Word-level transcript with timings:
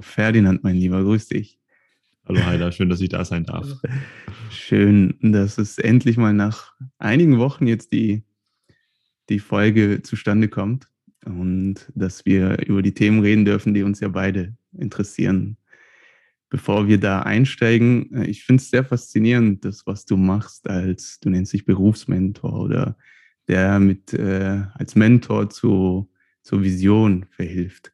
Ferdinand, 0.00 0.62
mein 0.62 0.76
Lieber, 0.76 1.02
grüß 1.02 1.28
dich. 1.28 1.58
Hallo 2.24 2.44
Heiler, 2.44 2.72
schön, 2.72 2.88
dass 2.88 3.00
ich 3.00 3.08
da 3.08 3.24
sein 3.24 3.44
darf. 3.44 3.66
Schön, 4.50 5.14
dass 5.20 5.58
es 5.58 5.78
endlich 5.78 6.16
mal 6.16 6.34
nach 6.34 6.74
einigen 6.98 7.38
Wochen 7.38 7.66
jetzt 7.66 7.92
die, 7.92 8.22
die 9.28 9.38
Folge 9.38 10.02
zustande 10.02 10.48
kommt 10.48 10.88
und 11.24 11.90
dass 11.94 12.26
wir 12.26 12.66
über 12.66 12.82
die 12.82 12.94
Themen 12.94 13.20
reden 13.20 13.44
dürfen, 13.44 13.74
die 13.74 13.82
uns 13.82 14.00
ja 14.00 14.08
beide 14.08 14.56
interessieren. 14.76 15.56
Bevor 16.50 16.86
wir 16.86 16.98
da 16.98 17.22
einsteigen, 17.22 18.14
äh, 18.14 18.26
ich 18.26 18.44
finde 18.44 18.62
es 18.62 18.70
sehr 18.70 18.84
faszinierend, 18.84 19.64
das, 19.64 19.86
was 19.86 20.04
du 20.06 20.16
machst 20.16 20.68
als, 20.68 21.20
du 21.20 21.30
nennst 21.30 21.52
dich 21.52 21.64
Berufsmentor 21.64 22.60
oder 22.60 22.96
der 23.48 23.80
mit 23.80 24.14
äh, 24.14 24.62
als 24.74 24.94
Mentor 24.94 25.50
zu, 25.50 26.10
zur 26.42 26.62
Vision 26.62 27.26
verhilft. 27.30 27.92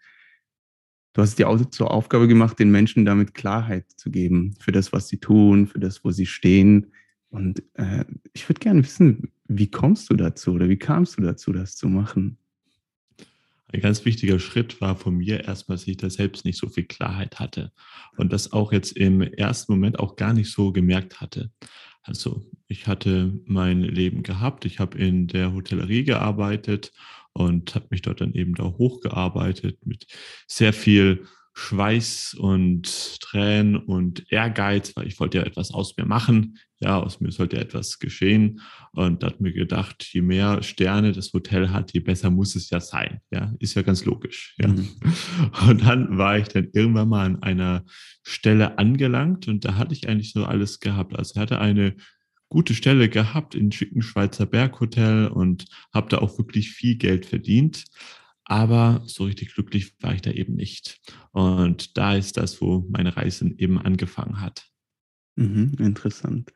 Du 1.15 1.23
hast 1.23 1.39
dir 1.39 1.49
auch 1.49 1.65
zur 1.71 1.93
Aufgabe 1.93 2.27
gemacht, 2.27 2.59
den 2.59 2.71
Menschen 2.71 3.05
damit 3.05 3.35
Klarheit 3.35 3.87
zu 3.97 4.11
geben 4.11 4.57
für 4.59 4.73
das, 4.73 4.93
was 4.93 5.09
sie 5.09 5.19
tun, 5.19 5.69
für 5.69 5.79
das, 5.79 6.05
wo 6.05 6.11
sie 6.11 6.27
stehen. 6.27 6.93
Und 7.31 7.63
äh, 7.75 8.05
ich 8.33 8.49
würde 8.49 8.59
gerne 8.59 8.83
wissen, 8.83 9.33
wie 9.47 9.71
kommst 9.71 10.11
du 10.11 10.17
dazu 10.17 10.53
oder 10.53 10.69
wie 10.69 10.77
kamst 10.77 11.17
du 11.17 11.23
dazu, 11.23 11.53
das 11.53 11.77
zu 11.77 11.89
machen? 11.89 12.37
Ein 13.69 13.81
ganz 13.81 14.05
wichtiger 14.05 14.41
Schritt 14.41 14.81
war 14.81 14.97
von 14.97 15.17
mir 15.17 15.45
erstmal, 15.45 15.77
dass 15.77 15.87
ich 15.87 15.97
da 15.97 16.11
selbst 16.11 16.45
nicht 16.45 16.59
so 16.59 16.69
viel 16.69 16.85
Klarheit 16.85 17.39
hatte 17.39 17.73
und 18.17 18.33
das 18.33 18.53
auch 18.53 18.73
jetzt 18.73 18.97
im 18.97 19.21
ersten 19.21 19.73
Moment 19.73 20.01
auch 20.01 20.17
gar 20.17 20.33
nicht 20.33 20.51
so 20.51 20.73
gemerkt 20.73 21.21
hatte. 21.21 21.51
Also 22.03 22.45
ich 22.67 22.87
hatte 22.87 23.41
mein 23.47 23.81
Leben 23.83 24.23
gehabt, 24.23 24.65
ich 24.65 24.79
habe 24.79 24.99
in 24.99 25.27
der 25.27 25.53
Hotellerie 25.53 26.05
gearbeitet 26.05 26.93
und 27.35 27.75
habe 27.75 27.87
mich 27.91 28.03
dort 28.03 28.21
dann 28.21 28.33
eben 28.33 28.55
da 28.55 28.65
hochgearbeitet 28.65 29.85
mit 29.85 30.07
sehr 30.47 30.73
viel 30.73 31.27
Schweiß 31.57 32.35
und 32.35 33.21
Tränen 33.21 33.77
und 33.77 34.31
Ehrgeiz, 34.33 34.97
weil 34.97 35.07
ich 35.07 35.21
wollte 35.21 35.39
ja 35.39 35.45
etwas 35.45 35.71
aus 35.71 35.97
mir 35.97 36.05
machen. 36.05 36.59
Ja, 36.81 37.01
aus 37.01 37.21
mir 37.21 37.31
sollte 37.31 37.59
etwas 37.59 38.01
geschehen. 38.01 38.61
Und 38.93 39.23
da 39.23 39.29
hat 39.29 39.41
mir 39.41 39.53
gedacht, 39.53 40.05
je 40.13 40.21
mehr 40.21 40.63
Sterne 40.65 41.13
das 41.13 41.33
Hotel 41.33 41.71
hat, 41.71 41.93
je 41.93 42.01
besser 42.01 42.31
muss 42.31 42.57
es 42.57 42.71
ja 42.71 42.81
sein. 42.81 43.21
Ja, 43.31 43.55
ist 43.61 43.75
ja 43.75 43.83
ganz 43.83 44.05
logisch. 44.05 44.57
Ja. 44.59 44.69
Mhm. 44.69 44.89
Und 45.69 45.85
dann 45.85 46.19
war 46.19 46.39
ich 46.39 46.49
dann 46.49 46.69
irgendwann 46.73 47.09
mal 47.09 47.25
an 47.25 47.43
einer 47.43 47.85
Stelle 48.25 48.79
angelangt 48.79 49.47
und 49.49 49.65
da 49.65 49.77
hatte 49.77 49.93
ich 49.93 50.09
eigentlich 50.09 50.33
so 50.33 50.45
alles 50.45 50.81
gehabt. 50.81 51.15
Also 51.17 51.33
ich 51.35 51.41
hatte 51.41 51.61
eine 51.61 51.95
gute 52.55 52.75
Stelle 52.75 53.09
gehabt 53.09 53.57
in 53.57 53.73
schicken 53.73 54.01
Schweizer 54.01 54.47
Berghotel 54.47 55.27
und 55.27 55.67
habe 55.93 56.09
da 56.09 56.19
auch 56.19 56.39
wirklich 56.39 56.71
viel 56.71 56.95
Geld 56.95 57.27
verdient. 57.27 57.85
Aber 58.45 59.03
so 59.07 59.25
richtig 59.25 59.55
glücklich 59.55 59.97
war 60.01 60.15
ich 60.15 60.23
da 60.23 60.31
eben 60.31 60.55
nicht. 60.55 61.01
Und 61.33 61.99
da 61.99 62.15
ist 62.15 62.37
das, 62.37 62.61
wo 62.61 62.87
meine 62.89 63.17
Reise 63.17 63.51
eben 63.59 63.81
angefangen 63.81 64.41
hat. 64.41 64.69
Mhm, 65.35 65.73
interessant. 65.81 66.53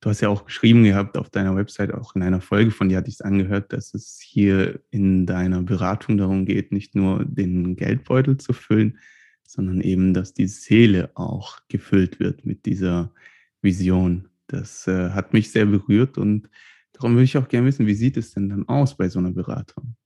Du 0.00 0.08
hast 0.08 0.22
ja 0.22 0.30
auch 0.30 0.46
geschrieben 0.46 0.84
gehabt 0.84 1.18
auf 1.18 1.28
deiner 1.28 1.54
Website, 1.54 1.92
auch 1.92 2.16
in 2.16 2.22
einer 2.22 2.40
Folge 2.40 2.70
von 2.70 2.88
dir 2.88 2.96
hatte 2.96 3.10
ich 3.10 3.16
es 3.16 3.20
angehört, 3.20 3.74
dass 3.74 3.92
es 3.92 4.18
hier 4.24 4.80
in 4.90 5.26
deiner 5.26 5.60
Beratung 5.60 6.16
darum 6.16 6.46
geht, 6.46 6.72
nicht 6.72 6.94
nur 6.94 7.26
den 7.26 7.76
Geldbeutel 7.76 8.38
zu 8.38 8.54
füllen, 8.54 8.98
sondern 9.42 9.82
eben, 9.82 10.14
dass 10.14 10.32
die 10.32 10.46
Seele 10.46 11.10
auch 11.14 11.58
gefüllt 11.68 12.20
wird 12.20 12.46
mit 12.46 12.64
dieser 12.64 13.12
Vision. 13.60 14.29
Das 14.50 14.86
äh, 14.88 15.10
hat 15.10 15.32
mich 15.32 15.52
sehr 15.52 15.66
berührt 15.66 16.18
und 16.18 16.48
darum 16.92 17.12
würde 17.12 17.24
ich 17.24 17.36
auch 17.36 17.48
gerne 17.48 17.68
wissen, 17.68 17.86
wie 17.86 17.94
sieht 17.94 18.16
es 18.16 18.32
denn 18.32 18.48
dann 18.48 18.68
aus 18.68 18.96
bei 18.96 19.08
so 19.08 19.18
einer 19.18 19.30
Beratung? 19.30 19.96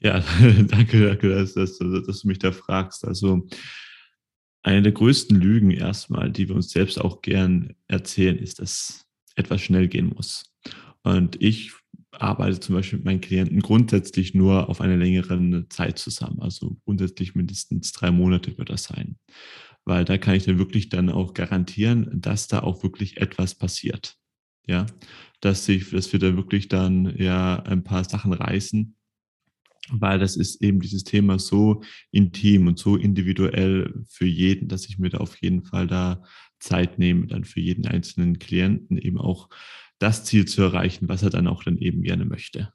Ja, 0.00 0.20
danke, 0.68 1.06
danke, 1.06 1.28
dass, 1.28 1.54
dass, 1.54 1.78
dass, 1.78 2.20
du 2.20 2.28
mich 2.28 2.38
da 2.38 2.52
fragst. 2.52 3.04
Also 3.04 3.46
eine 4.62 4.82
der 4.82 4.92
größten 4.92 5.38
Lügen 5.38 5.70
erstmal, 5.70 6.30
die 6.30 6.48
wir 6.48 6.56
uns 6.56 6.70
selbst 6.70 7.00
auch 7.00 7.22
gern 7.22 7.74
erzählen, 7.86 8.38
ist, 8.38 8.60
dass 8.60 9.06
etwas 9.36 9.60
schnell 9.60 9.88
gehen 9.88 10.12
muss. 10.14 10.52
Und 11.02 11.40
ich 11.40 11.72
arbeite 12.10 12.58
zum 12.58 12.74
Beispiel 12.74 12.98
mit 12.98 13.06
meinen 13.06 13.20
Klienten 13.20 13.60
grundsätzlich 13.60 14.34
nur 14.34 14.68
auf 14.68 14.80
einer 14.80 14.96
längeren 14.96 15.66
Zeit 15.70 15.98
zusammen. 15.98 16.40
Also 16.40 16.76
grundsätzlich 16.84 17.34
mindestens 17.34 17.92
drei 17.92 18.10
Monate 18.10 18.58
wird 18.58 18.70
das 18.70 18.84
sein. 18.84 19.16
Weil 19.88 20.04
da 20.04 20.18
kann 20.18 20.34
ich 20.34 20.44
dann 20.44 20.58
wirklich 20.58 20.90
dann 20.90 21.08
auch 21.08 21.32
garantieren, 21.32 22.10
dass 22.20 22.46
da 22.46 22.60
auch 22.60 22.82
wirklich 22.82 23.16
etwas 23.16 23.54
passiert. 23.54 24.16
Ja, 24.66 24.84
dass 25.40 25.64
sich, 25.64 25.88
dass 25.90 26.12
wir 26.12 26.20
da 26.20 26.36
wirklich 26.36 26.68
dann 26.68 27.16
ja 27.16 27.62
ein 27.62 27.84
paar 27.84 28.04
Sachen 28.04 28.34
reißen, 28.34 28.94
weil 29.90 30.18
das 30.18 30.36
ist 30.36 30.62
eben 30.62 30.80
dieses 30.80 31.04
Thema 31.04 31.38
so 31.38 31.82
intim 32.10 32.66
und 32.66 32.78
so 32.78 32.96
individuell 32.96 34.04
für 34.10 34.26
jeden, 34.26 34.68
dass 34.68 34.86
ich 34.90 34.98
mir 34.98 35.08
da 35.08 35.18
auf 35.18 35.40
jeden 35.40 35.64
Fall 35.64 35.86
da 35.86 36.22
Zeit 36.60 36.98
nehme, 36.98 37.26
dann 37.26 37.44
für 37.44 37.60
jeden 37.60 37.86
einzelnen 37.86 38.38
Klienten 38.38 38.98
eben 38.98 39.16
auch 39.16 39.48
das 39.98 40.26
Ziel 40.26 40.44
zu 40.44 40.60
erreichen, 40.60 41.08
was 41.08 41.22
er 41.22 41.30
dann 41.30 41.46
auch 41.46 41.64
dann 41.64 41.78
eben 41.78 42.02
gerne 42.02 42.26
möchte. 42.26 42.74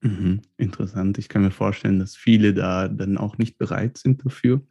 Mhm, 0.00 0.42
interessant. 0.58 1.18
Ich 1.18 1.28
kann 1.28 1.42
mir 1.42 1.50
vorstellen, 1.50 1.98
dass 1.98 2.14
viele 2.14 2.54
da 2.54 2.86
dann 2.86 3.18
auch 3.18 3.36
nicht 3.36 3.58
bereit 3.58 3.98
sind 3.98 4.24
dafür, 4.24 4.62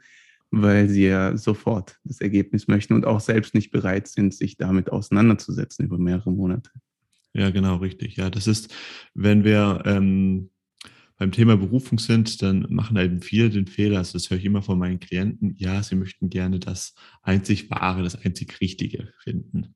weil 0.55 0.87
sie 0.87 1.05
ja 1.05 1.35
sofort 1.37 1.99
das 2.05 2.21
Ergebnis 2.21 2.67
möchten 2.67 2.93
und 2.93 3.05
auch 3.05 3.19
selbst 3.19 3.53
nicht 3.53 3.71
bereit 3.71 4.07
sind, 4.07 4.33
sich 4.33 4.57
damit 4.57 4.91
auseinanderzusetzen 4.91 5.85
über 5.85 5.97
mehrere 5.97 6.31
Monate. 6.31 6.71
Ja, 7.33 7.49
genau, 7.49 7.77
richtig. 7.77 8.15
Ja, 8.15 8.29
das 8.29 8.47
ist, 8.47 8.73
wenn 9.13 9.43
wir 9.43 9.83
ähm, 9.85 10.49
beim 11.17 11.33
Thema 11.33 11.57
Berufung 11.57 11.99
sind, 11.99 12.41
dann 12.41 12.65
machen 12.69 12.95
eben 12.97 13.21
viele 13.21 13.49
den 13.49 13.67
Fehler, 13.67 13.97
also 13.97 14.13
das 14.13 14.29
höre 14.29 14.37
ich 14.37 14.45
immer 14.45 14.61
von 14.61 14.79
meinen 14.79 14.99
Klienten, 14.99 15.53
ja, 15.57 15.83
sie 15.83 15.95
möchten 15.95 16.29
gerne 16.29 16.59
das 16.59 16.93
einzig 17.21 17.69
Wahre, 17.69 18.03
das 18.03 18.15
einzig 18.15 18.61
Richtige 18.61 19.13
finden. 19.19 19.75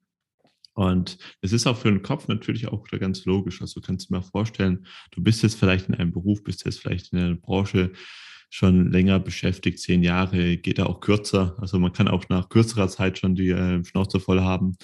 Und 0.74 1.18
es 1.42 1.52
ist 1.52 1.68
auch 1.68 1.76
für 1.76 1.92
den 1.92 2.04
Kopf 2.04 2.30
natürlich 2.30 2.70
auch 2.70 2.86
ganz 2.88 3.26
logisch. 3.26 3.62
Also 3.62 3.82
du 3.82 3.86
kannst 3.86 4.10
dir 4.10 4.14
mal 4.16 4.22
vorstellen, 4.22 4.86
du 5.12 5.22
bist 5.22 5.44
jetzt 5.44 5.60
vielleicht 5.60 5.90
in 5.90 5.96
einem 5.96 6.14
Beruf, 6.14 6.42
bist 6.42 6.64
jetzt 6.64 6.80
vielleicht 6.80 7.12
in 7.12 7.20
einer 7.20 7.36
Branche, 7.36 7.92
schon 8.50 8.92
länger 8.92 9.20
beschäftigt, 9.20 9.80
zehn 9.80 10.02
Jahre, 10.02 10.58
geht 10.58 10.80
da 10.80 10.88
auch 10.88 11.02
kürzer. 11.02 11.56
Also 11.60 11.80
man 11.80 11.94
kann 11.94 12.08
auch 12.08 12.28
nach 12.30 12.50
kürzerer 12.50 12.88
Zeit 12.88 13.20
schon 13.20 13.36
die 13.36 13.50
äh, 13.50 13.84
Schnauze 13.84 14.20
voll 14.20 14.42
haben. 14.42 14.76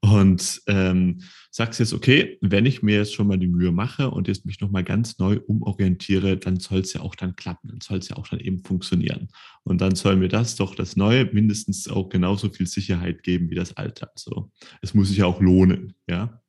Und 0.00 0.60
ähm, 0.66 1.22
sagst 1.50 1.78
jetzt, 1.80 1.92
okay, 1.92 2.38
wenn 2.40 2.66
ich 2.66 2.82
mir 2.82 2.96
jetzt 2.96 3.14
schon 3.14 3.28
mal 3.28 3.38
die 3.38 3.46
Mühe 3.46 3.70
mache 3.70 4.10
und 4.10 4.26
jetzt 4.26 4.44
mich 4.44 4.60
nochmal 4.60 4.82
ganz 4.82 5.18
neu 5.18 5.38
umorientiere, 5.46 6.36
dann 6.36 6.58
soll 6.58 6.80
es 6.80 6.92
ja 6.94 7.02
auch 7.02 7.14
dann 7.14 7.36
klappen, 7.36 7.68
dann 7.68 7.80
soll 7.80 7.98
es 7.98 8.08
ja 8.08 8.16
auch 8.16 8.26
dann 8.26 8.40
eben 8.40 8.64
funktionieren. 8.64 9.28
Und 9.62 9.80
dann 9.80 9.94
soll 9.94 10.16
mir 10.16 10.28
das 10.28 10.56
doch 10.56 10.74
das 10.74 10.96
Neue 10.96 11.26
mindestens 11.26 11.88
auch 11.88 12.08
genauso 12.08 12.50
viel 12.50 12.66
Sicherheit 12.66 13.22
geben 13.22 13.50
wie 13.50 13.54
das 13.54 13.76
Alte. 13.76 14.10
Also 14.12 14.50
es 14.80 14.94
muss 14.94 15.08
sich 15.08 15.18
ja 15.18 15.26
auch 15.26 15.40
lohnen, 15.40 15.94
ja. 16.08 16.41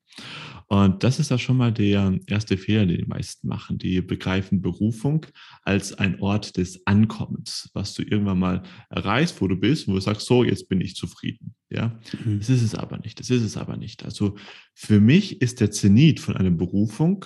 Und 0.68 1.04
das 1.04 1.20
ist 1.20 1.30
ja 1.30 1.38
schon 1.38 1.58
mal 1.58 1.72
der 1.72 2.18
erste 2.28 2.58
Fehler, 2.58 2.86
den 2.86 2.98
die 2.98 3.06
meisten 3.06 3.48
machen. 3.48 3.78
Die 3.78 4.02
begreifen 4.02 4.62
Berufung 4.62 5.26
als 5.64 5.94
ein 5.94 6.20
Ort 6.20 6.58
des 6.58 6.88
Ankommens, 6.88 7.70
was 7.74 7.94
du 7.94 8.02
irgendwann 8.02 8.40
mal 8.40 8.64
erreichst, 8.90 9.40
wo 9.42 9.48
du 9.48 9.56
bist, 9.56 9.88
wo 9.88 9.94
du 9.94 10.00
sagst, 10.00 10.26
so, 10.26 10.44
jetzt 10.44 10.70
bin 10.70 10.82
ich 10.82 10.96
zufrieden. 10.96 11.54
Ja, 11.70 12.00
mhm. 12.24 12.40
das 12.40 12.50
ist 12.50 12.64
es 12.64 12.76
aber 12.76 12.98
nicht. 12.98 13.20
Das 13.20 13.30
ist 13.30 13.44
es 13.44 13.58
aber 13.58 13.78
nicht. 13.78 14.04
Also 14.04 14.36
für 14.74 15.00
mich 15.00 15.42
ist 15.42 15.60
der 15.60 15.72
Zenit 15.72 16.20
von 16.20 16.38
einer 16.38 16.52
Berufung 16.52 17.26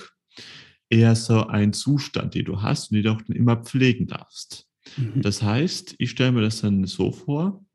eher 0.89 1.15
so 1.15 1.47
ein 1.47 1.73
Zustand, 1.73 2.33
den 2.35 2.45
du 2.45 2.61
hast 2.61 2.91
und 2.91 2.95
den 2.95 3.03
du 3.03 3.11
auch 3.11 3.21
immer 3.29 3.57
pflegen 3.57 4.07
darfst. 4.07 4.67
Mhm. 4.95 5.21
Das 5.21 5.41
heißt, 5.41 5.95
ich 5.97 6.11
stelle 6.11 6.31
mir 6.31 6.41
das 6.41 6.61
dann 6.61 6.85
so 6.85 7.11
vor, 7.11 7.65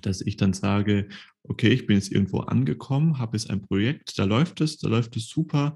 dass 0.00 0.20
ich 0.20 0.36
dann 0.36 0.52
sage, 0.52 1.08
okay, 1.48 1.68
ich 1.68 1.86
bin 1.86 1.96
jetzt 1.96 2.12
irgendwo 2.12 2.40
angekommen, 2.40 3.18
habe 3.18 3.36
jetzt 3.36 3.50
ein 3.50 3.62
Projekt, 3.62 4.18
da 4.18 4.24
läuft 4.24 4.60
es, 4.60 4.78
da 4.78 4.88
läuft 4.88 5.16
es 5.16 5.28
super, 5.28 5.74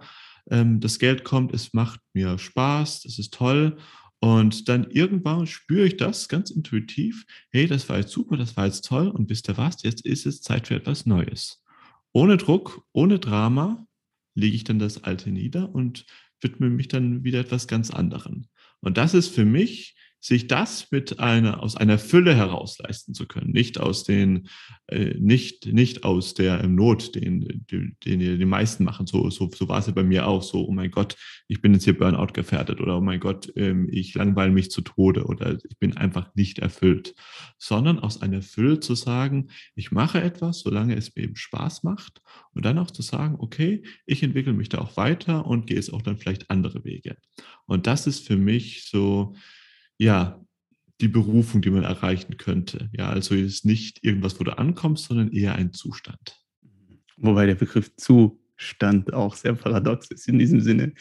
ähm, 0.50 0.80
das 0.80 0.98
Geld 0.98 1.24
kommt, 1.24 1.54
es 1.54 1.72
macht 1.72 2.00
mir 2.14 2.38
Spaß, 2.38 3.02
das 3.02 3.18
ist 3.18 3.34
toll. 3.34 3.76
Und 4.20 4.68
dann 4.68 4.88
irgendwann 4.90 5.48
spüre 5.48 5.86
ich 5.86 5.96
das 5.96 6.28
ganz 6.28 6.50
intuitiv, 6.50 7.24
hey, 7.50 7.66
das 7.66 7.88
war 7.88 7.98
jetzt 7.98 8.12
super, 8.12 8.36
das 8.36 8.56
war 8.56 8.66
jetzt 8.66 8.84
toll 8.84 9.08
und 9.08 9.28
wisst 9.28 9.48
ihr 9.48 9.56
was, 9.56 9.82
jetzt 9.82 10.06
ist 10.06 10.26
es 10.26 10.42
Zeit 10.42 10.68
für 10.68 10.76
etwas 10.76 11.06
Neues. 11.06 11.62
Ohne 12.12 12.36
Druck, 12.36 12.86
ohne 12.92 13.18
Drama 13.18 13.84
lege 14.34 14.54
ich 14.54 14.64
dann 14.64 14.78
das 14.78 15.02
Alte 15.02 15.30
nieder 15.30 15.74
und 15.74 16.06
widme 16.40 16.70
mich 16.70 16.88
dann 16.88 17.24
wieder 17.24 17.40
etwas 17.40 17.66
ganz 17.66 17.90
anderem. 17.90 18.46
Und 18.80 18.96
das 18.96 19.14
ist 19.14 19.28
für 19.28 19.44
mich 19.44 19.96
sich 20.22 20.46
das 20.46 20.92
mit 20.92 21.18
einer, 21.18 21.60
aus 21.64 21.76
einer 21.76 21.98
Fülle 21.98 22.36
heraus 22.36 22.78
leisten 22.78 23.12
zu 23.12 23.26
können, 23.26 23.50
nicht 23.50 23.80
aus 23.80 24.04
den, 24.04 24.48
äh, 24.86 25.14
nicht, 25.18 25.66
nicht 25.66 26.04
aus 26.04 26.34
der 26.34 26.64
Not, 26.68 27.16
den, 27.16 27.66
den, 27.68 27.96
den 28.04 28.38
die 28.38 28.44
meisten 28.44 28.84
machen. 28.84 29.08
So, 29.08 29.30
so, 29.30 29.50
so 29.52 29.68
war 29.68 29.80
es 29.80 29.88
ja 29.88 29.92
bei 29.92 30.04
mir 30.04 30.28
auch 30.28 30.44
so, 30.44 30.64
oh 30.64 30.70
mein 30.70 30.92
Gott, 30.92 31.16
ich 31.48 31.60
bin 31.60 31.74
jetzt 31.74 31.82
hier 31.82 31.98
Burnout 31.98 32.34
gefährdet 32.34 32.80
oder 32.80 32.98
oh 32.98 33.00
mein 33.00 33.18
Gott, 33.18 33.52
ähm, 33.56 33.88
ich 33.90 34.14
langweile 34.14 34.52
mich 34.52 34.70
zu 34.70 34.82
Tode 34.82 35.24
oder 35.24 35.58
ich 35.68 35.76
bin 35.80 35.96
einfach 35.96 36.32
nicht 36.36 36.60
erfüllt, 36.60 37.16
sondern 37.58 37.98
aus 37.98 38.22
einer 38.22 38.42
Fülle 38.42 38.78
zu 38.78 38.94
sagen, 38.94 39.48
ich 39.74 39.90
mache 39.90 40.22
etwas, 40.22 40.60
solange 40.60 40.94
es 40.94 41.16
mir 41.16 41.24
eben 41.24 41.36
Spaß 41.36 41.82
macht 41.82 42.22
und 42.52 42.64
dann 42.64 42.78
auch 42.78 42.92
zu 42.92 43.02
sagen, 43.02 43.34
okay, 43.40 43.82
ich 44.06 44.22
entwickle 44.22 44.52
mich 44.52 44.68
da 44.68 44.78
auch 44.78 44.96
weiter 44.96 45.46
und 45.46 45.66
gehe 45.66 45.76
jetzt 45.76 45.92
auch 45.92 46.02
dann 46.02 46.18
vielleicht 46.18 46.48
andere 46.48 46.84
Wege. 46.84 47.16
Und 47.66 47.88
das 47.88 48.06
ist 48.06 48.24
für 48.24 48.36
mich 48.36 48.84
so, 48.84 49.34
ja, 50.02 50.44
die 51.00 51.08
Berufung, 51.08 51.62
die 51.62 51.70
man 51.70 51.84
erreichen 51.84 52.36
könnte. 52.36 52.90
Ja, 52.92 53.08
also 53.08 53.34
ist 53.34 53.64
nicht 53.64 54.04
irgendwas, 54.04 54.38
wo 54.38 54.44
du 54.44 54.56
ankommst, 54.58 55.04
sondern 55.04 55.30
eher 55.30 55.54
ein 55.54 55.72
Zustand. 55.72 56.40
Wobei 57.16 57.46
der 57.46 57.54
Begriff 57.54 57.94
Zustand 57.96 59.12
auch 59.14 59.36
sehr 59.36 59.54
paradox 59.54 60.10
ist 60.10 60.28
in 60.28 60.38
diesem 60.38 60.60
Sinne. 60.60 60.92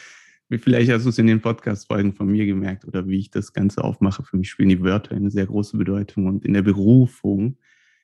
Vielleicht 0.50 0.92
hast 0.92 1.06
du 1.06 1.10
es 1.10 1.18
in 1.18 1.28
den 1.28 1.42
Podcast-Folgen 1.42 2.14
von 2.14 2.28
mir 2.28 2.46
gemerkt 2.46 2.86
oder 2.86 3.08
wie 3.08 3.18
ich 3.18 3.32
das 3.32 3.54
Ganze 3.54 3.84
aufmache. 3.84 4.24
Für 4.24 4.38
mich 4.38 4.50
spielen 4.50 4.70
die 4.70 4.82
Wörter 4.82 5.16
eine 5.16 5.32
sehr 5.32 5.46
große 5.46 5.78
Bedeutung 5.78 6.28
und 6.28 6.46
in 6.46 6.54
der 6.54 6.62
Berufung 6.62 7.58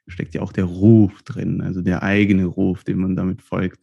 steckt 0.07 0.33
ja 0.33 0.41
auch 0.41 0.53
der 0.53 0.63
Ruf 0.63 1.21
drin, 1.23 1.61
also 1.61 1.81
der 1.81 2.01
eigene 2.01 2.45
Ruf, 2.45 2.83
den 2.83 2.99
man 2.99 3.15
damit 3.15 3.41
folgt. 3.41 3.81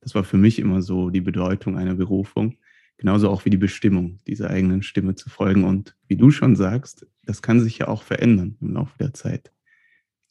Das 0.00 0.14
war 0.14 0.24
für 0.24 0.38
mich 0.38 0.58
immer 0.58 0.82
so 0.82 1.08
die 1.08 1.20
Bedeutung 1.20 1.78
einer 1.78 1.94
Berufung. 1.94 2.56
Genauso 3.00 3.30
auch 3.30 3.46
wie 3.46 3.50
die 3.50 3.56
Bestimmung, 3.56 4.18
dieser 4.26 4.50
eigenen 4.50 4.82
Stimme 4.82 5.14
zu 5.14 5.30
folgen. 5.30 5.64
Und 5.64 5.96
wie 6.06 6.16
du 6.16 6.30
schon 6.30 6.54
sagst, 6.54 7.06
das 7.24 7.40
kann 7.40 7.58
sich 7.58 7.78
ja 7.78 7.88
auch 7.88 8.02
verändern 8.02 8.58
im 8.60 8.74
Laufe 8.74 8.92
der 9.00 9.14
Zeit. 9.14 9.50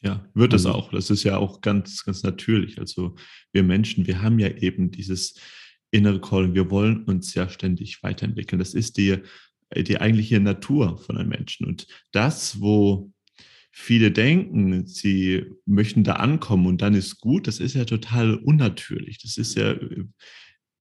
Ja, 0.02 0.24
wird 0.36 0.54
es 0.54 0.68
also, 0.68 0.78
auch. 0.78 0.92
Das 0.92 1.10
ist 1.10 1.24
ja 1.24 1.38
auch 1.38 1.62
ganz, 1.62 2.06
ganz 2.06 2.22
natürlich. 2.22 2.78
Also 2.78 3.16
wir 3.52 3.64
Menschen, 3.64 4.06
wir 4.06 4.22
haben 4.22 4.38
ja 4.38 4.50
eben 4.50 4.92
dieses 4.92 5.34
innere 5.90 6.22
Calling. 6.22 6.54
Wir 6.54 6.70
wollen 6.70 7.06
uns 7.06 7.34
ja 7.34 7.50
ständig 7.50 8.04
weiterentwickeln. 8.04 8.60
Das 8.60 8.76
ist 8.76 8.98
die, 8.98 9.18
die 9.76 10.00
eigentliche 10.00 10.40
Natur 10.40 11.00
von 11.00 11.18
einem 11.18 11.30
Menschen. 11.30 11.66
Und 11.66 11.88
das, 12.12 12.62
wo 12.62 13.12
viele 13.72 14.12
denken, 14.12 14.86
sie 14.86 15.44
möchten 15.66 16.04
da 16.04 16.18
ankommen 16.18 16.68
und 16.68 16.84
dann 16.84 16.94
ist 16.94 17.20
gut, 17.20 17.48
das 17.48 17.60
ist 17.60 17.74
ja 17.74 17.86
total 17.86 18.36
unnatürlich. 18.36 19.18
Das 19.24 19.38
ist 19.38 19.56
ja 19.56 19.74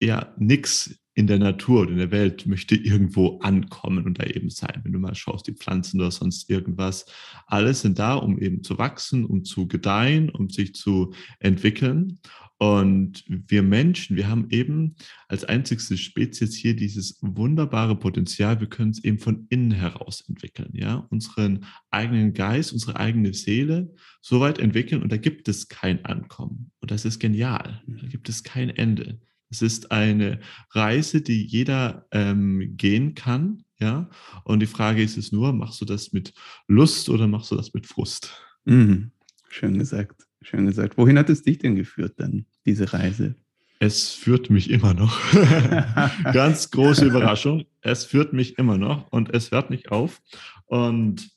ja 0.01 0.33
nichts 0.37 0.99
in 1.15 1.27
der 1.27 1.39
Natur 1.39 1.83
oder 1.83 1.91
in 1.91 1.97
der 1.97 2.11
Welt 2.11 2.45
möchte 2.45 2.75
irgendwo 2.75 3.39
ankommen 3.39 4.05
und 4.05 4.19
da 4.19 4.25
eben 4.25 4.49
sein. 4.49 4.81
Wenn 4.83 4.91
du 4.91 4.99
mal 4.99 5.15
schaust, 5.15 5.47
die 5.47 5.53
Pflanzen 5.53 6.01
oder 6.01 6.11
sonst 6.11 6.49
irgendwas, 6.49 7.05
alles 7.47 7.81
sind 7.81 7.97
da, 7.99 8.15
um 8.15 8.37
eben 8.37 8.63
zu 8.63 8.77
wachsen, 8.77 9.23
um 9.25 9.45
zu 9.45 9.67
gedeihen, 9.67 10.29
um 10.29 10.49
sich 10.49 10.75
zu 10.75 11.13
entwickeln. 11.39 12.19
Und 12.57 13.23
wir 13.27 13.63
Menschen, 13.63 14.15
wir 14.15 14.29
haben 14.29 14.47
eben 14.49 14.95
als 15.27 15.43
einzigste 15.43 15.97
Spezies 15.97 16.55
hier 16.55 16.75
dieses 16.75 17.17
wunderbare 17.21 17.97
Potenzial, 17.97 18.59
wir 18.59 18.67
können 18.67 18.91
es 18.91 19.03
eben 19.03 19.19
von 19.19 19.45
innen 19.49 19.71
heraus 19.71 20.23
entwickeln, 20.27 20.69
ja, 20.73 21.05
unseren 21.09 21.65
eigenen 21.91 22.33
Geist, 22.33 22.71
unsere 22.71 22.97
eigene 22.97 23.33
Seele 23.33 23.93
so 24.21 24.39
weit 24.39 24.59
entwickeln 24.59 25.01
und 25.01 25.11
da 25.11 25.17
gibt 25.17 25.49
es 25.49 25.67
kein 25.67 26.03
Ankommen. 26.05 26.71
Und 26.79 26.91
das 26.91 27.03
ist 27.03 27.19
genial. 27.19 27.81
Da 27.87 28.07
gibt 28.07 28.29
es 28.29 28.43
kein 28.43 28.69
Ende. 28.69 29.19
Es 29.49 29.61
ist 29.61 29.91
eine 29.91 30.39
Reise, 30.71 31.21
die 31.21 31.45
jeder 31.45 32.05
ähm, 32.11 32.73
gehen 32.77 33.15
kann. 33.15 33.63
Ja, 33.77 34.09
und 34.45 34.61
die 34.61 34.67
Frage 34.67 35.03
ist 35.03 35.17
es 35.17 35.33
nur, 35.33 35.51
machst 35.51 35.81
du 35.81 35.85
das 35.85 36.13
mit 36.13 36.33
Lust 36.67 37.09
oder 37.09 37.27
machst 37.27 37.51
du 37.51 37.55
das 37.55 37.73
mit 37.73 37.85
Frust? 37.85 38.31
Mhm. 38.63 39.11
Schön 39.49 39.77
gesagt, 39.77 40.23
schön 40.41 40.65
gesagt. 40.65 40.97
Wohin 40.97 41.17
hat 41.17 41.29
es 41.29 41.43
dich 41.43 41.57
denn 41.57 41.75
geführt 41.75 42.13
dann, 42.17 42.45
diese 42.65 42.93
Reise? 42.93 43.35
Es 43.79 44.11
führt 44.11 44.49
mich 44.49 44.69
immer 44.69 44.93
noch. 44.93 45.19
Ganz 46.33 46.71
große 46.71 47.05
Überraschung. 47.05 47.65
Es 47.81 48.05
führt 48.05 48.31
mich 48.31 48.57
immer 48.57 48.77
noch 48.77 49.11
und 49.11 49.33
es 49.33 49.51
hört 49.51 49.69
nicht 49.69 49.91
auf. 49.91 50.21
Und 50.65 51.29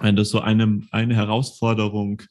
wenn 0.00 0.16
das 0.16 0.30
so 0.30 0.40
eine, 0.40 0.80
eine 0.90 1.14
Herausforderung 1.14 2.22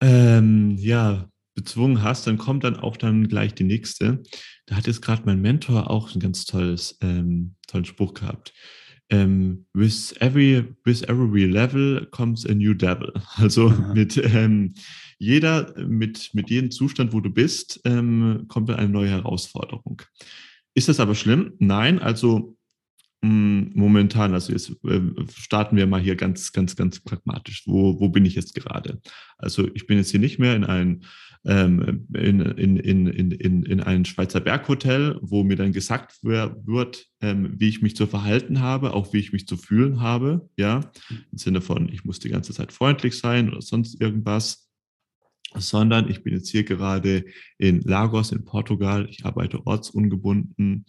ähm, 0.00 0.76
ja, 0.78 1.28
bezwungen 1.54 2.02
hast, 2.02 2.26
dann 2.26 2.38
kommt 2.38 2.64
dann 2.64 2.76
auch 2.76 2.96
dann 2.96 3.28
gleich 3.28 3.54
die 3.54 3.64
nächste. 3.64 4.22
Da 4.66 4.76
hat 4.76 4.86
jetzt 4.86 5.02
gerade 5.02 5.22
mein 5.24 5.40
Mentor 5.40 5.90
auch 5.90 6.14
ein 6.14 6.20
ganz 6.20 6.44
tolles, 6.44 6.98
ähm, 7.00 7.54
tollen 7.66 7.84
Spruch 7.84 8.14
gehabt. 8.14 8.52
Ähm, 9.10 9.66
with 9.74 10.14
every 10.20 10.64
with 10.84 11.02
every 11.02 11.44
level 11.44 12.06
comes 12.10 12.46
a 12.46 12.54
new 12.54 12.74
devil. 12.74 13.12
Also 13.36 13.68
Aha. 13.68 13.92
mit 13.94 14.16
ähm, 14.16 14.74
jeder 15.18 15.74
mit 15.86 16.30
mit 16.32 16.48
jedem 16.50 16.70
Zustand, 16.70 17.12
wo 17.12 17.20
du 17.20 17.30
bist, 17.30 17.80
ähm, 17.84 18.46
kommt 18.48 18.68
dann 18.70 18.76
eine 18.76 18.88
neue 18.88 19.10
Herausforderung. 19.10 20.02
Ist 20.74 20.88
das 20.88 21.00
aber 21.00 21.14
schlimm? 21.14 21.52
Nein. 21.58 21.98
Also 21.98 22.56
momentan, 23.24 24.34
also 24.34 24.52
jetzt 24.52 24.70
äh, 24.84 25.00
starten 25.34 25.76
wir 25.76 25.86
mal 25.86 26.00
hier 26.00 26.16
ganz, 26.16 26.52
ganz, 26.52 26.76
ganz 26.76 27.00
pragmatisch. 27.00 27.62
Wo, 27.66 27.98
wo 28.00 28.08
bin 28.08 28.24
ich 28.24 28.34
jetzt 28.34 28.54
gerade? 28.54 29.00
Also 29.38 29.68
ich 29.74 29.86
bin 29.86 29.98
jetzt 29.98 30.10
hier 30.10 30.20
nicht 30.20 30.38
mehr 30.38 30.54
in 30.54 30.64
ein, 30.64 31.04
ähm, 31.46 32.06
in, 32.14 32.40
in, 32.40 32.76
in, 32.76 33.06
in, 33.06 33.62
in 33.62 33.80
ein 33.80 34.04
Schweizer 34.04 34.40
Berghotel, 34.40 35.18
wo 35.22 35.44
mir 35.44 35.56
dann 35.56 35.72
gesagt 35.72 36.18
wird, 36.22 37.06
ähm, 37.20 37.54
wie 37.58 37.68
ich 37.68 37.82
mich 37.82 37.96
zu 37.96 38.06
verhalten 38.06 38.60
habe, 38.60 38.92
auch 38.92 39.12
wie 39.12 39.18
ich 39.18 39.32
mich 39.32 39.46
zu 39.46 39.56
fühlen 39.56 40.00
habe. 40.00 40.48
Ja, 40.56 40.90
im 41.10 41.38
Sinne 41.38 41.60
von, 41.60 41.88
ich 41.88 42.04
muss 42.04 42.18
die 42.18 42.30
ganze 42.30 42.52
Zeit 42.52 42.72
freundlich 42.72 43.18
sein 43.18 43.50
oder 43.50 43.62
sonst 43.62 44.00
irgendwas 44.00 44.63
sondern 45.56 46.08
ich 46.10 46.22
bin 46.22 46.34
jetzt 46.34 46.48
hier 46.48 46.64
gerade 46.64 47.24
in 47.58 47.80
Lagos 47.82 48.32
in 48.32 48.44
Portugal. 48.44 49.06
Ich 49.08 49.24
arbeite 49.24 49.66
ortsungebunden 49.66 50.86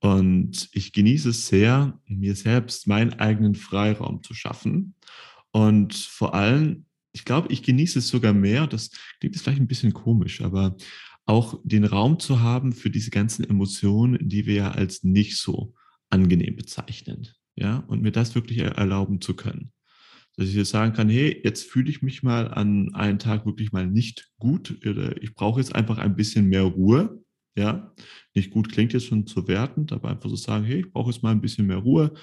und 0.00 0.68
ich 0.72 0.92
genieße 0.92 1.30
es 1.30 1.46
sehr, 1.46 1.98
mir 2.06 2.34
selbst 2.34 2.86
meinen 2.86 3.14
eigenen 3.14 3.54
Freiraum 3.54 4.22
zu 4.22 4.34
schaffen. 4.34 4.94
Und 5.52 5.94
vor 5.94 6.34
allem, 6.34 6.86
ich 7.12 7.24
glaube, 7.24 7.52
ich 7.52 7.62
genieße 7.62 8.00
es 8.00 8.08
sogar 8.08 8.32
mehr, 8.32 8.66
das 8.66 8.90
klingt 9.20 9.34
jetzt 9.34 9.42
vielleicht 9.42 9.60
ein 9.60 9.68
bisschen 9.68 9.92
komisch, 9.92 10.40
aber 10.40 10.76
auch 11.24 11.60
den 11.62 11.84
Raum 11.84 12.18
zu 12.18 12.40
haben 12.40 12.72
für 12.72 12.90
diese 12.90 13.10
ganzen 13.10 13.44
Emotionen, 13.44 14.18
die 14.28 14.46
wir 14.46 14.54
ja 14.54 14.70
als 14.72 15.04
nicht 15.04 15.36
so 15.36 15.74
angenehm 16.10 16.56
bezeichnen. 16.56 17.28
Ja, 17.54 17.84
und 17.86 18.02
mir 18.02 18.12
das 18.12 18.34
wirklich 18.34 18.58
erlauben 18.58 19.20
zu 19.20 19.34
können. 19.34 19.72
Dass 20.36 20.48
ich 20.48 20.54
jetzt 20.54 20.70
sagen 20.70 20.94
kann, 20.94 21.08
hey, 21.08 21.40
jetzt 21.44 21.70
fühle 21.70 21.90
ich 21.90 22.02
mich 22.02 22.22
mal 22.22 22.48
an 22.48 22.94
einem 22.94 23.18
Tag 23.18 23.44
wirklich 23.46 23.72
mal 23.72 23.86
nicht 23.86 24.30
gut. 24.38 24.78
Oder 24.86 25.20
ich 25.22 25.34
brauche 25.34 25.60
jetzt 25.60 25.74
einfach 25.74 25.98
ein 25.98 26.16
bisschen 26.16 26.48
mehr 26.48 26.62
Ruhe 26.62 27.22
ja, 27.54 27.92
nicht 28.34 28.50
gut 28.50 28.72
klingt 28.72 28.92
jetzt 28.92 29.06
schon 29.06 29.26
zu 29.26 29.46
werten, 29.46 29.86
aber 29.90 30.08
einfach 30.08 30.30
so 30.30 30.36
sagen, 30.36 30.64
hey, 30.64 30.80
ich 30.80 30.90
brauche 30.90 31.10
jetzt 31.10 31.22
mal 31.22 31.32
ein 31.32 31.40
bisschen 31.40 31.66
mehr 31.66 31.78
Ruhe, 31.78 32.14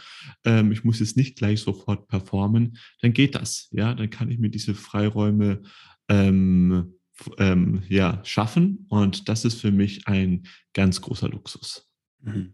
ähm, 0.44 0.72
ich 0.72 0.84
muss 0.84 1.00
jetzt 1.00 1.18
nicht 1.18 1.38
gleich 1.38 1.62
sofort 1.62 2.08
performen, 2.08 2.78
dann 3.02 3.14
geht 3.14 3.36
das, 3.36 3.70
ja, 3.72 3.94
dann 3.94 4.10
kann 4.10 4.32
ich 4.32 4.40
mir 4.40 4.50
diese 4.50 4.74
Freiräume 4.74 5.62
ähm, 6.08 6.96
ähm, 7.38 7.84
ja, 7.90 8.22
schaffen 8.24 8.88
und 8.90 9.30
das 9.30 9.46
ist 9.46 9.62
für 9.62 9.72
mich 9.72 10.08
ein 10.08 10.48
ganz 10.74 11.00
großer 11.02 11.30
Luxus. 11.30 11.88
Mhm. 12.22 12.54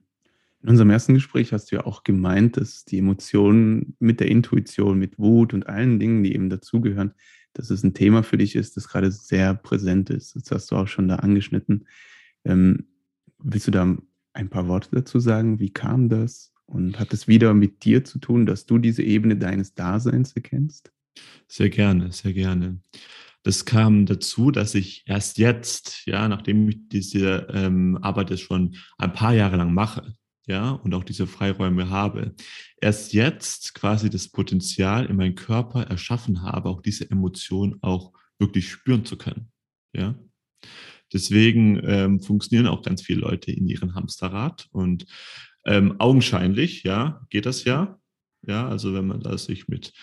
In 0.66 0.72
unserem 0.72 0.90
ersten 0.90 1.14
Gespräch 1.14 1.54
hast 1.54 1.72
du 1.72 1.76
ja 1.76 1.86
auch 1.86 2.04
gemeint, 2.04 2.58
dass 2.58 2.86
die 2.86 2.98
Emotionen 2.98 3.96
mit 4.00 4.20
der 4.20 4.30
Intuition, 4.30 4.98
mit 4.98 5.20
Wut 5.20 5.54
und 5.54 5.68
allen 5.68 6.00
Dingen, 6.00 6.24
die 6.24 6.34
eben 6.34 6.50
dazugehören, 6.50 7.14
dass 7.54 7.70
es 7.70 7.84
ein 7.84 7.94
Thema 7.94 8.24
für 8.24 8.40
dich 8.40 8.56
ist, 8.56 8.76
das 8.76 8.88
gerade 8.88 9.12
sehr 9.12 9.54
präsent 9.54 10.10
ist. 10.10 10.36
Das 10.36 10.50
hast 10.50 10.72
du 10.72 10.76
auch 10.78 10.88
schon 10.88 11.08
da 11.08 11.18
angeschnitten. 11.18 11.86
Ähm, 12.46 12.88
willst 13.38 13.68
du 13.68 13.72
da 13.72 13.96
ein 14.34 14.50
paar 14.50 14.68
Worte 14.68 14.90
dazu 14.92 15.20
sagen? 15.20 15.60
Wie 15.60 15.70
kam 15.70 16.10
das? 16.10 16.52
Und 16.66 16.98
hat 16.98 17.14
es 17.14 17.28
wieder 17.28 17.54
mit 17.54 17.86
dir 17.86 18.04
zu 18.04 18.18
tun, 18.18 18.48
dass 18.48 18.66
du 18.66 18.80
diese 18.80 19.04
Ebene 19.04 19.38
deines 19.38 19.76
Daseins 19.76 20.34
erkennst? 20.34 20.92
Sehr 21.48 21.70
gerne, 21.70 22.12
sehr 22.12 22.34
gerne. 22.34 22.80
Das 23.44 23.66
kam 23.66 24.08
dazu, 24.08 24.50
dass 24.50 24.74
ich 24.74 25.04
erst 25.06 25.38
jetzt, 25.38 26.08
ja, 26.08 26.28
nachdem 26.28 26.68
ich 26.68 26.90
diese 26.90 27.46
ähm, 27.54 28.00
Arbeit 28.02 28.32
jetzt 28.32 28.42
schon 28.42 28.76
ein 28.98 29.14
paar 29.14 29.36
Jahre 29.36 29.58
lang 29.58 29.72
mache, 29.72 30.16
ja, 30.48 30.72
und 30.72 30.94
auch 30.94 31.04
diese 31.04 31.28
Freiräume 31.28 31.90
habe, 31.90 32.36
erst 32.82 33.14
jetzt 33.14 33.74
quasi 33.74 34.10
das 34.10 34.30
Potenzial 34.30 35.06
in 35.06 35.16
meinem 35.16 35.36
Körper 35.36 35.84
erschaffen 35.84 36.42
habe, 36.42 36.70
auch 36.70 36.82
diese 36.82 37.10
Emotion 37.10 37.78
auch 37.82 38.14
wirklich 38.40 38.70
spüren 38.70 39.06
zu 39.06 39.18
können, 39.18 39.52
ja. 39.94 40.16
Deswegen 41.14 41.80
ähm, 41.86 42.20
funktionieren 42.20 42.68
auch 42.68 42.82
ganz 42.82 43.02
viele 43.02 43.22
Leute 43.22 43.52
in 43.52 43.68
ihrem 43.68 43.94
Hamsterrad 43.94 44.68
und 44.72 45.06
ähm, 45.66 46.00
augenscheinlich, 46.00 46.84
ja, 46.84 47.26
geht 47.30 47.46
das 47.46 47.64
ja. 47.64 48.00
Ja, 48.48 48.68
also 48.68 48.94
wenn 48.94 49.08
man 49.08 49.22
da 49.22 49.38
sich 49.38 49.68
mit 49.68 49.94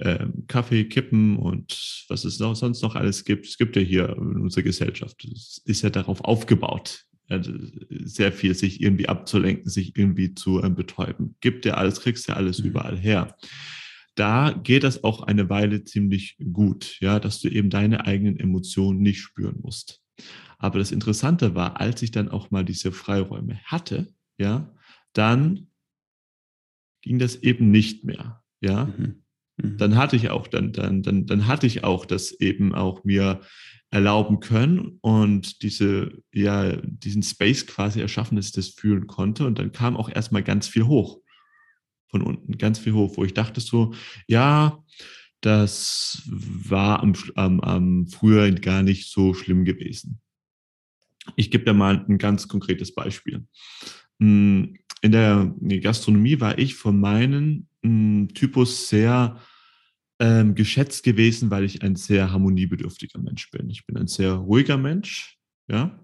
ähm, 0.00 0.44
Kaffee, 0.46 0.84
Kippen 0.84 1.36
und 1.36 2.04
was 2.08 2.24
es 2.24 2.38
noch, 2.38 2.54
sonst 2.54 2.82
noch 2.82 2.94
alles 2.94 3.24
gibt, 3.24 3.46
es 3.46 3.56
gibt 3.56 3.76
ja 3.76 3.82
hier 3.82 4.10
in 4.10 4.40
unserer 4.42 4.62
Gesellschaft, 4.62 5.24
es 5.24 5.60
ist 5.64 5.82
ja 5.82 5.90
darauf 5.90 6.20
aufgebaut, 6.22 7.04
sehr 7.28 8.32
viel 8.32 8.54
sich 8.54 8.80
irgendwie 8.80 9.08
abzulenken, 9.08 9.70
sich 9.70 9.96
irgendwie 9.96 10.34
zu 10.34 10.62
ähm, 10.62 10.74
betäuben. 10.74 11.36
Gibt 11.40 11.64
ja 11.64 11.74
alles, 11.74 12.00
kriegst 12.00 12.28
ja 12.28 12.34
alles 12.34 12.60
mhm. 12.60 12.70
überall 12.70 12.96
her. 12.96 13.36
Da 14.14 14.50
geht 14.50 14.82
das 14.82 15.04
auch 15.04 15.22
eine 15.22 15.48
Weile 15.48 15.84
ziemlich 15.84 16.36
gut, 16.52 16.96
ja, 17.00 17.20
dass 17.20 17.40
du 17.40 17.48
eben 17.48 17.70
deine 17.70 18.06
eigenen 18.06 18.38
Emotionen 18.38 19.00
nicht 19.00 19.20
spüren 19.20 19.58
musst. 19.62 20.02
Aber 20.58 20.78
das 20.80 20.90
Interessante 20.90 21.54
war, 21.54 21.80
als 21.80 22.02
ich 22.02 22.10
dann 22.10 22.28
auch 22.28 22.50
mal 22.50 22.64
diese 22.64 22.90
Freiräume 22.90 23.60
hatte, 23.64 24.12
ja, 24.36 24.74
dann 25.12 25.68
ging 27.02 27.18
das 27.18 27.36
eben 27.36 27.70
nicht 27.70 28.04
mehr, 28.04 28.42
ja. 28.60 28.86
Mhm. 28.86 29.22
Mhm. 29.58 29.76
Dann 29.78 29.96
hatte 29.96 30.16
ich 30.16 30.30
auch, 30.30 30.46
dann, 30.46 30.72
dann, 30.72 31.02
dann, 31.02 31.26
dann 31.26 31.46
hatte 31.46 31.66
ich 31.66 31.84
auch 31.84 32.06
das 32.06 32.32
eben 32.32 32.74
auch 32.74 33.04
mir 33.04 33.40
erlauben 33.90 34.40
können 34.40 34.98
und 35.00 35.62
diese, 35.62 36.22
ja, 36.32 36.76
diesen 36.82 37.22
Space 37.22 37.66
quasi 37.66 38.00
erschaffen, 38.00 38.36
dass 38.36 38.46
ich 38.46 38.52
das 38.52 38.68
fühlen 38.68 39.06
konnte. 39.06 39.46
Und 39.46 39.58
dann 39.58 39.72
kam 39.72 39.96
auch 39.96 40.10
erstmal 40.10 40.42
ganz 40.42 40.68
viel 40.68 40.84
hoch. 40.86 41.20
von 42.10 42.22
unten, 42.22 42.58
ganz 42.58 42.78
viel 42.78 42.94
hoch, 42.94 43.16
wo 43.16 43.24
ich 43.24 43.34
dachte 43.34 43.60
so, 43.60 43.94
ja, 44.26 44.82
das 45.40 46.22
war 46.26 47.00
am, 47.02 47.14
am, 47.34 47.60
am 47.60 48.06
früher 48.08 48.50
gar 48.52 48.82
nicht 48.82 49.10
so 49.10 49.34
schlimm 49.34 49.64
gewesen. 49.64 50.20
Ich 51.36 51.50
gebe 51.50 51.64
da 51.64 51.72
mal 51.74 52.04
ein 52.08 52.18
ganz 52.18 52.48
konkretes 52.48 52.94
Beispiel. 52.94 53.46
Hm, 54.20 54.76
in 55.02 55.12
der 55.12 55.54
Gastronomie 55.80 56.40
war 56.40 56.58
ich 56.58 56.74
von 56.74 56.98
meinem 56.98 57.68
hm, 57.82 58.28
Typus 58.34 58.88
sehr 58.88 59.40
ähm, 60.20 60.54
geschätzt 60.54 61.04
gewesen, 61.04 61.50
weil 61.50 61.64
ich 61.64 61.82
ein 61.82 61.96
sehr 61.96 62.32
harmoniebedürftiger 62.32 63.20
Mensch 63.20 63.50
bin. 63.50 63.70
Ich 63.70 63.86
bin 63.86 63.96
ein 63.96 64.06
sehr 64.06 64.32
ruhiger 64.32 64.76
Mensch, 64.76 65.38
ja. 65.68 65.98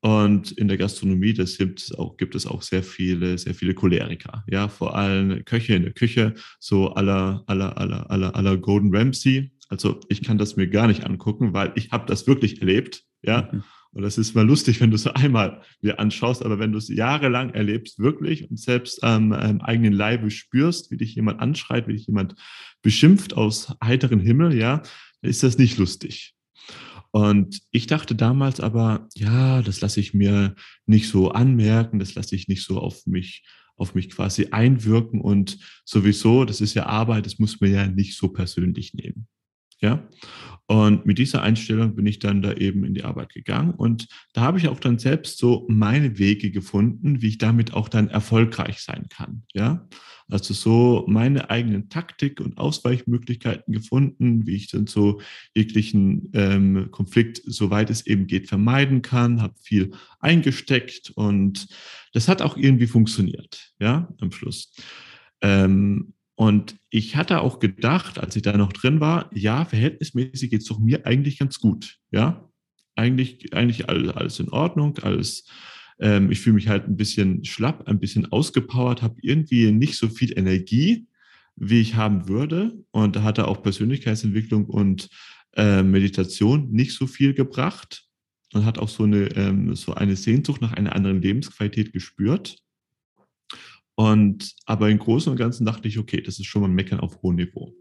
Und 0.00 0.52
in 0.52 0.68
der 0.68 0.76
Gastronomie, 0.76 1.32
das 1.32 1.56
gibt 1.56 1.80
es 1.80 1.94
auch, 1.94 2.18
gibt 2.18 2.34
es 2.34 2.46
auch 2.46 2.60
sehr 2.60 2.82
viele, 2.82 3.38
sehr 3.38 3.54
viele 3.54 3.72
Choleriker, 3.72 4.44
ja, 4.46 4.68
vor 4.68 4.94
allem 4.94 5.46
Köche 5.46 5.74
in 5.74 5.82
der 5.82 5.94
Küche, 5.94 6.34
so 6.60 6.92
aller, 6.92 7.42
aller, 7.46 7.78
aller, 7.78 8.10
aller, 8.10 8.36
aller 8.36 8.58
Golden 8.58 8.94
Ramsey. 8.94 9.52
Also 9.70 10.00
ich 10.10 10.22
kann 10.22 10.36
das 10.36 10.56
mir 10.56 10.68
gar 10.68 10.88
nicht 10.88 11.06
angucken, 11.06 11.54
weil 11.54 11.72
ich 11.74 11.90
habe 11.90 12.04
das 12.06 12.26
wirklich 12.26 12.60
erlebt, 12.60 13.02
ja. 13.22 13.48
Mhm. 13.50 13.64
Und 13.92 14.02
das 14.02 14.18
ist 14.18 14.34
mal 14.34 14.44
lustig, 14.44 14.80
wenn 14.80 14.90
du 14.90 14.96
es 14.96 15.06
einmal 15.06 15.62
dir 15.80 15.98
anschaust, 15.98 16.44
aber 16.44 16.58
wenn 16.58 16.72
du 16.72 16.78
es 16.78 16.88
jahrelang 16.88 17.50
erlebst, 17.50 17.98
wirklich 17.98 18.50
und 18.50 18.58
selbst 18.58 19.02
am 19.02 19.32
ähm, 19.32 19.62
eigenen 19.62 19.92
Leibe 19.92 20.30
spürst, 20.30 20.90
wie 20.90 20.96
dich 20.96 21.14
jemand 21.14 21.40
anschreit, 21.40 21.88
wie 21.88 21.94
dich 21.94 22.06
jemand 22.06 22.34
beschimpft 22.84 23.34
aus 23.34 23.74
heiteren 23.82 24.20
Himmel, 24.20 24.54
ja, 24.54 24.82
dann 25.22 25.30
ist 25.30 25.42
das 25.42 25.58
nicht 25.58 25.78
lustig. 25.78 26.34
Und 27.10 27.60
ich 27.70 27.86
dachte 27.86 28.14
damals 28.14 28.60
aber, 28.60 29.08
ja, 29.14 29.62
das 29.62 29.80
lasse 29.80 30.00
ich 30.00 30.14
mir 30.14 30.54
nicht 30.86 31.08
so 31.08 31.30
anmerken, 31.30 31.98
das 31.98 32.14
lasse 32.14 32.36
ich 32.36 32.46
nicht 32.46 32.64
so 32.64 32.78
auf 32.78 33.06
mich, 33.06 33.44
auf 33.76 33.94
mich 33.94 34.10
quasi 34.10 34.48
einwirken 34.50 35.20
und 35.20 35.58
sowieso, 35.84 36.44
das 36.44 36.60
ist 36.60 36.74
ja 36.74 36.86
Arbeit, 36.86 37.26
das 37.26 37.38
muss 37.38 37.60
man 37.60 37.72
ja 37.72 37.86
nicht 37.86 38.16
so 38.16 38.28
persönlich 38.28 38.94
nehmen. 38.94 39.26
Ja. 39.84 40.08
Und 40.66 41.04
mit 41.04 41.18
dieser 41.18 41.42
Einstellung 41.42 41.94
bin 41.94 42.06
ich 42.06 42.20
dann 42.20 42.40
da 42.40 42.54
eben 42.54 42.84
in 42.84 42.94
die 42.94 43.04
Arbeit 43.04 43.34
gegangen. 43.34 43.72
Und 43.72 44.08
da 44.32 44.40
habe 44.40 44.56
ich 44.56 44.68
auch 44.68 44.80
dann 44.80 44.98
selbst 44.98 45.36
so 45.36 45.66
meine 45.68 46.18
Wege 46.18 46.50
gefunden, 46.50 47.20
wie 47.20 47.28
ich 47.28 47.38
damit 47.38 47.74
auch 47.74 47.90
dann 47.90 48.08
erfolgreich 48.08 48.78
sein 48.80 49.06
kann. 49.10 49.42
Ja. 49.52 49.86
Also 50.30 50.54
so 50.54 51.04
meine 51.06 51.50
eigenen 51.50 51.90
Taktik 51.90 52.40
und 52.40 52.56
Ausweichmöglichkeiten 52.56 53.74
gefunden, 53.74 54.46
wie 54.46 54.56
ich 54.56 54.70
dann 54.70 54.86
so 54.86 55.20
jeglichen 55.54 56.30
ähm, 56.32 56.88
Konflikt, 56.90 57.42
soweit 57.44 57.90
es 57.90 58.06
eben 58.06 58.26
geht, 58.26 58.48
vermeiden 58.48 59.02
kann, 59.02 59.42
habe 59.42 59.54
viel 59.60 59.92
eingesteckt 60.20 61.12
und 61.14 61.68
das 62.14 62.26
hat 62.26 62.40
auch 62.40 62.56
irgendwie 62.56 62.86
funktioniert, 62.86 63.74
ja, 63.78 64.08
am 64.18 64.32
Schluss. 64.32 64.72
Ähm, 65.42 66.14
und 66.36 66.76
ich 66.90 67.16
hatte 67.16 67.40
auch 67.40 67.60
gedacht, 67.60 68.18
als 68.18 68.34
ich 68.34 68.42
da 68.42 68.56
noch 68.56 68.72
drin 68.72 69.00
war, 69.00 69.30
ja, 69.32 69.64
verhältnismäßig 69.64 70.50
geht 70.50 70.62
es 70.62 70.68
doch 70.68 70.80
mir 70.80 71.06
eigentlich 71.06 71.38
ganz 71.38 71.60
gut. 71.60 71.98
Ja, 72.10 72.48
eigentlich, 72.96 73.54
eigentlich 73.54 73.88
alles, 73.88 74.40
in 74.40 74.48
Ordnung, 74.48 74.98
alles. 74.98 75.46
Ähm, 76.00 76.30
ich 76.32 76.40
fühle 76.40 76.54
mich 76.54 76.68
halt 76.68 76.88
ein 76.88 76.96
bisschen 76.96 77.44
schlapp, 77.44 77.86
ein 77.86 78.00
bisschen 78.00 78.30
ausgepowert, 78.32 79.02
habe 79.02 79.16
irgendwie 79.22 79.70
nicht 79.70 79.96
so 79.96 80.08
viel 80.08 80.36
Energie, 80.36 81.06
wie 81.56 81.80
ich 81.80 81.94
haben 81.94 82.28
würde. 82.28 82.72
Und 82.90 83.16
da 83.16 83.22
hatte 83.22 83.46
auch 83.46 83.62
Persönlichkeitsentwicklung 83.62 84.66
und 84.66 85.08
äh, 85.56 85.84
Meditation 85.84 86.70
nicht 86.72 86.94
so 86.94 87.06
viel 87.06 87.32
gebracht 87.32 88.06
und 88.52 88.64
hat 88.64 88.78
auch 88.78 88.88
so 88.88 89.04
eine, 89.04 89.26
ähm, 89.36 89.76
so 89.76 89.94
eine 89.94 90.16
Sehnsucht 90.16 90.60
nach 90.60 90.72
einer 90.72 90.96
anderen 90.96 91.22
Lebensqualität 91.22 91.92
gespürt. 91.92 92.56
Und 93.96 94.54
aber 94.66 94.90
im 94.90 94.98
Großen 94.98 95.30
und 95.30 95.38
Ganzen 95.38 95.64
dachte 95.64 95.88
ich, 95.88 95.98
okay, 95.98 96.20
das 96.20 96.38
ist 96.38 96.46
schon 96.46 96.62
mal 96.62 96.68
Meckern 96.68 97.00
auf 97.00 97.22
hohem 97.22 97.36
Niveau. 97.36 97.74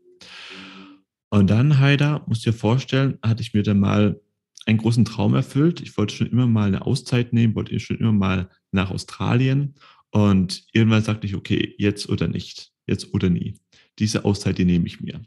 Und 1.29 1.49
dann, 1.49 1.79
Heider, 1.79 2.23
musst 2.27 2.45
du 2.45 2.51
dir 2.51 2.57
vorstellen, 2.57 3.17
hatte 3.23 3.41
ich 3.41 3.53
mir 3.53 3.63
dann 3.63 3.79
mal 3.79 4.21
einen 4.65 4.77
großen 4.77 5.05
Traum 5.05 5.33
erfüllt. 5.33 5.81
Ich 5.81 5.97
wollte 5.97 6.15
schon 6.15 6.27
immer 6.27 6.47
mal 6.47 6.67
eine 6.67 6.85
Auszeit 6.85 7.33
nehmen, 7.33 7.55
wollte 7.55 7.79
schon 7.79 7.97
immer 7.97 8.11
mal 8.11 8.49
nach 8.71 8.91
Australien. 8.91 9.75
Und 10.11 10.65
irgendwann 10.73 11.03
sagte 11.03 11.25
ich, 11.25 11.35
okay, 11.35 11.73
jetzt 11.77 12.07
oder 12.07 12.27
nicht, 12.27 12.71
jetzt 12.85 13.13
oder 13.13 13.29
nie. 13.29 13.59
Diese 13.99 14.25
Auszeit, 14.25 14.57
die 14.57 14.65
nehme 14.65 14.85
ich 14.85 15.01
mir. 15.01 15.21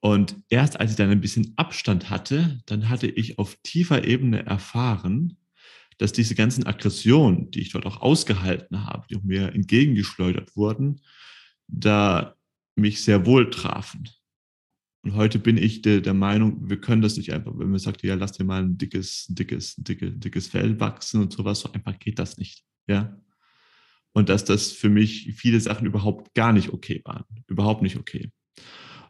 Und 0.00 0.36
erst 0.48 0.78
als 0.78 0.92
ich 0.92 0.96
dann 0.96 1.10
ein 1.10 1.20
bisschen 1.20 1.52
Abstand 1.56 2.10
hatte, 2.10 2.60
dann 2.66 2.88
hatte 2.88 3.06
ich 3.06 3.38
auf 3.38 3.56
tiefer 3.62 4.04
Ebene 4.04 4.44
erfahren, 4.46 5.36
dass 5.98 6.12
diese 6.12 6.34
ganzen 6.34 6.66
Aggressionen, 6.66 7.50
die 7.50 7.60
ich 7.60 7.72
dort 7.72 7.86
auch 7.86 8.00
ausgehalten 8.00 8.86
habe, 8.86 9.06
die 9.10 9.18
mir 9.22 9.52
entgegengeschleudert 9.54 10.56
wurden, 10.56 11.00
da 11.66 12.34
mich 12.76 13.02
sehr 13.02 13.26
wohl 13.26 13.50
trafen. 13.50 14.08
Und 15.04 15.14
heute 15.14 15.38
bin 15.38 15.56
ich 15.56 15.82
der, 15.82 16.00
der 16.00 16.14
Meinung, 16.14 16.68
wir 16.68 16.80
können 16.80 17.02
das 17.02 17.16
nicht 17.16 17.32
einfach, 17.32 17.52
wenn 17.56 17.70
man 17.70 17.78
sagt, 17.78 18.02
ja, 18.02 18.14
lass 18.14 18.32
dir 18.32 18.44
mal 18.44 18.62
ein 18.62 18.78
dickes, 18.78 19.26
dickes, 19.28 19.74
dicke, 19.76 20.12
dickes 20.12 20.48
Fell 20.48 20.78
wachsen 20.80 21.20
und 21.20 21.32
sowas, 21.32 21.60
so 21.60 21.72
einfach 21.72 21.98
geht 21.98 22.18
das 22.18 22.38
nicht. 22.38 22.64
Ja. 22.86 23.20
Und 24.12 24.28
dass 24.28 24.44
das 24.44 24.72
für 24.72 24.88
mich 24.88 25.34
viele 25.36 25.60
Sachen 25.60 25.86
überhaupt 25.86 26.34
gar 26.34 26.52
nicht 26.52 26.72
okay 26.72 27.00
waren. 27.04 27.24
Überhaupt 27.46 27.82
nicht 27.82 27.96
okay. 27.96 28.32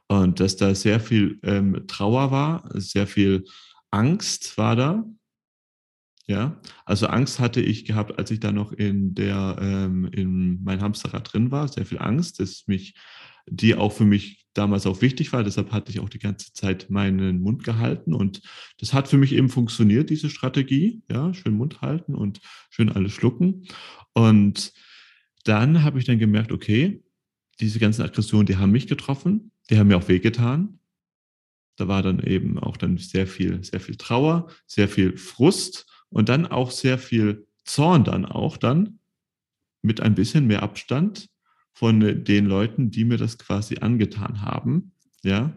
Und 0.09 0.40
dass 0.40 0.57
da 0.57 0.75
sehr 0.75 1.00
viel 1.00 1.38
ähm, 1.42 1.87
Trauer 1.87 2.30
war, 2.30 2.68
sehr 2.75 3.07
viel 3.07 3.45
Angst 3.90 4.57
war 4.59 4.76
da, 4.76 5.04
ja, 6.28 6.61
also 6.85 7.06
Angst 7.06 7.40
hatte 7.40 7.61
ich 7.61 7.87
gehabt, 7.87 8.18
als 8.18 8.30
ich 8.30 8.38
da 8.38 8.52
noch 8.52 8.73
in 8.73 9.14
der 9.14 9.56
ähm, 9.61 10.08
in 10.12 10.62
mein 10.62 10.82
Hamsterrad 10.82 11.32
drin 11.32 11.50
war, 11.50 11.68
sehr 11.68 11.87
viel 11.87 11.99
Angst, 11.99 12.38
dass 12.38 12.66
mich 12.66 12.94
die 13.50 13.75
auch 13.75 13.92
für 13.92 14.04
mich 14.04 14.47
damals 14.52 14.87
auch 14.87 15.00
wichtig 15.00 15.32
war. 15.32 15.42
Deshalb 15.42 15.73
hatte 15.73 15.90
ich 15.90 16.00
auch 16.00 16.08
die 16.08 16.18
ganze 16.18 16.52
Zeit 16.52 16.90
meinen 16.90 17.40
Mund 17.40 17.64
gehalten 17.64 18.12
und 18.12 18.42
das 18.78 18.92
hat 18.92 19.08
für 19.08 19.16
mich 19.16 19.32
eben 19.32 19.49
funktioniert, 19.49 20.11
diese 20.11 20.28
Strategie. 20.28 21.02
Ja, 21.11 21.32
schön 21.32 21.54
Mund 21.54 21.80
halten 21.80 22.14
und 22.14 22.40
schön 22.70 22.90
alles 22.90 23.12
schlucken. 23.12 23.66
Und 24.12 24.73
dann 25.44 25.82
habe 25.82 25.99
ich 25.99 26.04
dann 26.04 26.18
gemerkt, 26.18 26.52
okay, 26.52 27.02
diese 27.61 27.78
ganzen 27.78 28.02
Aggressionen, 28.02 28.47
die 28.47 28.56
haben 28.56 28.73
mich 28.73 28.87
getroffen, 28.87 29.50
die 29.70 29.78
haben 29.78 29.88
mir 29.88 29.97
auch 29.97 30.08
wehgetan. 30.08 30.78
Da 31.76 31.88
war 31.88 32.02
dann 32.02 32.20
eben 32.20 32.58
auch 32.58 32.76
dann 32.76 32.99
sehr 32.99 33.26
viel, 33.26 33.62
sehr 33.64 33.80
viel 33.80 33.97
Trauer, 33.97 34.49
sehr 34.66 34.88
viel 34.88 35.16
Frust 35.16 35.87
und 36.10 36.28
dann 36.28 36.46
auch 36.46 36.70
sehr 36.70 36.98
viel 36.98 37.46
Zorn 37.64 38.04
dann 38.04 38.24
auch 38.24 38.56
dann 38.56 38.98
mit 39.82 40.00
ein 40.00 40.14
bisschen 40.14 40.46
mehr 40.46 40.62
Abstand 40.62 41.28
von 41.72 42.24
den 42.24 42.46
Leuten, 42.46 42.90
die 42.90 43.04
mir 43.04 43.18
das 43.18 43.38
quasi 43.38 43.78
angetan 43.78 44.42
haben, 44.42 44.92
ja, 45.22 45.56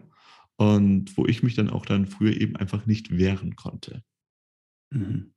und 0.56 1.16
wo 1.16 1.26
ich 1.26 1.42
mich 1.42 1.54
dann 1.54 1.70
auch 1.70 1.86
dann 1.86 2.06
früher 2.06 2.40
eben 2.40 2.56
einfach 2.56 2.86
nicht 2.86 3.16
wehren 3.16 3.56
konnte. 3.56 4.04
Mhm. 4.90 5.32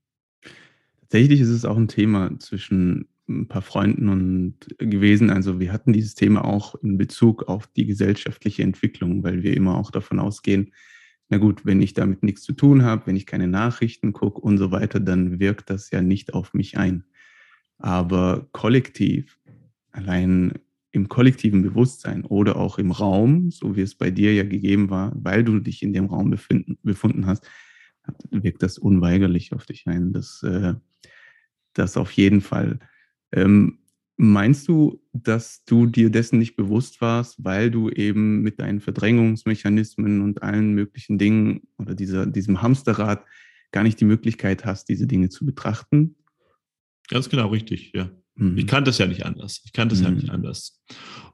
Tatsächlich 1.01 1.39
ist 1.39 1.50
es 1.50 1.65
auch 1.65 1.77
ein 1.77 1.88
Thema 1.88 2.38
zwischen 2.39 3.07
ein 3.27 3.48
paar 3.48 3.62
Freunden 3.62 4.10
und 4.10 4.55
gewesen. 4.77 5.29
Also 5.29 5.60
wir 5.60 5.72
hatten 5.72 5.93
dieses 5.93 6.13
Thema 6.13 6.45
auch 6.45 6.75
in 6.75 6.98
Bezug 6.98 7.43
auf 7.43 7.67
die 7.67 7.86
gesellschaftliche 7.86 8.63
Entwicklung, 8.63 9.24
weil 9.24 9.41
wir 9.41 9.55
immer 9.55 9.77
auch 9.77 9.91
davon 9.91 10.19
ausgehen, 10.19 10.74
na 11.29 11.38
gut, 11.38 11.65
wenn 11.65 11.82
ich 11.82 11.94
damit 11.94 12.24
nichts 12.24 12.44
zu 12.44 12.53
tun 12.53 12.84
habe, 12.84 13.08
wenn 13.08 13.15
ich 13.15 13.25
keine 13.25 13.48
Nachrichten 13.48 14.13
gucke 14.13 14.39
und 14.41 14.58
so 14.58 14.72
weiter, 14.72 15.00
dann 15.00 15.39
wirkt 15.39 15.70
das 15.70 15.89
ja 15.91 16.01
nicht 16.01 16.34
auf 16.34 16.53
mich 16.53 16.77
ein. 16.77 17.03
Aber 17.77 18.48
kollektiv, 18.51 19.39
allein 19.91 20.53
im 20.91 21.10
kollektiven 21.10 21.62
Bewusstsein 21.62 22.24
oder 22.24 22.55
auch 22.55 22.77
im 22.77 22.91
Raum, 22.91 23.51
so 23.51 23.75
wie 23.75 23.82
es 23.82 23.96
bei 23.96 24.12
dir 24.12 24.34
ja 24.34 24.44
gegeben 24.44 24.89
war, 24.89 25.12
weil 25.15 25.44
du 25.44 25.60
dich 25.60 25.84
in 25.84 25.94
dem 25.94 26.05
Raum 26.05 26.29
befinden, 26.29 26.77
befunden 26.84 27.25
hast, 27.25 27.46
wirkt 28.32 28.63
das 28.63 28.77
unweigerlich 28.77 29.51
auf 29.51 29.65
dich 29.65 29.88
ein. 29.88 30.13
Das, 30.13 30.41
äh, 30.44 30.75
das 31.74 31.98
auf 31.98 32.12
jeden 32.12 32.41
Fall. 32.41 32.79
Ähm, 33.32 33.79
Meinst 34.17 34.67
du, 34.69 35.01
dass 35.12 35.65
du 35.65 35.88
dir 35.88 36.10
dessen 36.10 36.39
nicht 36.39 36.55
bewusst 36.55 37.01
warst, 37.01 37.43
weil 37.43 37.69
du 37.69 37.89
eben 37.89 38.41
mit 38.41 38.60
deinen 38.60 38.79
Verdrängungsmechanismen 38.79 40.22
und 40.22 40.41
allen 40.41 40.74
möglichen 40.74 41.17
Dingen 41.17 41.67
oder 41.77 41.95
dieser, 41.95 42.25
diesem 42.25 42.62
Hamsterrad 42.62 43.25
gar 43.72 43.84
nicht 43.84 44.00
die 44.00 44.05
Möglichkeit 44.05 44.63
hast, 44.63 44.88
diese 44.88 45.05
Dinge 45.05 45.29
zu 45.29 45.45
betrachten? 45.45 46.15
Ganz 47.10 47.29
genau, 47.29 47.50
richtig, 47.50 47.91
ja. 47.93 48.10
Mhm. 48.36 48.57
Ich 48.57 48.67
kann 48.67 48.86
das 48.86 48.98
ja 48.98 49.07
nicht 49.07 49.25
anders. 49.25 49.62
Ich 49.65 49.74
kann 49.74 49.89
das 49.89 50.00
mhm. 50.00 50.05
ja 50.05 50.12
nicht 50.12 50.29
anders. 50.29 50.81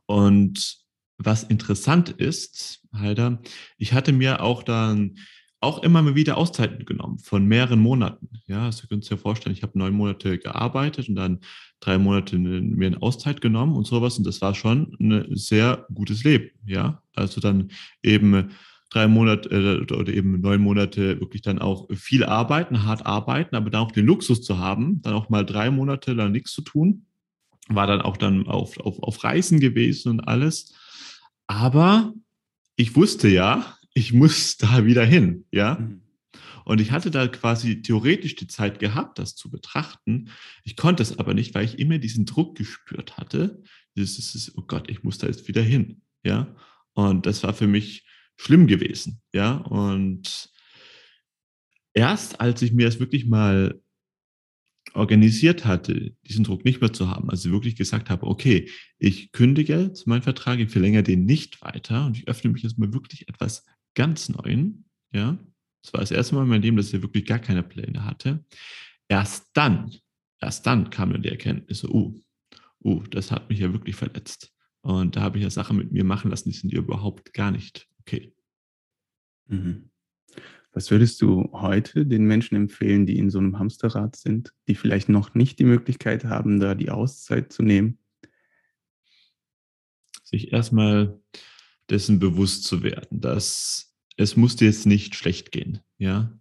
Und 0.07 0.81
was 1.17 1.43
interessant 1.43 2.09
ist, 2.09 2.81
Heider, 2.93 3.41
ich 3.77 3.93
hatte 3.93 4.11
mir 4.11 4.41
auch 4.41 4.63
dann 4.63 5.17
auch 5.61 5.83
immer 5.83 6.01
mal 6.01 6.15
wieder 6.15 6.37
Auszeiten 6.37 6.85
genommen 6.85 7.19
von 7.19 7.45
mehreren 7.45 7.79
Monaten. 7.79 8.29
Ja, 8.47 8.65
also 8.65 8.83
ihr 8.83 8.89
könnt 8.89 9.03
euch 9.03 9.09
ja 9.09 9.17
vorstellen, 9.17 9.55
ich 9.55 9.63
habe 9.63 9.77
neun 9.77 9.93
Monate 9.93 10.37
gearbeitet 10.37 11.07
und 11.07 11.15
dann 11.15 11.39
drei 11.79 11.97
Monate 11.97 12.37
mir 12.37 12.87
eine 12.87 13.01
Auszeit 13.01 13.41
genommen 13.41 13.75
und 13.75 13.85
sowas. 13.85 14.17
Und 14.17 14.25
das 14.25 14.41
war 14.41 14.55
schon 14.55 14.97
ein 14.99 15.35
sehr 15.35 15.85
gutes 15.93 16.23
Leben. 16.23 16.49
Ja, 16.65 17.01
also 17.15 17.39
dann 17.39 17.71
eben 18.01 18.49
drei 18.89 19.07
Monate 19.07 19.49
äh, 19.49 19.93
oder 19.93 20.11
eben 20.11 20.41
neun 20.41 20.61
Monate 20.61 21.21
wirklich 21.21 21.43
dann 21.43 21.59
auch 21.59 21.87
viel 21.93 22.25
arbeiten, 22.25 22.83
hart 22.83 23.05
arbeiten, 23.05 23.55
aber 23.55 23.69
dann 23.69 23.81
auch 23.81 23.91
den 23.91 24.05
Luxus 24.05 24.41
zu 24.41 24.57
haben, 24.57 25.01
dann 25.03 25.13
auch 25.13 25.29
mal 25.29 25.45
drei 25.45 25.69
Monate 25.69 26.13
lang 26.13 26.31
nichts 26.31 26.51
zu 26.51 26.61
tun 26.61 27.05
war 27.75 27.87
dann 27.87 28.01
auch 28.01 28.17
dann 28.17 28.47
auf, 28.47 28.77
auf, 28.79 29.01
auf 29.01 29.23
Reisen 29.23 29.59
gewesen 29.59 30.09
und 30.09 30.19
alles. 30.21 30.73
Aber 31.47 32.13
ich 32.75 32.95
wusste 32.95 33.27
ja, 33.27 33.77
ich 33.93 34.13
muss 34.13 34.57
da 34.57 34.85
wieder 34.85 35.05
hin, 35.05 35.45
ja. 35.51 35.75
Mhm. 35.75 36.01
Und 36.63 36.79
ich 36.79 36.91
hatte 36.91 37.11
da 37.11 37.27
quasi 37.27 37.81
theoretisch 37.81 38.35
die 38.35 38.47
Zeit 38.47 38.79
gehabt, 38.79 39.19
das 39.19 39.35
zu 39.35 39.49
betrachten. 39.49 40.29
Ich 40.63 40.75
konnte 40.77 41.01
es 41.03 41.17
aber 41.17 41.33
nicht, 41.33 41.55
weil 41.55 41.65
ich 41.65 41.79
immer 41.79 41.97
diesen 41.97 42.25
Druck 42.25 42.55
gespürt 42.55 43.17
hatte. 43.17 43.63
Dieses, 43.95 44.15
dieses, 44.15 44.57
oh 44.57 44.61
Gott, 44.61 44.89
ich 44.89 45.03
muss 45.03 45.17
da 45.17 45.27
jetzt 45.27 45.47
wieder 45.47 45.63
hin, 45.63 46.01
ja. 46.23 46.55
Und 46.93 47.25
das 47.25 47.43
war 47.43 47.53
für 47.53 47.67
mich 47.67 48.05
schlimm 48.37 48.67
gewesen, 48.67 49.21
ja. 49.33 49.57
Und 49.57 50.49
erst 51.93 52.39
als 52.39 52.61
ich 52.61 52.73
mir 52.73 52.85
das 52.85 52.99
wirklich 52.99 53.25
mal 53.25 53.81
organisiert 54.93 55.65
hatte, 55.65 56.15
diesen 56.27 56.43
Druck 56.43 56.65
nicht 56.65 56.81
mehr 56.81 56.91
zu 56.91 57.09
haben, 57.09 57.29
also 57.29 57.51
wirklich 57.51 57.75
gesagt 57.75 58.09
habe, 58.09 58.27
okay, 58.27 58.69
ich 58.97 59.31
kündige 59.31 59.79
jetzt 59.79 60.05
meinen 60.05 60.21
Vertrag, 60.21 60.59
ich 60.59 60.69
verlängere 60.69 61.03
den 61.03 61.25
nicht 61.25 61.61
weiter 61.61 62.05
und 62.05 62.17
ich 62.17 62.27
öffne 62.27 62.51
mich 62.51 62.63
jetzt 62.63 62.77
mal 62.77 62.93
wirklich 62.93 63.27
etwas 63.29 63.65
ganz 63.95 64.29
Neuen, 64.29 64.85
ja, 65.11 65.37
das 65.83 65.93
war 65.93 65.99
das 66.01 66.11
erste 66.11 66.35
Mal 66.35 66.43
in 66.43 66.49
meinem 66.49 66.61
Leben, 66.61 66.77
dass 66.77 66.93
ich 66.93 67.01
wirklich 67.01 67.25
gar 67.25 67.39
keine 67.39 67.63
Pläne 67.63 68.05
hatte. 68.05 68.45
Erst 69.07 69.49
dann, 69.53 69.91
erst 70.39 70.65
dann 70.65 70.89
kam 70.89 71.11
dann 71.11 71.23
die 71.23 71.29
Erkenntnis, 71.29 71.83
uh, 71.83 72.15
uh, 72.83 73.03
das 73.09 73.31
hat 73.31 73.49
mich 73.49 73.59
ja 73.59 73.73
wirklich 73.73 73.95
verletzt. 73.95 74.53
Und 74.81 75.15
da 75.15 75.21
habe 75.21 75.37
ich 75.37 75.43
ja 75.43 75.49
Sachen 75.49 75.77
mit 75.77 75.91
mir 75.91 76.03
machen 76.03 76.31
lassen, 76.31 76.49
die 76.49 76.57
sind 76.57 76.71
ja 76.71 76.79
überhaupt 76.79 77.33
gar 77.33 77.51
nicht 77.51 77.87
okay. 77.99 78.33
Mhm. 79.47 79.89
Was 80.73 80.89
würdest 80.89 81.21
du 81.21 81.49
heute 81.51 82.05
den 82.05 82.25
Menschen 82.25 82.55
empfehlen, 82.55 83.05
die 83.05 83.17
in 83.17 83.29
so 83.29 83.39
einem 83.39 83.59
Hamsterrad 83.59 84.15
sind, 84.15 84.53
die 84.67 84.75
vielleicht 84.75 85.09
noch 85.09 85.35
nicht 85.35 85.59
die 85.59 85.65
Möglichkeit 85.65 86.23
haben, 86.23 86.59
da 86.59 86.75
die 86.75 86.89
Auszeit 86.89 87.51
zu 87.51 87.61
nehmen? 87.61 87.97
Sich 90.23 90.53
erstmal 90.53 91.19
dessen 91.91 92.19
bewusst 92.19 92.63
zu 92.63 92.81
werden, 92.81 93.21
dass 93.21 93.93
es 94.17 94.35
muss 94.35 94.55
dir 94.55 94.65
jetzt 94.65 94.85
nicht 94.85 95.15
schlecht 95.15 95.51
gehen, 95.51 95.79
ja, 95.97 96.31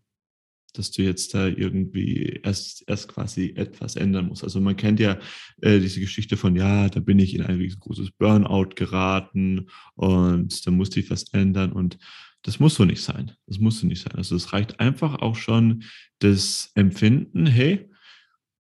dass 0.75 0.91
du 0.93 1.03
jetzt 1.03 1.35
da 1.35 1.47
irgendwie 1.47 2.41
erst, 2.43 2.85
erst 2.89 3.09
quasi 3.09 3.55
etwas 3.57 3.97
ändern 3.97 4.29
musst. 4.29 4.45
Also 4.45 4.61
man 4.61 4.77
kennt 4.77 5.01
ja 5.01 5.19
äh, 5.61 5.81
diese 5.81 6.01
Geschichte 6.01 6.37
von, 6.37 6.55
ja, 6.57 6.89
da 6.89 7.01
bin 7.01 7.19
ich 7.19 7.35
in 7.35 7.43
ein 7.43 7.57
riesengroßes 7.57 8.13
Burnout 8.13 8.71
geraten 8.77 9.69
und 9.95 10.67
da 10.67 10.71
musste 10.71 11.01
ich 11.01 11.11
was 11.11 11.33
ändern 11.33 11.73
und 11.73 11.99
das 12.43 12.59
muss 12.59 12.77
so 12.77 12.85
nicht 12.85 13.03
sein. 13.03 13.33
Das 13.47 13.59
muss 13.59 13.81
so 13.81 13.87
nicht 13.87 14.03
sein. 14.03 14.15
Also 14.15 14.37
es 14.37 14.53
reicht 14.53 14.81
einfach 14.81 15.17
auch 15.17 15.37
schon 15.37 15.85
das 16.21 16.71
Empfinden, 16.75 17.47
hey, 17.47 17.91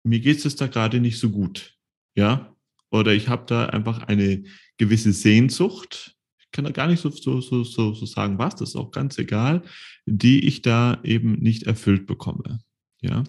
mir 0.02 0.20
geht 0.20 0.44
es 0.44 0.56
da 0.56 0.66
gerade 0.66 1.00
nicht 1.00 1.18
so 1.18 1.30
gut. 1.30 1.74
Ja. 2.14 2.54
Oder 2.90 3.12
ich 3.12 3.28
habe 3.28 3.44
da 3.46 3.66
einfach 3.66 4.04
eine 4.04 4.44
gewisse 4.78 5.12
Sehnsucht. 5.12 6.15
Ich 6.46 6.52
kann 6.52 6.64
da 6.64 6.70
gar 6.70 6.86
nicht 6.86 7.00
so, 7.00 7.10
so, 7.10 7.40
so, 7.40 7.64
so, 7.64 8.06
sagen, 8.06 8.38
was, 8.38 8.56
das 8.56 8.70
ist 8.70 8.76
auch 8.76 8.90
ganz 8.90 9.18
egal, 9.18 9.62
die 10.06 10.46
ich 10.46 10.62
da 10.62 11.00
eben 11.02 11.34
nicht 11.34 11.64
erfüllt 11.64 12.06
bekomme. 12.06 12.60
Ja. 13.02 13.24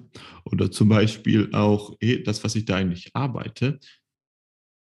Oder 0.45 0.71
zum 0.71 0.89
Beispiel 0.89 1.53
auch, 1.53 1.95
hey, 1.99 2.23
das, 2.23 2.43
was 2.43 2.55
ich 2.55 2.65
da 2.65 2.75
eigentlich 2.75 3.15
arbeite, 3.15 3.79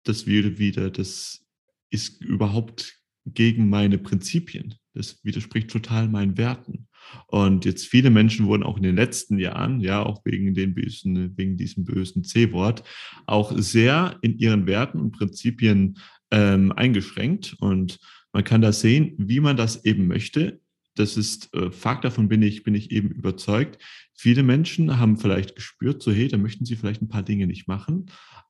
das 0.04 0.26
wieder 0.26 0.58
wieder, 0.58 0.90
das 0.90 1.44
ist 1.90 2.22
überhaupt 2.22 3.00
gegen 3.26 3.68
meine 3.68 3.98
Prinzipien. 3.98 4.74
Das 4.94 5.22
widerspricht 5.24 5.70
total 5.70 6.08
meinen 6.08 6.38
Werten. 6.38 6.88
Und 7.26 7.64
jetzt 7.64 7.86
viele 7.86 8.10
Menschen 8.10 8.46
wurden 8.46 8.62
auch 8.62 8.76
in 8.76 8.82
den 8.82 8.96
letzten 8.96 9.38
Jahren, 9.38 9.80
ja, 9.80 10.02
auch 10.02 10.24
wegen 10.24 10.54
den 10.54 10.74
bösen, 10.74 11.36
wegen 11.36 11.56
diesem 11.56 11.84
bösen 11.84 12.24
C-Wort, 12.24 12.82
auch 13.26 13.52
sehr 13.56 14.16
in 14.22 14.38
ihren 14.38 14.66
Werten 14.66 14.98
und 15.00 15.12
Prinzipien 15.12 15.98
ähm, 16.30 16.72
eingeschränkt. 16.72 17.56
Und 17.60 17.98
man 18.36 18.44
kann 18.44 18.60
da 18.60 18.72
sehen, 18.72 19.14
wie 19.18 19.40
man 19.40 19.56
das 19.56 19.84
eben 19.84 20.06
möchte. 20.06 20.60
Das 20.94 21.16
ist 21.16 21.52
äh, 21.54 21.70
Fakt, 21.70 22.04
davon 22.04 22.28
bin 22.28 22.42
ich, 22.42 22.62
bin 22.62 22.74
ich 22.74 22.90
eben 22.90 23.10
überzeugt. 23.10 23.82
Viele 24.14 24.42
Menschen 24.42 24.98
haben 24.98 25.16
vielleicht 25.16 25.54
gespürt, 25.54 26.02
so 26.02 26.12
hey, 26.12 26.28
da 26.28 26.38
möchten 26.38 26.64
sie 26.64 26.76
vielleicht 26.76 27.02
ein 27.02 27.08
paar 27.08 27.22
Dinge 27.22 27.46
nicht 27.46 27.66
machen 27.66 28.06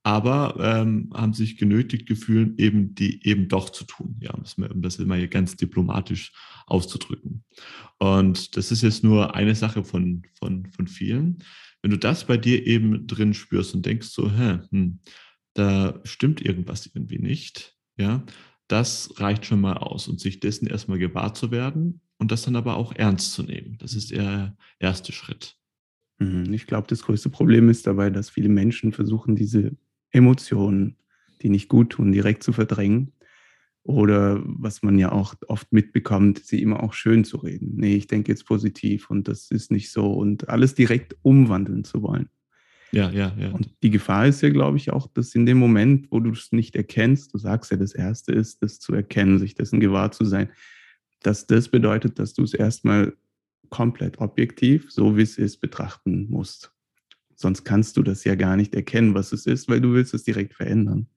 aber 0.06 0.54
ähm, 0.60 1.10
haben 1.14 1.32
sich 1.32 1.56
genötigt 1.56 2.06
gefühlt, 2.06 2.60
eben 2.60 2.94
die 2.94 3.26
eben 3.26 3.48
doch 3.48 3.70
zu 3.70 3.82
tun, 3.82 4.16
ja, 4.20 4.32
um 4.32 4.80
das 4.80 5.00
immer 5.00 5.16
hier 5.16 5.26
ganz 5.26 5.56
diplomatisch 5.56 6.32
auszudrücken. 6.68 7.42
Und 7.98 8.56
das 8.56 8.70
ist 8.70 8.82
jetzt 8.82 9.02
nur 9.02 9.34
eine 9.34 9.56
Sache 9.56 9.82
von, 9.82 10.22
von, 10.38 10.70
von 10.70 10.86
vielen. 10.86 11.38
Wenn 11.82 11.90
du 11.90 11.98
das 11.98 12.24
bei 12.24 12.36
dir 12.36 12.68
eben 12.68 13.08
drin 13.08 13.34
spürst 13.34 13.74
und 13.74 13.84
denkst 13.84 14.06
so, 14.06 14.30
hä, 14.30 14.60
hm, 14.70 15.00
da 15.54 16.00
stimmt 16.04 16.40
irgendwas 16.40 16.86
irgendwie 16.86 17.18
nicht, 17.18 17.74
ja, 17.96 18.24
das 18.68 19.12
reicht 19.16 19.46
schon 19.46 19.60
mal 19.60 19.74
aus 19.74 20.08
und 20.08 20.20
sich 20.20 20.40
dessen 20.40 20.66
erstmal 20.66 20.98
gewahr 20.98 21.34
zu 21.34 21.50
werden 21.50 22.00
und 22.18 22.32
das 22.32 22.42
dann 22.42 22.56
aber 22.56 22.76
auch 22.76 22.94
ernst 22.94 23.32
zu 23.32 23.42
nehmen. 23.42 23.76
Das 23.78 23.94
ist 23.94 24.10
der 24.10 24.56
erste 24.78 25.12
Schritt. 25.12 25.56
Mhm, 26.18 26.52
ich 26.52 26.66
glaube, 26.66 26.88
das 26.88 27.02
größte 27.02 27.30
Problem 27.30 27.68
ist 27.68 27.86
dabei, 27.86 28.10
dass 28.10 28.30
viele 28.30 28.48
Menschen 28.48 28.92
versuchen, 28.92 29.36
diese 29.36 29.76
Emotionen, 30.10 30.96
die 31.42 31.50
nicht 31.50 31.68
gut 31.68 31.90
tun, 31.90 32.12
direkt 32.12 32.42
zu 32.42 32.52
verdrängen. 32.52 33.12
Oder 33.82 34.42
was 34.44 34.82
man 34.82 34.98
ja 34.98 35.12
auch 35.12 35.34
oft 35.46 35.72
mitbekommt, 35.72 36.40
sie 36.40 36.60
immer 36.60 36.82
auch 36.82 36.92
schön 36.92 37.24
zu 37.24 37.36
reden. 37.36 37.74
Nee, 37.76 37.94
ich 37.94 38.08
denke 38.08 38.32
jetzt 38.32 38.44
positiv 38.46 39.10
und 39.10 39.28
das 39.28 39.50
ist 39.52 39.70
nicht 39.70 39.92
so 39.92 40.12
und 40.12 40.48
alles 40.48 40.74
direkt 40.74 41.16
umwandeln 41.22 41.84
zu 41.84 42.02
wollen. 42.02 42.28
Ja, 42.96 43.10
ja, 43.10 43.34
ja. 43.38 43.50
Und 43.50 43.70
die 43.82 43.90
Gefahr 43.90 44.26
ist 44.26 44.40
ja, 44.40 44.48
glaube 44.48 44.78
ich, 44.78 44.90
auch, 44.90 45.06
dass 45.08 45.34
in 45.34 45.44
dem 45.44 45.58
Moment, 45.58 46.10
wo 46.10 46.18
du 46.18 46.30
es 46.30 46.50
nicht 46.52 46.74
erkennst, 46.76 47.34
du 47.34 47.38
sagst 47.38 47.70
ja, 47.70 47.76
das 47.76 47.94
Erste 47.94 48.32
ist, 48.32 48.62
das 48.62 48.80
zu 48.80 48.94
erkennen, 48.94 49.38
sich 49.38 49.54
dessen 49.54 49.80
gewahr 49.80 50.12
zu 50.12 50.24
sein, 50.24 50.48
dass 51.22 51.46
das 51.46 51.68
bedeutet, 51.68 52.18
dass 52.18 52.32
du 52.32 52.42
es 52.42 52.54
erstmal 52.54 53.14
komplett 53.68 54.18
objektiv, 54.18 54.90
so 54.90 55.16
wie 55.16 55.22
es 55.22 55.36
ist, 55.36 55.58
betrachten 55.58 56.28
musst. 56.30 56.72
Sonst 57.34 57.64
kannst 57.64 57.98
du 57.98 58.02
das 58.02 58.24
ja 58.24 58.34
gar 58.34 58.56
nicht 58.56 58.74
erkennen, 58.74 59.14
was 59.14 59.32
es 59.32 59.44
ist, 59.44 59.68
weil 59.68 59.82
du 59.82 59.92
willst 59.92 60.14
es 60.14 60.24
direkt 60.24 60.54
verändern. 60.54 61.08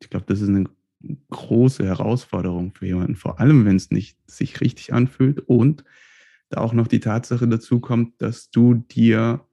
Ich 0.00 0.10
glaube, 0.10 0.26
das 0.26 0.40
ist 0.40 0.48
eine 0.48 0.64
große 1.30 1.84
Herausforderung 1.84 2.74
für 2.74 2.86
jemanden, 2.86 3.14
vor 3.14 3.38
allem 3.38 3.64
wenn 3.64 3.76
es 3.76 3.90
nicht 3.90 4.18
sich 4.26 4.60
richtig 4.60 4.92
anfühlt 4.92 5.40
und 5.40 5.84
da 6.48 6.60
auch 6.60 6.72
noch 6.72 6.88
die 6.88 7.00
Tatsache 7.00 7.46
dazu 7.46 7.78
kommt, 7.80 8.20
dass 8.20 8.50
du 8.50 8.74
dir, 8.74 9.46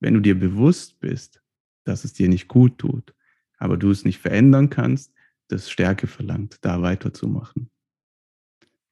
wenn 0.00 0.14
du 0.14 0.20
dir 0.20 0.38
bewusst 0.38 1.00
bist, 1.00 1.42
dass 1.84 2.04
es 2.04 2.12
dir 2.12 2.28
nicht 2.28 2.48
gut 2.48 2.78
tut, 2.78 3.14
aber 3.58 3.76
du 3.76 3.90
es 3.90 4.04
nicht 4.04 4.18
verändern 4.18 4.70
kannst, 4.70 5.12
das 5.48 5.70
Stärke 5.70 6.06
verlangt, 6.06 6.58
da 6.60 6.82
weiterzumachen. 6.82 7.70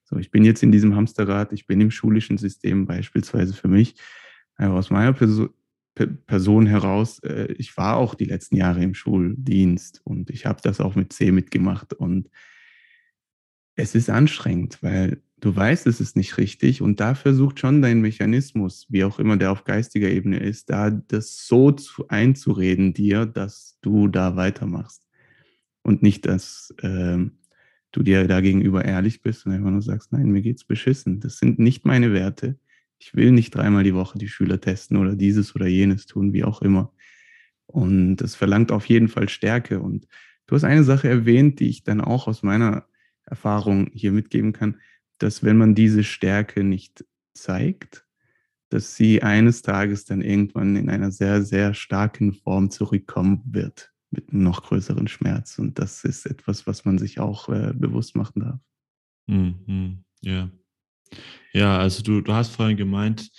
So, 0.04 0.16
ich 0.16 0.30
bin 0.30 0.44
jetzt 0.44 0.62
in 0.62 0.72
diesem 0.72 0.94
Hamsterrad, 0.94 1.52
ich 1.52 1.66
bin 1.66 1.80
im 1.80 1.90
schulischen 1.90 2.38
System 2.38 2.86
beispielsweise 2.86 3.54
für 3.54 3.68
mich, 3.68 3.96
einfach 4.56 4.76
aus 4.76 4.90
meiner 4.90 5.12
Person, 5.12 5.50
Person 6.26 6.66
heraus, 6.66 7.18
äh, 7.20 7.52
ich 7.58 7.76
war 7.76 7.96
auch 7.96 8.14
die 8.14 8.26
letzten 8.26 8.56
Jahre 8.56 8.82
im 8.82 8.94
Schuldienst 8.94 10.00
und 10.04 10.30
ich 10.30 10.46
habe 10.46 10.60
das 10.62 10.80
auch 10.80 10.94
mit 10.94 11.12
C 11.12 11.32
mitgemacht 11.32 11.94
und 11.94 12.30
es 13.76 13.94
ist 13.94 14.08
anstrengend, 14.08 14.82
weil 14.82 15.22
du 15.40 15.54
weißt, 15.54 15.86
es 15.86 16.00
ist 16.00 16.16
nicht 16.16 16.38
richtig 16.38 16.82
und 16.82 17.00
da 17.00 17.14
versucht 17.14 17.60
schon 17.60 17.82
dein 17.82 18.00
Mechanismus, 18.00 18.86
wie 18.88 19.04
auch 19.04 19.18
immer 19.18 19.36
der 19.36 19.52
auf 19.52 19.64
geistiger 19.64 20.08
Ebene 20.08 20.38
ist, 20.38 20.70
da 20.70 20.90
das 20.90 21.46
so 21.46 21.72
zu, 21.72 22.08
einzureden 22.08 22.94
dir, 22.94 23.26
dass 23.26 23.78
du 23.82 24.08
da 24.08 24.36
weitermachst 24.36 25.06
und 25.82 26.02
nicht, 26.02 26.26
dass 26.26 26.74
äh, 26.82 27.18
du 27.92 28.02
dir 28.02 28.26
da 28.26 28.40
gegenüber 28.40 28.84
ehrlich 28.84 29.22
bist 29.22 29.46
und 29.46 29.52
einfach 29.52 29.70
nur 29.70 29.82
sagst, 29.82 30.12
nein, 30.12 30.30
mir 30.30 30.42
geht's 30.42 30.64
beschissen, 30.64 31.20
das 31.20 31.38
sind 31.38 31.58
nicht 31.58 31.84
meine 31.84 32.12
Werte 32.12 32.58
ich 32.98 33.14
will 33.14 33.32
nicht 33.32 33.54
dreimal 33.54 33.84
die 33.84 33.94
Woche 33.94 34.18
die 34.18 34.28
Schüler 34.28 34.60
testen 34.60 34.96
oder 34.96 35.16
dieses 35.16 35.54
oder 35.54 35.66
jenes 35.66 36.06
tun, 36.06 36.32
wie 36.32 36.44
auch 36.44 36.62
immer. 36.62 36.92
Und 37.66 38.16
das 38.16 38.34
verlangt 38.34 38.72
auf 38.72 38.86
jeden 38.86 39.08
Fall 39.08 39.28
Stärke. 39.28 39.80
Und 39.80 40.06
du 40.46 40.54
hast 40.54 40.64
eine 40.64 40.84
Sache 40.84 41.08
erwähnt, 41.08 41.60
die 41.60 41.68
ich 41.68 41.84
dann 41.84 42.00
auch 42.00 42.26
aus 42.26 42.42
meiner 42.42 42.86
Erfahrung 43.24 43.90
hier 43.92 44.12
mitgeben 44.12 44.52
kann, 44.52 44.80
dass 45.18 45.42
wenn 45.42 45.56
man 45.56 45.74
diese 45.74 46.04
Stärke 46.04 46.64
nicht 46.64 47.04
zeigt, 47.34 48.06
dass 48.68 48.96
sie 48.96 49.22
eines 49.22 49.62
Tages 49.62 50.04
dann 50.04 50.22
irgendwann 50.22 50.76
in 50.76 50.90
einer 50.90 51.10
sehr, 51.10 51.42
sehr 51.42 51.74
starken 51.74 52.32
Form 52.32 52.70
zurückkommen 52.70 53.42
wird 53.46 53.92
mit 54.10 54.30
einem 54.30 54.42
noch 54.42 54.62
größeren 54.62 55.08
Schmerz. 55.08 55.58
Und 55.58 55.78
das 55.78 56.04
ist 56.04 56.26
etwas, 56.26 56.66
was 56.66 56.84
man 56.84 56.98
sich 56.98 57.20
auch 57.20 57.48
äh, 57.48 57.72
bewusst 57.74 58.16
machen 58.16 58.40
darf. 58.40 58.60
Mhm, 59.26 60.04
ja. 60.22 60.50
Ja, 61.52 61.78
also 61.78 62.02
du, 62.02 62.20
du 62.20 62.32
hast 62.32 62.50
vorhin 62.50 62.76
gemeint, 62.76 63.30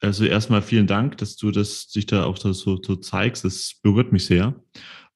also 0.00 0.24
erstmal 0.24 0.62
vielen 0.62 0.86
Dank, 0.86 1.18
dass 1.18 1.36
du 1.36 1.50
das 1.50 1.88
dich 1.88 2.06
da 2.06 2.24
auch 2.24 2.36
so, 2.36 2.52
so 2.52 2.96
zeigst. 2.96 3.44
Das 3.44 3.78
berührt 3.82 4.12
mich 4.12 4.26
sehr. 4.26 4.54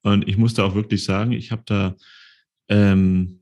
Und 0.03 0.27
ich 0.29 0.37
muss 0.37 0.55
da 0.55 0.65
auch 0.65 0.75
wirklich 0.75 1.05
sagen, 1.05 1.33
ich 1.33 1.53
habe 1.53 1.63
da 1.67 1.97
ähm, 2.69 3.40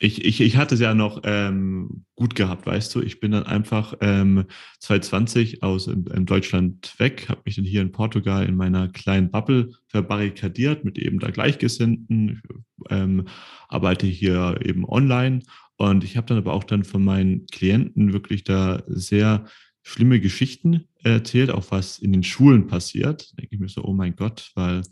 ich, 0.00 0.24
ich, 0.24 0.40
ich 0.40 0.56
hatte 0.56 0.74
es 0.74 0.80
ja 0.80 0.94
noch 0.94 1.22
ähm, 1.24 2.04
gut 2.14 2.34
gehabt, 2.34 2.66
weißt 2.66 2.94
du. 2.94 3.00
Ich 3.00 3.20
bin 3.20 3.32
dann 3.32 3.44
einfach 3.44 3.94
ähm, 4.00 4.44
2020 4.80 5.62
aus 5.62 5.86
in, 5.86 6.06
in 6.06 6.26
Deutschland 6.26 6.94
weg, 6.98 7.28
habe 7.28 7.42
mich 7.44 7.56
dann 7.56 7.64
hier 7.64 7.82
in 7.82 7.92
Portugal 7.92 8.46
in 8.46 8.56
meiner 8.56 8.88
kleinen 8.88 9.30
Bubble 9.30 9.70
verbarrikadiert 9.88 10.84
mit 10.84 10.98
eben 10.98 11.18
da 11.18 11.30
Gleichgesinnten, 11.30 12.42
ähm, 12.90 13.26
arbeite 13.68 14.06
hier 14.06 14.60
eben 14.64 14.84
online 14.84 15.40
und 15.76 16.02
ich 16.02 16.16
habe 16.16 16.26
dann 16.26 16.38
aber 16.38 16.52
auch 16.54 16.64
dann 16.64 16.84
von 16.84 17.04
meinen 17.04 17.46
Klienten 17.46 18.12
wirklich 18.12 18.42
da 18.44 18.82
sehr 18.88 19.46
schlimme 19.82 20.20
Geschichten 20.20 20.88
erzählt, 21.02 21.50
auch 21.50 21.70
was 21.70 21.98
in 21.98 22.12
den 22.12 22.24
Schulen 22.24 22.66
passiert. 22.66 23.30
Da 23.30 23.36
denke 23.36 23.54
ich 23.54 23.60
mir 23.60 23.68
so, 23.68 23.84
oh 23.84 23.94
mein 23.94 24.16
Gott, 24.16 24.50
weil 24.54 24.82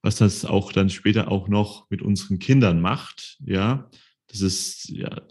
was 0.00 0.16
das 0.16 0.44
auch 0.44 0.72
dann 0.72 0.90
später 0.90 1.30
auch 1.30 1.48
noch 1.48 1.90
mit 1.90 2.02
unseren 2.02 2.38
Kindern 2.38 2.80
macht, 2.80 3.38
ja, 3.44 3.90
das 4.28 4.40
ist, 4.40 4.88
ja, 4.90 5.22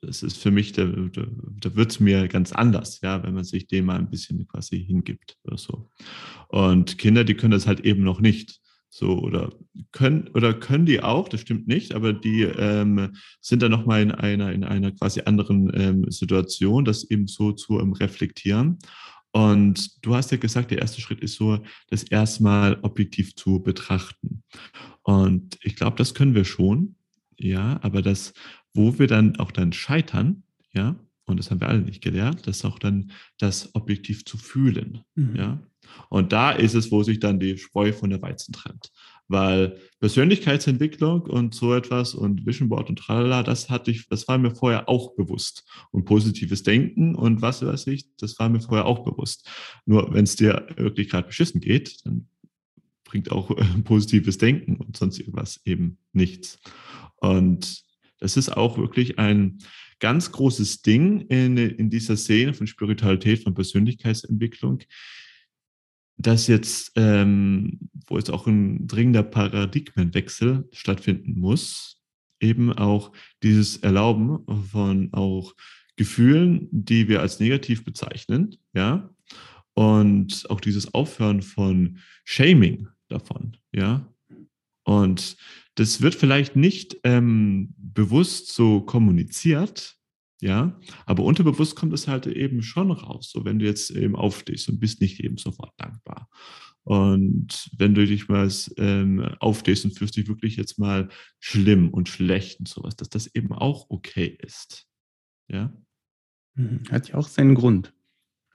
das 0.00 0.22
ist 0.22 0.38
für 0.38 0.50
mich, 0.50 0.72
da, 0.72 0.84
da, 0.84 1.26
da 1.60 1.76
wird 1.76 1.90
es 1.90 2.00
mir 2.00 2.28
ganz 2.28 2.52
anders, 2.52 3.00
ja, 3.02 3.22
wenn 3.22 3.34
man 3.34 3.44
sich 3.44 3.66
dem 3.66 3.86
mal 3.86 3.98
ein 3.98 4.10
bisschen 4.10 4.46
quasi 4.46 4.84
hingibt 4.84 5.36
oder 5.44 5.58
so. 5.58 5.90
Und 6.48 6.98
Kinder, 6.98 7.24
die 7.24 7.34
können 7.34 7.52
das 7.52 7.66
halt 7.66 7.80
eben 7.80 8.02
noch 8.02 8.20
nicht. 8.20 8.60
So, 8.88 9.18
oder 9.18 9.52
können, 9.92 10.28
oder 10.32 10.54
können 10.54 10.86
die 10.86 11.02
auch, 11.02 11.28
das 11.28 11.40
stimmt 11.40 11.66
nicht, 11.66 11.94
aber 11.94 12.14
die 12.14 12.42
ähm, 12.42 13.14
sind 13.40 13.60
dann 13.60 13.72
nochmal 13.72 14.00
in 14.00 14.10
einer, 14.10 14.52
in 14.52 14.64
einer 14.64 14.92
quasi 14.92 15.20
anderen 15.26 15.70
ähm, 15.74 16.10
Situation, 16.10 16.84
das 16.84 17.04
eben 17.10 17.26
so 17.26 17.52
zu 17.52 17.78
ähm, 17.78 17.92
reflektieren. 17.92 18.78
Und 19.32 20.02
du 20.02 20.14
hast 20.14 20.30
ja 20.30 20.38
gesagt, 20.38 20.70
der 20.70 20.78
erste 20.78 21.02
Schritt 21.02 21.20
ist 21.20 21.34
so, 21.34 21.58
das 21.88 22.04
erstmal 22.04 22.78
objektiv 22.80 23.36
zu 23.36 23.62
betrachten. 23.62 24.42
Und 25.02 25.58
ich 25.62 25.76
glaube, 25.76 25.98
das 25.98 26.14
können 26.14 26.34
wir 26.34 26.46
schon 26.46 26.95
ja, 27.38 27.78
aber 27.82 28.02
das, 28.02 28.32
wo 28.74 28.98
wir 28.98 29.06
dann 29.06 29.36
auch 29.36 29.52
dann 29.52 29.72
scheitern, 29.72 30.42
ja, 30.72 30.96
und 31.24 31.38
das 31.38 31.50
haben 31.50 31.60
wir 31.60 31.68
alle 31.68 31.82
nicht 31.82 32.02
gelernt, 32.02 32.46
das 32.46 32.64
auch 32.64 32.78
dann 32.78 33.10
das 33.38 33.74
objektiv 33.74 34.24
zu 34.24 34.38
fühlen, 34.38 35.02
mhm. 35.14 35.36
ja. 35.36 35.62
Und 36.08 36.32
da 36.32 36.50
ist 36.50 36.74
es, 36.74 36.90
wo 36.90 37.02
sich 37.02 37.20
dann 37.20 37.40
die 37.40 37.58
Spreu 37.58 37.92
von 37.92 38.10
der 38.10 38.22
Weizen 38.22 38.52
trennt. 38.52 38.90
Weil 39.28 39.78
Persönlichkeitsentwicklung 39.98 41.22
und 41.22 41.54
so 41.54 41.74
etwas 41.74 42.14
und 42.14 42.46
Vision 42.46 42.68
Board 42.68 42.88
und 42.88 42.98
tralala, 42.98 43.42
das 43.42 43.70
hatte 43.70 43.90
ich, 43.90 44.08
das 44.08 44.28
war 44.28 44.38
mir 44.38 44.54
vorher 44.54 44.88
auch 44.88 45.14
bewusst. 45.14 45.64
Und 45.90 46.04
positives 46.04 46.62
Denken 46.62 47.14
und 47.14 47.42
was 47.42 47.64
weiß 47.64 47.88
ich, 47.88 48.06
das 48.18 48.38
war 48.38 48.48
mir 48.48 48.60
vorher 48.60 48.86
auch 48.86 49.04
bewusst. 49.04 49.48
Nur 49.84 50.12
wenn 50.12 50.24
es 50.24 50.36
dir 50.36 50.66
wirklich 50.76 51.08
gerade 51.08 51.26
beschissen 51.26 51.60
geht, 51.60 52.04
dann 52.04 52.28
bringt 53.04 53.32
auch 53.32 53.50
äh, 53.50 53.64
positives 53.84 54.38
Denken 54.38 54.76
und 54.76 54.96
sonst 54.96 55.18
irgendwas 55.18 55.60
eben 55.64 55.98
nichts. 56.12 56.58
Und 57.30 57.82
das 58.18 58.36
ist 58.36 58.50
auch 58.50 58.78
wirklich 58.78 59.18
ein 59.18 59.58
ganz 59.98 60.32
großes 60.32 60.82
Ding 60.82 61.22
in, 61.22 61.56
in 61.56 61.90
dieser 61.90 62.16
Szene 62.16 62.54
von 62.54 62.66
Spiritualität, 62.66 63.42
von 63.42 63.54
Persönlichkeitsentwicklung, 63.54 64.80
dass 66.18 66.46
jetzt, 66.46 66.92
ähm, 66.96 67.78
wo 68.06 68.16
es 68.18 68.30
auch 68.30 68.46
ein 68.46 68.86
dringender 68.86 69.22
Paradigmenwechsel 69.22 70.68
stattfinden 70.72 71.38
muss, 71.38 72.02
eben 72.40 72.72
auch 72.72 73.12
dieses 73.42 73.78
Erlauben 73.78 74.44
von 74.70 75.12
auch 75.12 75.54
Gefühlen, 75.96 76.68
die 76.70 77.08
wir 77.08 77.20
als 77.20 77.40
negativ 77.40 77.84
bezeichnen, 77.84 78.56
ja, 78.74 79.10
und 79.74 80.48
auch 80.50 80.60
dieses 80.60 80.92
Aufhören 80.94 81.42
von 81.42 81.98
Shaming 82.24 82.88
davon, 83.08 83.56
ja. 83.72 84.06
Und 84.84 85.36
das 85.76 86.02
wird 86.02 86.14
vielleicht 86.14 86.56
nicht 86.56 86.96
ähm, 87.04 87.74
bewusst 87.78 88.48
so 88.48 88.80
kommuniziert, 88.80 89.96
ja, 90.40 90.78
aber 91.06 91.22
unterbewusst 91.22 91.76
kommt 91.76 91.94
es 91.94 92.08
halt 92.08 92.26
eben 92.26 92.62
schon 92.62 92.90
raus. 92.90 93.30
So, 93.30 93.44
wenn 93.44 93.58
du 93.58 93.64
jetzt 93.64 93.90
eben 93.90 94.16
aufstehst 94.16 94.68
und 94.68 94.80
bist 94.80 95.00
nicht 95.00 95.20
eben 95.20 95.38
sofort 95.38 95.72
dankbar. 95.78 96.28
Und 96.82 97.70
wenn 97.76 97.94
du 97.94 98.06
dich 98.06 98.28
mal 98.28 98.50
ähm, 98.76 99.20
aufstehst 99.40 99.84
und 99.84 99.98
fühlst 99.98 100.16
dich 100.16 100.28
wirklich 100.28 100.56
jetzt 100.56 100.78
mal 100.78 101.08
schlimm 101.40 101.88
und 101.88 102.08
schlecht 102.08 102.60
und 102.60 102.68
sowas, 102.68 102.96
dass 102.96 103.08
das 103.08 103.26
eben 103.34 103.52
auch 103.52 103.86
okay 103.88 104.38
ist. 104.40 104.86
Ja. 105.48 105.72
Mhm. 106.54 106.82
Hat 106.90 107.08
ja 107.08 107.16
auch 107.16 107.28
seinen 107.28 107.54
Grund. 107.54 107.92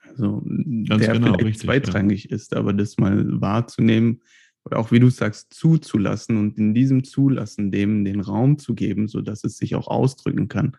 Also, 0.01 0.41
Ganz 0.87 1.03
der 1.03 1.13
genau, 1.13 1.27
vielleicht 1.27 1.43
richtig, 1.43 1.61
zweitrangig 1.63 2.23
ja. 2.25 2.35
ist, 2.35 2.55
aber 2.55 2.73
das 2.73 2.97
mal 2.97 3.41
wahrzunehmen, 3.41 4.21
oder 4.63 4.79
auch 4.79 4.91
wie 4.91 4.99
du 4.99 5.09
sagst, 5.09 5.53
zuzulassen 5.53 6.37
und 6.37 6.57
in 6.57 6.73
diesem 6.73 7.03
Zulassen 7.03 7.71
dem 7.71 8.05
den 8.05 8.21
Raum 8.21 8.59
zu 8.59 8.75
geben, 8.75 9.07
sodass 9.07 9.43
es 9.43 9.57
sich 9.57 9.75
auch 9.75 9.87
ausdrücken 9.87 10.47
kann. 10.47 10.77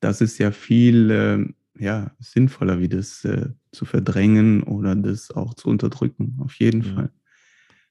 Das 0.00 0.20
ist 0.20 0.38
ja 0.38 0.50
viel 0.50 1.10
äh, 1.10 1.82
ja, 1.82 2.12
sinnvoller, 2.18 2.80
wie 2.80 2.88
das 2.88 3.24
äh, 3.24 3.50
zu 3.72 3.84
verdrängen 3.84 4.62
oder 4.62 4.94
das 4.94 5.30
auch 5.30 5.54
zu 5.54 5.68
unterdrücken. 5.68 6.38
Auf 6.40 6.54
jeden 6.56 6.82
ja. 6.82 6.94
Fall. 6.94 7.10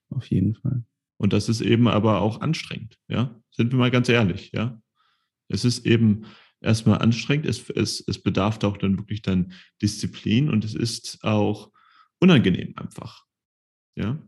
Auf 0.09 0.25
jeden 0.27 0.55
Fall. 0.55 0.83
Und 1.17 1.33
das 1.33 1.49
ist 1.49 1.61
eben 1.61 1.87
aber 1.87 2.21
auch 2.21 2.41
anstrengend, 2.41 2.99
ja. 3.07 3.39
Sind 3.51 3.71
wir 3.71 3.79
mal 3.79 3.91
ganz 3.91 4.09
ehrlich, 4.09 4.51
ja. 4.51 4.81
Es 5.47 5.65
ist 5.65 5.85
eben 5.85 6.25
erstmal 6.61 6.99
anstrengend, 6.99 7.45
es, 7.45 7.69
es, 7.69 8.03
es 8.07 8.21
bedarf 8.21 8.63
auch 8.63 8.77
dann 8.77 8.97
wirklich 8.97 9.21
dann 9.21 9.53
Disziplin 9.81 10.49
und 10.49 10.65
es 10.65 10.75
ist 10.75 11.23
auch 11.23 11.71
unangenehm 12.19 12.73
einfach. 12.77 13.25
Ja. 13.95 14.19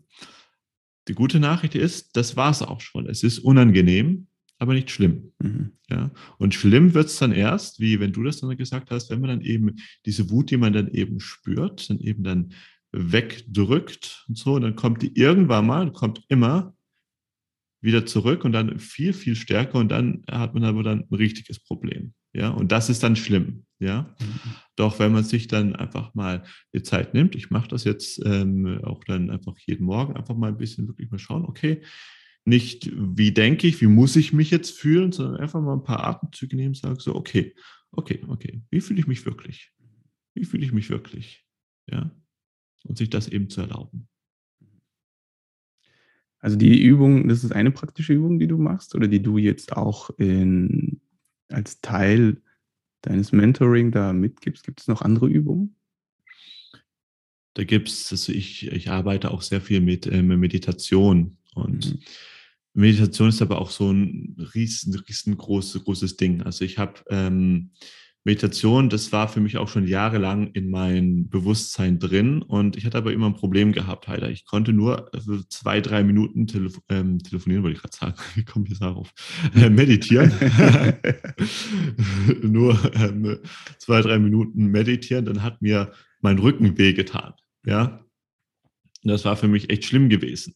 Die 1.08 1.14
gute 1.14 1.40
Nachricht 1.40 1.76
ist, 1.76 2.16
das 2.16 2.36
war 2.36 2.52
es 2.52 2.62
auch 2.62 2.82
schon. 2.82 3.08
Es 3.08 3.24
ist 3.24 3.40
unangenehm, 3.40 4.28
aber 4.58 4.74
nicht 4.74 4.90
schlimm. 4.90 5.34
Mhm. 5.40 5.72
Ja? 5.90 6.12
Und 6.38 6.54
schlimm 6.54 6.94
wird 6.94 7.08
es 7.08 7.18
dann 7.18 7.32
erst, 7.32 7.80
wie 7.80 8.00
wenn 8.00 8.14
du 8.14 8.24
das 8.24 8.40
dann 8.40 8.56
gesagt 8.58 8.92
hast, 8.92 9.10
wenn 9.10 9.22
man 9.22 9.30
dann 9.30 9.42
eben 9.42 9.76
diese 10.06 10.30
Wut, 10.30 10.52
die 10.52 10.58
man 10.58 10.74
dann 10.74 10.88
eben 10.90 11.20
spürt, 11.20 11.90
dann 11.90 12.00
eben 12.00 12.24
dann 12.24 12.54
wegdrückt 12.92 14.26
und 14.28 14.38
so, 14.38 14.54
und 14.56 14.62
dann 14.62 14.76
kommt 14.76 15.02
die 15.02 15.18
irgendwann 15.18 15.68
mal, 15.68 15.92
kommt 15.92 16.24
immer 16.30 16.74
wieder 17.82 18.06
zurück 18.06 18.46
und 18.46 18.54
dann 18.54 18.80
viel, 18.80 19.14
viel 19.14 19.36
stärker 19.36 19.78
und 19.78 19.90
dann 19.90 20.24
hat 20.30 20.54
man 20.54 20.64
aber 20.64 20.82
dann 20.82 21.02
ein 21.10 21.16
richtiges 21.16 21.60
Problem. 21.60 22.14
Ja, 22.34 22.50
und 22.50 22.72
das 22.72 22.90
ist 22.90 23.04
dann 23.04 23.16
schlimm. 23.16 23.66
Ja, 23.80 24.16
mhm. 24.20 24.56
Doch 24.76 25.00
wenn 25.00 25.12
man 25.12 25.24
sich 25.24 25.48
dann 25.48 25.76
einfach 25.76 26.14
mal 26.16 26.44
die 26.74 26.84
Zeit 26.84 27.14
nimmt, 27.14 27.36
ich 27.36 27.50
mache 27.50 27.70
das 27.70 27.84
jetzt 27.84 28.22
ähm, 28.26 28.82
auch 28.84 29.04
dann 29.04 29.30
einfach 29.30 29.58
jeden 29.60 29.86
Morgen, 29.86 30.16
einfach 30.16 30.36
mal 30.36 30.50
ein 30.50 30.58
bisschen 30.58 30.88
wirklich 30.88 31.12
mal 31.12 31.20
schauen, 31.20 31.46
okay, 31.46 31.82
nicht 32.44 32.92
wie 32.96 33.32
denke 33.32 33.68
ich, 33.68 33.82
wie 33.82 33.88
muss 33.88 34.16
ich 34.16 34.34
mich 34.34 34.52
jetzt 34.52 34.78
fühlen, 34.78 35.12
sondern 35.12 35.38
einfach 35.38 35.62
mal 35.62 35.74
ein 35.74 35.84
paar 35.84 36.04
Atemzüge 36.04 36.56
nehmen, 36.56 36.76
sage 36.76 37.00
so, 37.00 37.16
okay, 37.16 37.56
okay, 37.92 38.22
okay, 38.28 38.62
wie 38.70 38.82
fühle 38.82 39.00
ich 39.00 39.08
mich 39.08 39.26
wirklich? 39.26 39.72
Wie 40.34 40.46
fühle 40.46 40.66
ich 40.66 40.72
mich 40.72 40.90
wirklich? 40.90 41.46
Ja, 41.90 42.12
und 42.84 42.98
sich 42.98 43.10
das 43.10 43.28
eben 43.28 43.50
zu 43.50 43.62
erlauben. 43.62 44.08
Also 46.40 46.58
die 46.58 46.84
Übung, 46.84 47.28
das 47.28 47.44
ist 47.44 47.52
eine 47.52 47.72
praktische 47.72 48.14
Übung, 48.14 48.38
die 48.38 48.48
du 48.48 48.58
machst 48.58 48.94
oder 48.94 49.08
die 49.08 49.22
du 49.22 49.38
jetzt 49.38 49.74
auch 49.76 50.12
in 50.20 51.02
als 51.50 51.82
Teil 51.82 52.42
deines 53.06 53.32
Mentoring 53.32 53.92
da 53.92 54.14
mitgibst? 54.14 54.64
Gibt 54.64 54.82
es 54.82 54.88
noch 54.88 55.02
andere 55.02 55.28
Übungen? 55.28 55.76
Da 57.54 57.64
gibt 57.64 57.88
es, 57.88 58.12
also 58.12 58.32
ich, 58.34 58.68
ich 58.68 58.90
arbeite 58.90 59.32
auch 59.32 59.42
sehr 59.42 59.62
viel 59.62 59.80
mit 59.80 60.08
ähm, 60.08 60.28
Meditation 60.40 61.38
und 61.54 61.94
mhm. 61.94 62.00
Meditation 62.74 63.30
ist 63.30 63.42
aber 63.42 63.62
auch 63.62 63.72
so 63.72 63.92
ein 63.92 64.36
riesen, 64.54 64.94
riesengroßes 64.94 65.86
großes 65.86 66.18
Ding. 66.18 66.42
Also 66.42 66.66
ich 66.66 66.78
habe 66.78 67.02
ähm, 67.10 67.72
Meditation, 68.26 68.90
das 68.90 69.12
war 69.12 69.28
für 69.28 69.40
mich 69.40 69.58
auch 69.58 69.68
schon 69.68 69.86
jahrelang 69.86 70.48
in 70.54 70.72
mein 70.72 71.30
Bewusstsein 71.30 72.00
drin 72.00 72.42
und 72.42 72.76
ich 72.76 72.84
hatte 72.84 72.98
aber 72.98 73.14
immer 73.14 73.28
ein 73.28 73.36
Problem 73.36 73.72
gehabt, 73.72 74.08
Heider. 74.08 74.32
Ich 74.32 74.46
konnte 74.46 74.74
nur 74.74 75.12
zwei, 75.50 75.80
drei 75.80 76.04
Minuten 76.04 76.48
telefo 76.48 76.82
ähm, 76.90 77.20
telefonieren, 77.20 77.64
wollte 77.64 77.76
ich 77.76 77.84
gerade 77.84 77.96
sagen. 77.96 78.16
Wie 78.36 78.44
komme 78.44 78.66
ich 78.66 78.72
jetzt 78.72 78.82
darauf? 78.82 79.14
Äh, 79.54 79.70
meditieren. 79.70 80.32
nur 82.42 82.80
ähm, 82.96 83.38
zwei, 83.78 84.02
drei 84.02 84.18
Minuten 84.18 84.72
meditieren, 84.72 85.26
dann 85.26 85.44
hat 85.44 85.62
mir 85.62 85.92
mein 86.22 86.40
Rücken 86.40 86.80
wehgetan. 86.80 87.36
Ja. 87.64 88.04
Das 89.04 89.24
war 89.24 89.38
für 89.38 89.48
mich 89.48 89.70
echt 89.70 89.86
schlimm 89.86 90.10
gewesen. 90.10 90.56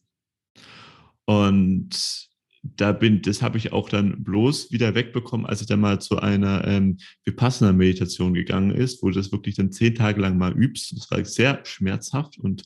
Und 1.24 2.29
da 2.62 2.92
bin, 2.92 3.22
das 3.22 3.42
habe 3.42 3.58
ich 3.58 3.72
auch 3.72 3.88
dann 3.88 4.22
bloß 4.22 4.70
wieder 4.70 4.94
wegbekommen, 4.94 5.46
als 5.46 5.60
ich 5.62 5.66
dann 5.66 5.80
mal 5.80 6.00
zu 6.00 6.18
einer 6.18 6.66
ähm, 6.66 6.98
Vipassana-Meditation 7.24 8.34
gegangen 8.34 8.70
ist, 8.70 9.02
wo 9.02 9.08
du 9.08 9.14
das 9.14 9.32
wirklich 9.32 9.56
dann 9.56 9.72
zehn 9.72 9.94
Tage 9.94 10.20
lang 10.20 10.36
mal 10.36 10.52
übst. 10.52 10.96
Das 10.96 11.10
war 11.10 11.24
sehr 11.24 11.60
schmerzhaft 11.64 12.38
und 12.38 12.64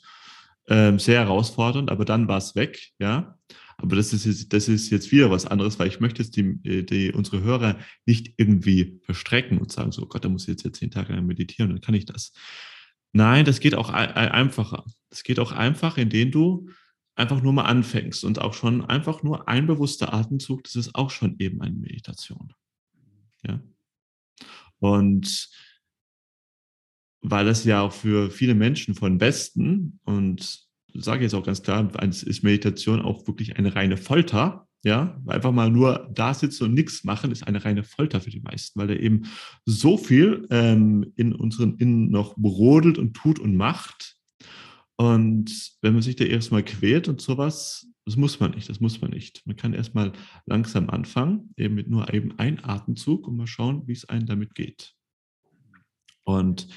ähm, 0.68 0.98
sehr 0.98 1.20
herausfordernd, 1.20 1.90
aber 1.90 2.04
dann 2.04 2.26
war 2.26 2.38
es 2.38 2.54
weg, 2.54 2.90
ja. 2.98 3.38
Aber 3.76 3.96
das 3.96 4.12
ist, 4.12 4.24
jetzt, 4.24 4.52
das 4.52 4.68
ist 4.68 4.90
jetzt 4.90 5.10
wieder 5.10 5.30
was 5.30 5.46
anderes, 5.46 5.78
weil 5.78 5.88
ich 5.88 6.00
möchte 6.00 6.22
jetzt 6.22 6.36
die, 6.36 6.58
äh, 6.64 6.82
die, 6.82 7.12
unsere 7.12 7.42
Hörer 7.42 7.78
nicht 8.06 8.34
irgendwie 8.36 9.00
verstrecken 9.02 9.58
und 9.58 9.72
sagen, 9.72 9.92
so 9.92 10.02
oh 10.02 10.06
Gott, 10.06 10.24
da 10.24 10.28
muss 10.28 10.42
ich 10.42 10.48
jetzt, 10.48 10.64
jetzt 10.64 10.78
zehn 10.78 10.90
Tage 10.90 11.12
lang 11.12 11.26
meditieren, 11.26 11.70
dann 11.70 11.80
kann 11.80 11.94
ich 11.94 12.06
das. 12.06 12.32
Nein, 13.12 13.44
das 13.44 13.60
geht 13.60 13.74
auch 13.76 13.90
einfacher. 13.90 14.84
Das 15.10 15.22
geht 15.22 15.38
auch 15.38 15.52
einfach, 15.52 15.98
indem 15.98 16.32
du 16.32 16.68
einfach 17.16 17.42
nur 17.42 17.52
mal 17.52 17.64
anfängst 17.64 18.24
und 18.24 18.40
auch 18.40 18.54
schon 18.54 18.84
einfach 18.84 19.22
nur 19.22 19.48
ein 19.48 19.66
bewusster 19.66 20.12
Atemzug, 20.12 20.64
das 20.64 20.76
ist 20.76 20.94
auch 20.94 21.10
schon 21.10 21.36
eben 21.38 21.62
eine 21.62 21.76
Meditation. 21.76 22.52
Ja. 23.46 23.60
Und 24.80 25.48
weil 27.20 27.46
das 27.46 27.64
ja 27.64 27.80
auch 27.80 27.92
für 27.92 28.30
viele 28.30 28.54
Menschen 28.54 28.94
von 28.94 29.20
Westen 29.20 29.98
und 30.04 30.64
sage 30.92 31.22
jetzt 31.22 31.34
auch 31.34 31.44
ganz 31.44 31.62
klar, 31.62 31.90
ist 32.04 32.42
Meditation 32.42 33.00
auch 33.00 33.26
wirklich 33.26 33.56
eine 33.56 33.74
reine 33.74 33.96
Folter. 33.96 34.68
Ja, 34.84 35.18
einfach 35.26 35.50
mal 35.50 35.70
nur 35.70 36.10
da 36.12 36.34
sitzen 36.34 36.64
und 36.64 36.74
nichts 36.74 37.04
machen, 37.04 37.32
ist 37.32 37.46
eine 37.46 37.64
reine 37.64 37.84
Folter 37.84 38.20
für 38.20 38.28
die 38.28 38.40
meisten, 38.40 38.78
weil 38.78 38.90
er 38.90 39.00
eben 39.00 39.22
so 39.64 39.96
viel 39.96 40.46
ähm, 40.50 41.10
in 41.16 41.32
unseren 41.32 41.78
Innen 41.78 42.10
noch 42.10 42.36
brodelt 42.36 42.98
und 42.98 43.14
tut 43.14 43.38
und 43.38 43.56
macht. 43.56 44.16
Und 44.96 45.72
wenn 45.82 45.92
man 45.92 46.02
sich 46.02 46.16
da 46.16 46.24
erstmal 46.24 46.64
quält 46.64 47.08
und 47.08 47.20
sowas, 47.20 47.86
das 48.04 48.16
muss 48.16 48.38
man 48.38 48.52
nicht, 48.52 48.68
das 48.68 48.80
muss 48.80 49.00
man 49.00 49.10
nicht. 49.10 49.44
Man 49.44 49.56
kann 49.56 49.74
erstmal 49.74 50.12
langsam 50.46 50.88
anfangen, 50.90 51.52
eben 51.56 51.74
mit 51.74 51.88
nur 51.88 52.12
eben 52.14 52.38
ein 52.38 52.62
Atemzug 52.64 53.26
und 53.26 53.36
mal 53.36 53.46
schauen, 53.46 53.86
wie 53.86 53.92
es 53.92 54.08
einem 54.08 54.26
damit 54.26 54.54
geht. 54.54 54.94
Und 56.22 56.68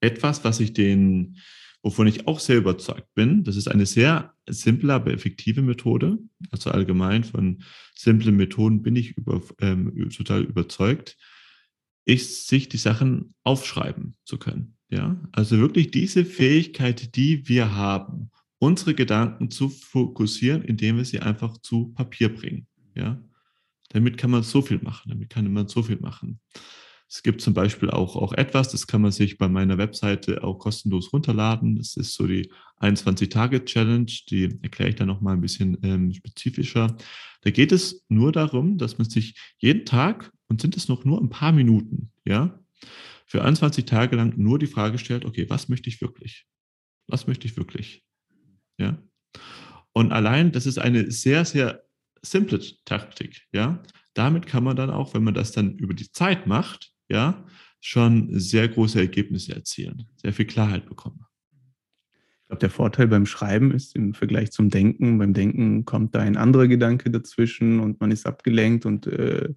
etwas, 0.00 0.44
was 0.44 0.60
ich 0.60 0.72
den 0.72 1.38
wovon 1.84 2.06
ich 2.06 2.26
auch 2.26 2.40
sehr 2.40 2.56
überzeugt 2.56 3.14
bin. 3.14 3.44
Das 3.44 3.56
ist 3.56 3.68
eine 3.68 3.84
sehr 3.84 4.34
simple, 4.48 4.92
aber 4.92 5.12
effektive 5.12 5.60
Methode. 5.60 6.18
Also 6.50 6.70
allgemein 6.70 7.24
von 7.24 7.62
simplen 7.94 8.36
Methoden 8.36 8.82
bin 8.82 8.96
ich 8.96 9.16
über, 9.18 9.42
ähm, 9.60 10.10
total 10.10 10.42
überzeugt, 10.42 11.18
ist, 12.06 12.48
sich 12.48 12.70
die 12.70 12.78
Sachen 12.78 13.34
aufschreiben 13.44 14.16
zu 14.24 14.38
können. 14.38 14.73
Ja, 14.90 15.20
also 15.32 15.58
wirklich 15.58 15.90
diese 15.90 16.24
Fähigkeit, 16.24 17.16
die 17.16 17.48
wir 17.48 17.74
haben, 17.74 18.30
unsere 18.58 18.94
Gedanken 18.94 19.50
zu 19.50 19.68
fokussieren, 19.68 20.62
indem 20.62 20.96
wir 20.96 21.04
sie 21.04 21.20
einfach 21.20 21.58
zu 21.58 21.92
Papier 21.94 22.34
bringen. 22.34 22.66
Ja, 22.94 23.20
damit 23.90 24.18
kann 24.18 24.30
man 24.30 24.42
so 24.42 24.62
viel 24.62 24.78
machen. 24.78 25.10
Damit 25.10 25.30
kann 25.30 25.52
man 25.52 25.68
so 25.68 25.82
viel 25.82 25.98
machen. 25.98 26.40
Es 27.08 27.22
gibt 27.22 27.42
zum 27.42 27.54
Beispiel 27.54 27.90
auch, 27.90 28.16
auch 28.16 28.32
etwas, 28.32 28.70
das 28.70 28.86
kann 28.86 29.02
man 29.02 29.12
sich 29.12 29.38
bei 29.38 29.48
meiner 29.48 29.78
Webseite 29.78 30.42
auch 30.42 30.58
kostenlos 30.58 31.12
runterladen. 31.12 31.76
Das 31.76 31.96
ist 31.96 32.14
so 32.14 32.26
die 32.26 32.50
21-Tage-Challenge, 32.80 34.10
die 34.30 34.58
erkläre 34.62 34.90
ich 34.90 34.96
dann 34.96 35.08
nochmal 35.08 35.34
ein 35.34 35.40
bisschen 35.40 35.78
ähm, 35.82 36.12
spezifischer. 36.12 36.96
Da 37.42 37.50
geht 37.50 37.72
es 37.72 38.04
nur 38.08 38.32
darum, 38.32 38.78
dass 38.78 38.98
man 38.98 39.08
sich 39.08 39.38
jeden 39.58 39.84
Tag, 39.84 40.32
und 40.48 40.60
sind 40.60 40.76
es 40.76 40.88
noch 40.88 41.04
nur 41.04 41.20
ein 41.20 41.30
paar 41.30 41.52
Minuten, 41.52 42.10
ja, 42.24 42.58
für 43.34 43.42
21 43.42 43.84
Tage 43.84 44.14
lang 44.14 44.34
nur 44.36 44.60
die 44.60 44.68
Frage 44.68 44.96
stellt, 44.96 45.24
okay, 45.24 45.50
was 45.50 45.68
möchte 45.68 45.88
ich 45.88 46.00
wirklich? 46.00 46.46
Was 47.08 47.26
möchte 47.26 47.48
ich 47.48 47.56
wirklich? 47.56 48.04
Ja. 48.78 49.02
Und 49.92 50.12
allein, 50.12 50.52
das 50.52 50.66
ist 50.66 50.78
eine 50.78 51.10
sehr, 51.10 51.44
sehr 51.44 51.82
simple 52.22 52.60
Taktik, 52.84 53.42
ja. 53.50 53.82
Damit 54.14 54.46
kann 54.46 54.62
man 54.62 54.76
dann 54.76 54.90
auch, 54.90 55.14
wenn 55.14 55.24
man 55.24 55.34
das 55.34 55.50
dann 55.50 55.76
über 55.78 55.94
die 55.94 56.12
Zeit 56.12 56.46
macht, 56.46 56.92
ja, 57.08 57.44
schon 57.80 58.38
sehr 58.38 58.68
große 58.68 59.00
Ergebnisse 59.00 59.52
erzielen, 59.52 60.06
sehr 60.14 60.32
viel 60.32 60.46
Klarheit 60.46 60.86
bekommen. 60.86 61.26
Ich 62.42 62.46
glaube, 62.46 62.60
der 62.60 62.70
Vorteil 62.70 63.08
beim 63.08 63.26
Schreiben 63.26 63.72
ist 63.72 63.96
im 63.96 64.14
Vergleich 64.14 64.52
zum 64.52 64.70
Denken, 64.70 65.18
beim 65.18 65.34
Denken 65.34 65.84
kommt 65.84 66.14
da 66.14 66.20
ein 66.20 66.36
anderer 66.36 66.68
Gedanke 66.68 67.10
dazwischen 67.10 67.80
und 67.80 68.00
man 68.00 68.12
ist 68.12 68.26
abgelenkt 68.26 68.86
und 68.86 69.08
äh, 69.08 69.52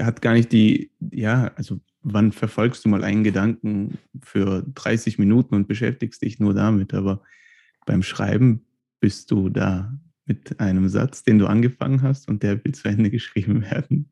hat 0.00 0.22
gar 0.22 0.32
nicht 0.32 0.52
die, 0.52 0.90
ja, 1.12 1.52
also 1.56 1.82
wann 2.04 2.32
verfolgst 2.32 2.84
du 2.84 2.88
mal 2.88 3.02
einen 3.02 3.24
Gedanken 3.24 3.98
für 4.22 4.62
30 4.74 5.18
Minuten 5.18 5.54
und 5.54 5.66
beschäftigst 5.66 6.22
dich 6.22 6.38
nur 6.38 6.54
damit, 6.54 6.94
aber 6.94 7.22
beim 7.86 8.02
Schreiben 8.02 8.64
bist 9.00 9.30
du 9.30 9.48
da 9.48 9.98
mit 10.26 10.60
einem 10.60 10.88
Satz, 10.88 11.24
den 11.24 11.38
du 11.38 11.46
angefangen 11.46 12.02
hast 12.02 12.28
und 12.28 12.42
der 12.42 12.62
will 12.64 12.74
zu 12.74 12.88
Ende 12.88 13.10
geschrieben 13.10 13.62
werden. 13.62 14.10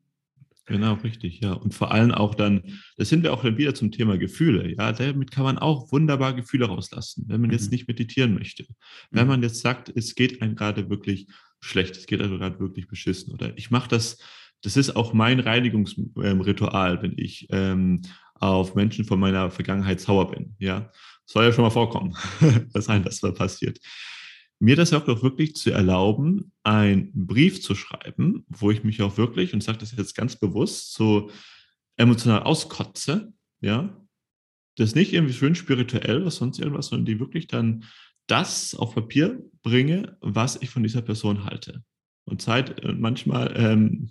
Genau, 0.66 0.94
richtig, 0.94 1.40
ja. 1.40 1.52
Und 1.52 1.74
vor 1.74 1.90
allem 1.92 2.12
auch 2.12 2.34
dann, 2.34 2.62
das 2.96 3.08
sind 3.08 3.24
wir 3.24 3.32
auch 3.32 3.42
dann 3.42 3.58
wieder 3.58 3.74
zum 3.74 3.90
Thema 3.90 4.16
Gefühle. 4.16 4.72
Ja, 4.74 4.92
damit 4.92 5.30
kann 5.32 5.44
man 5.44 5.58
auch 5.58 5.90
wunderbar 5.90 6.34
Gefühle 6.34 6.66
rauslassen, 6.66 7.24
wenn 7.26 7.40
man 7.40 7.48
mhm. 7.48 7.54
jetzt 7.54 7.72
nicht 7.72 7.88
meditieren 7.88 8.34
möchte. 8.34 8.64
Wenn 9.10 9.24
mhm. 9.24 9.28
man 9.28 9.42
jetzt 9.42 9.60
sagt, 9.60 9.92
es 9.94 10.14
geht 10.14 10.40
einem 10.40 10.54
gerade 10.54 10.88
wirklich 10.88 11.26
schlecht, 11.60 11.96
es 11.96 12.06
geht 12.06 12.22
einem 12.22 12.38
gerade 12.38 12.60
wirklich 12.60 12.86
beschissen. 12.86 13.32
Oder 13.32 13.56
ich 13.58 13.70
mache 13.70 13.88
das, 13.88 14.18
das 14.62 14.76
ist 14.76 14.96
auch 14.96 15.12
mein 15.12 15.40
Reinigungsritual, 15.40 17.02
wenn 17.02 17.14
ich 17.16 17.48
ähm, 17.50 18.02
auf 18.34 18.74
Menschen 18.74 19.04
von 19.04 19.20
meiner 19.20 19.50
Vergangenheit 19.50 20.00
sauer 20.00 20.30
bin. 20.30 20.54
Ja, 20.58 20.90
soll 21.26 21.44
ja 21.44 21.52
schon 21.52 21.64
mal 21.64 21.70
vorkommen, 21.70 22.16
dass 22.72 22.88
einem 22.88 23.04
das 23.04 23.22
mal 23.22 23.32
passiert 23.32 23.78
mir 24.62 24.76
das 24.76 24.92
auch 24.92 25.04
wirklich 25.22 25.56
zu 25.56 25.72
erlauben, 25.72 26.52
einen 26.62 27.10
Brief 27.26 27.62
zu 27.62 27.74
schreiben, 27.74 28.46
wo 28.48 28.70
ich 28.70 28.84
mich 28.84 29.02
auch 29.02 29.16
wirklich, 29.16 29.52
und 29.52 29.60
sage 29.60 29.78
das 29.78 29.96
jetzt 29.96 30.14
ganz 30.14 30.36
bewusst, 30.36 30.94
so 30.94 31.30
emotional 31.96 32.44
auskotze, 32.44 33.32
ja, 33.60 34.00
das 34.76 34.94
nicht 34.94 35.12
irgendwie 35.12 35.34
schön 35.34 35.56
spirituell 35.56 36.22
oder 36.22 36.30
sonst 36.30 36.60
irgendwas, 36.60 36.86
sondern 36.86 37.06
die 37.06 37.18
wirklich 37.18 37.48
dann 37.48 37.82
das 38.28 38.76
auf 38.76 38.94
Papier 38.94 39.42
bringe, 39.64 40.16
was 40.20 40.62
ich 40.62 40.70
von 40.70 40.84
dieser 40.84 41.02
Person 41.02 41.44
halte. 41.44 41.82
Und 42.24 42.40
Zeit, 42.40 42.84
äh, 42.84 42.92
manchmal 42.92 43.52
ähm, 43.56 44.10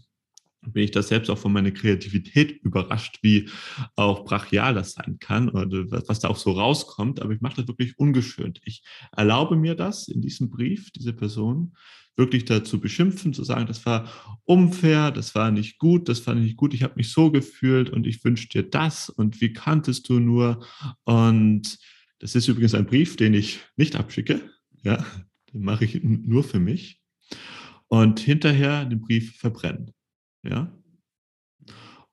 bin 0.61 0.83
ich 0.83 0.91
da 0.91 1.01
selbst 1.01 1.29
auch 1.29 1.37
von 1.37 1.53
meiner 1.53 1.71
Kreativität 1.71 2.61
überrascht, 2.63 3.19
wie 3.21 3.49
auch 3.95 4.25
brachial 4.25 4.73
das 4.73 4.93
sein 4.93 5.17
kann 5.19 5.49
oder 5.49 5.85
was 6.07 6.19
da 6.19 6.29
auch 6.29 6.37
so 6.37 6.51
rauskommt. 6.51 7.21
Aber 7.21 7.33
ich 7.33 7.41
mache 7.41 7.57
das 7.57 7.67
wirklich 7.67 7.97
ungeschönt. 7.97 8.61
Ich 8.63 8.83
erlaube 9.15 9.55
mir 9.55 9.75
das 9.75 10.07
in 10.07 10.21
diesem 10.21 10.49
Brief, 10.49 10.91
diese 10.91 11.13
Person 11.13 11.73
wirklich 12.17 12.45
dazu 12.45 12.79
beschimpfen, 12.79 13.33
zu 13.33 13.43
sagen, 13.43 13.65
das 13.65 13.85
war 13.85 14.39
unfair, 14.43 15.11
das 15.11 15.33
war 15.33 15.49
nicht 15.49 15.79
gut, 15.79 16.09
das 16.09 16.19
fand 16.19 16.39
ich 16.39 16.47
nicht 16.47 16.57
gut, 16.57 16.73
ich 16.73 16.83
habe 16.83 16.95
mich 16.97 17.11
so 17.11 17.31
gefühlt 17.31 17.89
und 17.89 18.05
ich 18.05 18.23
wünsche 18.23 18.49
dir 18.49 18.63
das 18.63 19.09
und 19.09 19.41
wie 19.41 19.53
kanntest 19.53 20.09
du 20.09 20.19
nur? 20.19 20.65
Und 21.05 21.79
das 22.19 22.35
ist 22.35 22.47
übrigens 22.47 22.75
ein 22.75 22.85
Brief, 22.85 23.15
den 23.15 23.33
ich 23.33 23.59
nicht 23.77 23.95
abschicke. 23.95 24.41
Ja, 24.83 25.03
den 25.53 25.63
mache 25.63 25.85
ich 25.85 26.03
nur 26.03 26.43
für 26.43 26.59
mich. 26.59 27.01
Und 27.87 28.19
hinterher 28.19 28.85
den 28.85 29.01
Brief 29.01 29.37
verbrennen. 29.37 29.91
Ja? 30.43 30.71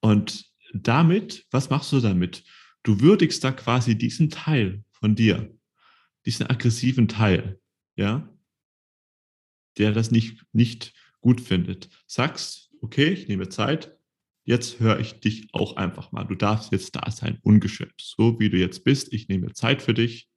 Und 0.01 0.47
damit, 0.73 1.47
was 1.51 1.71
machst 1.71 1.93
du 1.93 2.01
damit? 2.01 2.45
Du 2.83 3.01
würdigst 3.01 3.43
da 3.43 3.53
quasi 3.53 3.97
diesen 3.97 4.31
Teil 4.31 4.85
von 4.91 5.15
dir, 5.15 5.55
diesen 6.27 6.47
aggressiven 6.47 7.09
Teil, 7.09 7.61
ja, 7.97 8.29
der 9.79 9.93
das 9.93 10.11
nicht, 10.11 10.45
nicht 10.53 10.95
gut 11.21 11.41
findet. 11.41 11.89
Sagst, 12.07 12.71
okay, 12.81 13.09
ich 13.09 13.29
nehme 13.29 13.49
Zeit, 13.49 13.97
jetzt 14.45 14.81
höre 14.81 14.99
ich 14.99 15.21
dich 15.21 15.49
auch 15.53 15.77
einfach 15.77 16.13
mal. 16.13 16.25
Du 16.25 16.35
darfst 16.35 16.73
jetzt 16.73 16.97
da 16.97 17.11
sein, 17.11 17.39
ungeschönt, 17.43 17.95
so 17.99 18.39
wie 18.41 18.51
du 18.51 18.57
jetzt 18.57 18.85
bist. 18.85 19.13
Ich 19.13 19.29
nehme 19.29 19.53
Zeit 19.53 19.83
für 19.83 19.95
dich 19.95 20.29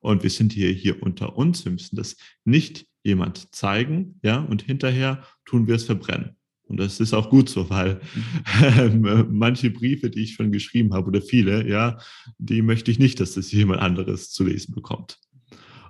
und 0.00 0.22
wir 0.22 0.30
sind 0.30 0.52
hier, 0.52 0.70
hier 0.70 1.02
unter 1.02 1.36
uns. 1.36 1.64
Wir 1.64 1.72
müssen 1.72 1.96
das 1.96 2.16
nicht 2.44 2.86
jemand 3.02 3.54
zeigen, 3.54 4.20
ja, 4.22 4.38
und 4.38 4.62
hinterher 4.62 5.24
tun 5.44 5.66
wir 5.66 5.74
es 5.76 5.84
verbrennen. 5.84 6.37
Und 6.68 6.78
das 6.78 7.00
ist 7.00 7.14
auch 7.14 7.30
gut 7.30 7.48
so, 7.48 7.70
weil 7.70 8.00
äh, 8.62 8.88
manche 8.88 9.70
Briefe, 9.70 10.10
die 10.10 10.22
ich 10.22 10.34
schon 10.34 10.52
geschrieben 10.52 10.92
habe 10.92 11.08
oder 11.08 11.22
viele, 11.22 11.68
ja, 11.68 11.98
die 12.38 12.62
möchte 12.62 12.90
ich 12.90 12.98
nicht, 12.98 13.20
dass 13.20 13.34
das 13.34 13.50
jemand 13.50 13.80
anderes 13.80 14.30
zu 14.30 14.44
lesen 14.44 14.74
bekommt. 14.74 15.18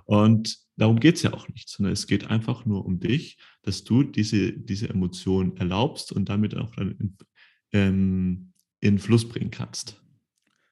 Und 0.05 0.57
darum 0.77 0.99
geht 0.99 1.17
es 1.17 1.21
ja 1.21 1.33
auch 1.33 1.47
nicht, 1.49 1.69
sondern 1.69 1.93
es 1.93 2.07
geht 2.07 2.31
einfach 2.31 2.65
nur 2.65 2.85
um 2.85 2.99
dich, 2.99 3.37
dass 3.61 3.83
du 3.83 4.03
diese, 4.03 4.53
diese 4.53 4.89
Emotionen 4.89 5.57
erlaubst 5.57 6.11
und 6.11 6.29
damit 6.29 6.55
auch 6.55 6.73
dann 6.75 6.95
in, 6.97 7.17
ähm, 7.73 8.53
in 8.79 8.97
Fluss 8.97 9.27
bringen 9.27 9.51
kannst. 9.51 10.01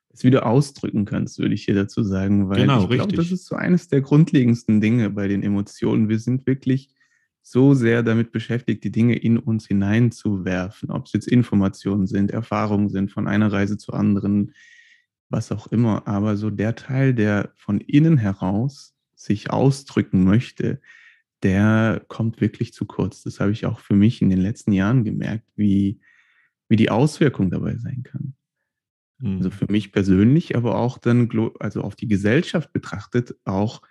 Es 0.10 0.24
wieder 0.24 0.48
ausdrücken 0.48 1.06
kannst, 1.06 1.38
würde 1.38 1.54
ich 1.54 1.66
hier 1.66 1.76
dazu 1.76 2.02
sagen, 2.02 2.50
weil 2.50 2.62
genau, 2.62 2.84
ich 2.84 2.90
glaube, 2.90 3.14
das 3.14 3.32
ist 3.32 3.46
so 3.46 3.56
eines 3.56 3.90
der 3.90 4.02
grundlegendsten 4.02 4.82
Dinge 4.82 5.12
bei 5.12 5.28
den 5.28 5.44
Emotionen. 5.44 6.10
Wir 6.10 6.18
sind 6.18 6.48
wirklich 6.48 6.90
so 7.50 7.74
sehr 7.74 8.04
damit 8.04 8.34
beschäftigt, 8.34 8.84
die 8.84 8.92
Dinge 8.92 9.16
in 9.16 9.38
uns 9.38 9.68
hineinzuwerfen, 9.68 10.92
ob 10.92 11.06
es 11.06 11.14
jetzt 11.14 11.28
Informationen 11.30 12.06
sind, 12.06 12.32
Erfahrungen 12.32 12.90
sind 12.90 13.10
von 13.10 13.28
einer 13.28 13.52
Reise 13.52 13.78
zur 13.78 13.94
anderen, 13.94 14.54
was 15.30 15.54
auch 15.54 15.68
immer. 15.68 16.08
Aber 16.08 16.36
so 16.36 16.50
der 16.50 16.76
Teil, 16.76 17.14
der 17.14 17.54
von 17.56 17.80
innen 17.80 18.18
heraus 18.18 18.96
sich 19.16 19.50
ausdrücken 19.50 20.26
möchte, 20.26 20.82
der 21.42 22.04
kommt 22.10 22.42
wirklich 22.42 22.74
zu 22.74 22.86
kurz. 22.86 23.24
Das 23.24 23.40
habe 23.40 23.52
ich 23.52 23.66
auch 23.66 23.80
für 23.80 23.96
mich 23.96 24.22
in 24.22 24.30
den 24.30 24.42
letzten 24.42 24.74
Jahren 24.74 25.06
gemerkt, 25.06 25.48
wie, 25.56 26.02
wie 26.68 26.76
die 26.76 26.90
Auswirkung 26.90 27.50
dabei 27.50 27.78
sein 27.78 28.04
kann. 28.04 28.34
Mhm. 29.20 29.38
Also 29.38 29.52
für 29.52 29.72
mich 29.72 29.94
persönlich, 29.94 30.58
aber 30.58 30.76
auch 30.76 30.98
dann, 30.98 31.30
also 31.60 31.82
auf 31.82 31.96
die 31.96 32.10
Gesellschaft 32.10 32.74
betrachtet, 32.74 33.36
auch 33.46 33.82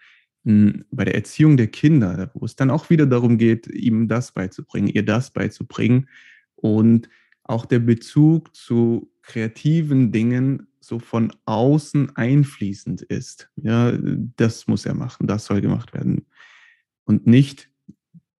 bei 0.46 1.04
der 1.04 1.16
Erziehung 1.16 1.56
der 1.56 1.66
Kinder, 1.66 2.30
wo 2.34 2.44
es 2.44 2.54
dann 2.54 2.70
auch 2.70 2.88
wieder 2.88 3.06
darum 3.06 3.36
geht, 3.36 3.66
ihm 3.66 4.06
das 4.06 4.30
beizubringen, 4.30 4.86
ihr 4.88 5.04
das 5.04 5.32
beizubringen 5.32 6.08
und 6.54 7.08
auch 7.42 7.66
der 7.66 7.80
Bezug 7.80 8.54
zu 8.54 9.10
kreativen 9.22 10.12
Dingen 10.12 10.68
so 10.78 11.00
von 11.00 11.32
außen 11.46 12.14
einfließend 12.16 13.02
ist. 13.02 13.50
Ja, 13.56 13.92
das 14.36 14.68
muss 14.68 14.86
er 14.86 14.94
machen, 14.94 15.26
das 15.26 15.46
soll 15.46 15.60
gemacht 15.60 15.92
werden. 15.94 16.26
Und 17.04 17.26
nicht 17.26 17.68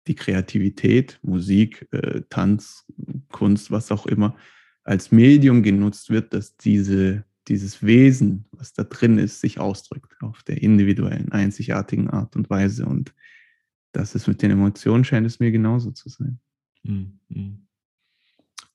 die 0.07 0.14
Kreativität, 0.14 1.19
Musik, 1.23 1.88
äh, 1.90 2.23
Tanz, 2.31 2.87
Kunst, 3.33 3.73
was 3.73 3.90
auch 3.90 4.07
immer, 4.07 4.37
als 4.85 5.11
Medium 5.11 5.64
genutzt 5.64 6.11
wird, 6.11 6.33
dass 6.33 6.57
diese, 6.57 7.25
dieses 7.48 7.82
Wesen, 7.82 8.46
was 8.52 8.72
da 8.72 8.85
drin 8.85 9.18
ist, 9.18 9.40
sich 9.40 9.61
ausdrückt 9.61 10.14
auf 10.20 10.42
der 10.42 10.62
individuellen, 10.62 11.30
einzigartigen 11.32 12.11
Art 12.11 12.37
und 12.37 12.50
Weise. 12.50 12.87
Und 12.87 13.14
das 13.92 14.14
ist 14.14 14.26
mit 14.26 14.42
den 14.42 14.50
Emotionen, 14.50 15.04
scheint 15.04 15.26
es 15.26 15.38
mir 15.38 15.50
genauso 15.50 15.90
zu 15.92 16.09
sein. 16.09 16.40
Mhm. 16.82 17.66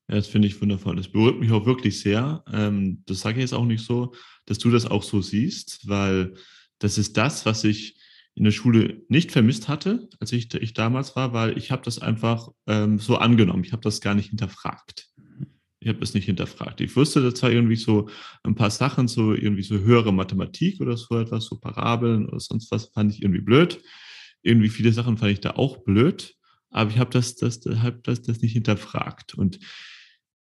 Ja, 0.07 0.15
das 0.15 0.27
finde 0.27 0.47
ich 0.47 0.61
wundervoll. 0.61 0.95
Das 0.95 1.07
berührt 1.07 1.39
mich 1.39 1.51
auch 1.51 1.65
wirklich 1.65 1.99
sehr. 1.99 2.43
Ähm, 2.51 3.03
das 3.05 3.21
sage 3.21 3.37
ich 3.37 3.43
jetzt 3.43 3.53
auch 3.53 3.65
nicht 3.65 3.85
so, 3.85 4.13
dass 4.45 4.57
du 4.57 4.69
das 4.69 4.85
auch 4.85 5.03
so 5.03 5.21
siehst, 5.21 5.87
weil 5.87 6.33
das 6.79 6.97
ist 6.97 7.17
das, 7.17 7.45
was 7.45 7.63
ich 7.63 7.97
in 8.35 8.43
der 8.43 8.51
Schule 8.51 9.03
nicht 9.07 9.31
vermisst 9.31 9.67
hatte, 9.67 10.09
als 10.19 10.31
ich, 10.31 10.53
ich 10.53 10.73
damals 10.73 11.15
war, 11.15 11.33
weil 11.33 11.57
ich 11.57 11.71
habe 11.71 11.83
das 11.83 11.99
einfach 11.99 12.49
ähm, 12.67 12.97
so 12.97 13.17
angenommen. 13.17 13.63
Ich 13.63 13.73
habe 13.73 13.81
das 13.81 14.01
gar 14.01 14.15
nicht 14.15 14.29
hinterfragt. 14.29 15.10
Ich 15.81 15.89
habe 15.89 15.99
das 15.99 16.13
nicht 16.13 16.25
hinterfragt. 16.25 16.79
Ich 16.79 16.95
wusste 16.95 17.23
da 17.23 17.33
zwar 17.33 17.51
irgendwie 17.51 17.75
so 17.75 18.07
ein 18.43 18.53
paar 18.53 18.69
Sachen, 18.69 19.07
so 19.07 19.33
irgendwie 19.33 19.63
so 19.63 19.79
höhere 19.79 20.13
Mathematik 20.13 20.79
oder 20.79 20.95
so 20.95 21.17
etwas, 21.17 21.45
so 21.45 21.57
Parabeln 21.57 22.27
oder 22.27 22.39
sonst 22.39 22.71
was, 22.71 22.85
fand 22.93 23.11
ich 23.11 23.23
irgendwie 23.23 23.41
blöd. 23.41 23.81
Irgendwie 24.43 24.69
viele 24.69 24.93
Sachen 24.93 25.17
fand 25.17 25.31
ich 25.31 25.41
da 25.41 25.51
auch 25.51 25.83
blöd, 25.83 26.35
aber 26.69 26.91
ich 26.91 26.99
habe 26.99 27.09
das, 27.09 27.35
das, 27.35 27.61
hab 27.65 28.03
das, 28.03 28.21
das 28.21 28.41
nicht 28.41 28.53
hinterfragt. 28.53 29.33
Und 29.33 29.59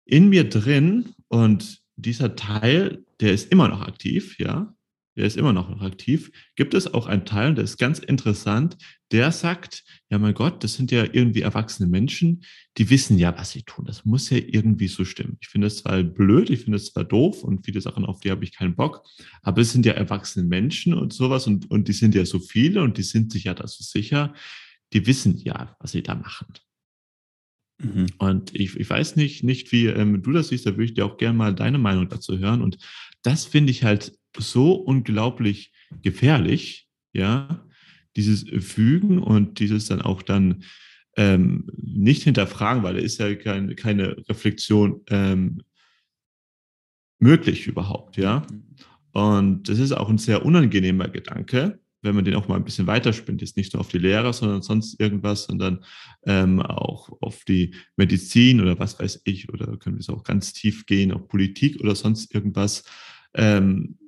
in 0.05 0.29
mir 0.29 0.49
drin 0.49 1.15
und 1.27 1.83
dieser 1.97 2.37
Teil, 2.37 3.05
der 3.21 3.33
ist 3.33 3.51
immer 3.51 3.69
noch 3.69 3.83
aktiv, 3.83 4.39
ja, 4.39 4.73
der 5.16 5.24
ist 5.24 5.37
immer 5.37 5.52
noch 5.52 5.81
aktiv, 5.81 6.31
gibt 6.57 6.74
es 6.74 6.92
auch 6.92 7.07
einen 7.07 7.24
Teil, 7.24 7.55
der 7.55 7.64
ist 7.64 7.79
ganz 7.79 7.98
interessant, 7.98 8.76
der 9.11 9.33
sagt, 9.33 9.85
ja 10.11 10.18
mein 10.18 10.35
Gott, 10.35 10.62
das 10.62 10.74
sind 10.74 10.90
ja 10.90 11.05
irgendwie 11.11 11.40
erwachsene 11.40 11.88
Menschen, 11.88 12.44
die 12.76 12.90
wissen 12.90 13.18
ja, 13.18 13.37
was 13.37 13.52
sie 13.52 13.62
tun. 13.62 13.87
Das 13.87 14.05
muss 14.05 14.29
ja 14.31 14.37
irgendwie 14.38 14.88
so 14.88 15.05
stimmen. 15.05 15.38
Ich 15.40 15.48
finde 15.48 15.68
es 15.68 15.79
zwar 15.79 16.02
blöd, 16.02 16.50
ich 16.50 16.61
finde 16.61 16.76
es 16.76 16.92
zwar 16.92 17.05
doof 17.05 17.42
und 17.42 17.64
viele 17.64 17.81
Sachen, 17.81 18.05
auf 18.05 18.20
die 18.20 18.31
habe 18.31 18.44
ich 18.44 18.55
keinen 18.55 18.76
Bock, 18.76 19.02
aber 19.42 19.62
es 19.62 19.72
sind 19.72 19.87
ja 19.87 19.94
erwachsene 19.94 20.46
Menschen 20.46 20.92
und 20.92 21.12
sowas 21.12 21.46
und, 21.46 21.70
und 21.70 21.88
die 21.88 21.92
sind 21.92 22.14
ja 22.14 22.24
so 22.26 22.38
viele 22.38 22.83
und 22.83 22.98
die 22.98 23.02
sind 23.02 23.33
sich 23.33 23.44
ja 23.44 23.55
da 23.55 23.66
so 23.66 23.83
sicher, 23.83 24.35
die 24.92 25.07
wissen 25.07 25.37
ja, 25.38 25.76
was 25.81 25.92
sie 25.92 26.02
da 26.02 26.14
machen. 26.14 26.46
Mhm. 27.79 28.07
Und 28.18 28.55
ich, 28.55 28.76
ich 28.76 28.88
weiß 28.88 29.16
nicht, 29.16 29.44
nicht 29.44 29.72
wie 29.72 29.87
ähm, 29.87 30.22
du 30.22 30.33
das 30.33 30.48
siehst, 30.48 30.66
da 30.66 30.72
würde 30.72 30.85
ich 30.85 30.94
dir 30.94 31.05
auch 31.05 31.18
gerne 31.18 31.37
mal 31.37 31.55
deine 31.55 31.79
Meinung 31.79 32.09
dazu 32.09 32.38
hören. 32.38 32.62
Und 32.62 32.79
das 33.22 33.44
finde 33.44 33.70
ich 33.70 33.85
halt 33.85 34.12
so 34.40 34.72
unglaublich 34.72 35.72
gefährlich, 36.03 36.88
ja, 37.12 37.66
dieses 38.16 38.44
Fügen 38.64 39.18
und 39.18 39.59
dieses 39.59 39.87
dann 39.87 40.01
auch 40.01 40.22
dann 40.22 40.64
ähm, 41.16 41.70
nicht 41.77 42.22
hinterfragen, 42.25 42.83
weil 42.83 42.94
da 42.94 43.01
ist 43.01 43.18
ja 43.18 43.35
kein, 43.35 43.75
keine 43.77 44.16
Reflexion 44.29 45.03
ähm, 45.09 45.62
möglich 47.18 47.66
überhaupt, 47.66 48.16
ja. 48.16 48.46
Mhm. 48.51 48.66
Und 49.12 49.68
das 49.68 49.79
ist 49.79 49.92
auch 49.92 50.11
ein 50.11 50.18
sehr 50.18 50.44
unangenehmer 50.44 51.09
Gedanke, 51.09 51.81
wenn 52.03 52.14
man 52.14 52.25
den 52.27 52.35
auch 52.35 52.49
mal 52.49 52.57
ein 52.57 52.64
bisschen 52.64 52.87
weiterspinnt, 52.87 53.40
jetzt 53.40 53.57
nicht 53.57 53.72
nur 53.72 53.81
auf 53.81 53.88
die 53.88 53.99
Lehrer, 53.99 54.33
sondern 54.35 54.61
sonst 54.61 55.01
irgendwas, 55.01 55.44
sondern 55.44 55.85
ähm, 56.27 56.61
auch 56.61 57.11
auf 57.22 57.44
die 57.44 57.75
Medizin 57.96 58.61
oder 58.61 58.79
was 58.79 58.99
weiß 59.01 59.22
ich, 59.25 59.49
oder 59.51 59.79
können 59.79 59.96
wir 59.96 60.01
es 60.01 60.11
auch 60.11 60.22
ganz 60.22 60.53
tief 60.53 60.85
gehen, 60.85 61.12
auf 61.12 61.29
Politik 61.29 61.81
oder 61.81 61.94
sonst 61.94 62.35
irgendwas. 62.35 62.85
Ähm, 63.35 63.99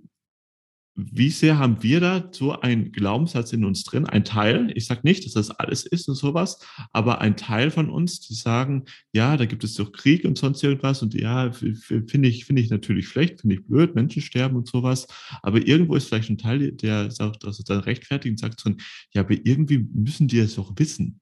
wie 1.00 1.30
sehr 1.30 1.58
haben 1.58 1.80
wir 1.80 2.00
da 2.00 2.28
so 2.32 2.58
einen 2.61 2.90
Glaubenssatz 2.90 3.52
in 3.52 3.64
uns 3.64 3.84
drin? 3.84 4.04
Ein 4.04 4.24
Teil, 4.24 4.72
ich 4.74 4.87
sage 4.87 5.02
nicht, 5.04 5.24
dass 5.24 5.34
das 5.34 5.50
alles 5.50 5.87
ist 5.87 6.08
und 6.08 6.16
sowas, 6.16 6.58
aber 6.92 7.20
ein 7.20 7.37
Teil 7.37 7.70
von 7.70 7.88
uns, 7.88 8.18
die 8.20 8.34
sagen, 8.34 8.84
ja, 9.12 9.37
da 9.37 9.46
gibt 9.46 9.62
es 9.62 9.74
doch 9.74 9.92
Krieg 9.92 10.24
und 10.24 10.37
sonst 10.37 10.62
irgendwas 10.64 11.00
und 11.00 11.14
ja, 11.14 11.52
finde 11.52 12.28
ich, 12.28 12.46
finde 12.46 12.62
ich 12.62 12.70
natürlich 12.70 13.06
schlecht, 13.06 13.42
finde 13.42 13.54
ich 13.54 13.64
blöd, 13.64 13.94
Menschen 13.94 14.22
sterben 14.22 14.56
und 14.56 14.66
sowas, 14.66 15.06
aber 15.40 15.64
irgendwo 15.64 15.94
ist 15.94 16.08
vielleicht 16.08 16.30
ein 16.30 16.38
Teil, 16.38 16.72
der 16.72 17.12
sagt, 17.12 17.44
dass 17.44 17.61
es 17.61 17.64
dann 17.64 17.78
rechtfertigt 17.78 18.32
und 18.32 18.38
sagt 18.40 18.64
ja, 19.12 19.22
aber 19.22 19.34
irgendwie 19.44 19.87
müssen 19.94 20.26
die 20.26 20.40
es 20.40 20.56
doch 20.56 20.72
wissen 20.76 21.20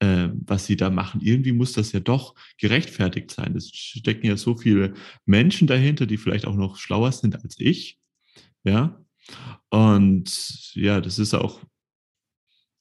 äh, 0.00 0.28
was 0.46 0.66
sie 0.66 0.76
da 0.76 0.90
machen. 0.90 1.20
Irgendwie 1.22 1.50
muss 1.50 1.72
das 1.72 1.90
ja 1.90 1.98
doch 1.98 2.36
gerechtfertigt 2.58 3.32
sein. 3.32 3.56
Es 3.56 3.70
stecken 3.74 4.26
ja 4.26 4.36
so 4.36 4.56
viele 4.56 4.94
Menschen 5.26 5.66
dahinter, 5.66 6.06
die 6.06 6.18
vielleicht 6.18 6.46
auch 6.46 6.54
noch 6.54 6.76
schlauer 6.76 7.10
sind 7.10 7.42
als 7.42 7.56
ich. 7.58 7.98
Ja, 8.62 9.04
und 9.70 10.74
ja, 10.74 11.00
das 11.00 11.18
ist 11.18 11.34
auch, 11.34 11.60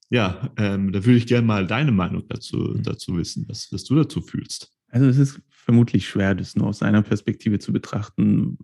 ja, 0.10 0.50
ähm, 0.58 0.92
da 0.92 1.06
würde 1.06 1.18
ich 1.18 1.28
gerne 1.28 1.46
mal 1.46 1.68
deine 1.68 1.92
Meinung 1.92 2.28
dazu, 2.28 2.58
mhm. 2.58 2.84
dazu 2.84 3.18
wissen, 3.18 3.46
was, 3.48 3.72
was 3.72 3.84
du 3.84 3.96
dazu 3.96 4.22
fühlst. 4.22 4.72
Also 4.90 5.08
es 5.08 5.18
ist 5.18 5.42
vermutlich 5.50 6.08
schwer, 6.08 6.34
das 6.34 6.56
nur 6.56 6.68
aus 6.68 6.82
einer 6.82 7.02
Perspektive 7.02 7.60
zu 7.60 7.74
betrachten. 7.74 8.58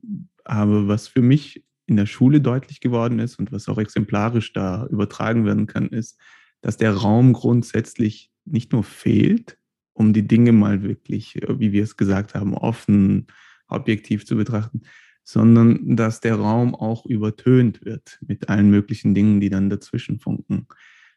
Aber 0.45 0.87
was 0.87 1.07
für 1.07 1.21
mich 1.21 1.65
in 1.85 1.97
der 1.97 2.05
Schule 2.05 2.39
deutlich 2.39 2.79
geworden 2.79 3.19
ist 3.19 3.39
und 3.39 3.51
was 3.51 3.67
auch 3.67 3.77
exemplarisch 3.77 4.53
da 4.53 4.87
übertragen 4.87 5.45
werden 5.45 5.67
kann, 5.67 5.89
ist, 5.89 6.17
dass 6.61 6.77
der 6.77 6.93
Raum 6.93 7.33
grundsätzlich 7.33 8.31
nicht 8.45 8.71
nur 8.71 8.83
fehlt, 8.83 9.57
um 9.91 10.13
die 10.13 10.25
Dinge 10.25 10.53
mal 10.53 10.81
wirklich, 10.81 11.35
wie 11.47 11.73
wir 11.73 11.83
es 11.83 11.97
gesagt 11.97 12.35
haben, 12.35 12.53
offen, 12.53 13.27
objektiv 13.67 14.25
zu 14.25 14.37
betrachten, 14.37 14.81
sondern 15.23 15.95
dass 15.95 16.19
der 16.19 16.35
Raum 16.35 16.75
auch 16.75 17.05
übertönt 17.05 17.85
wird 17.85 18.19
mit 18.25 18.49
allen 18.49 18.69
möglichen 18.69 19.15
Dingen, 19.15 19.39
die 19.39 19.49
dann 19.49 19.69
dazwischen 19.69 20.19
funken. 20.19 20.67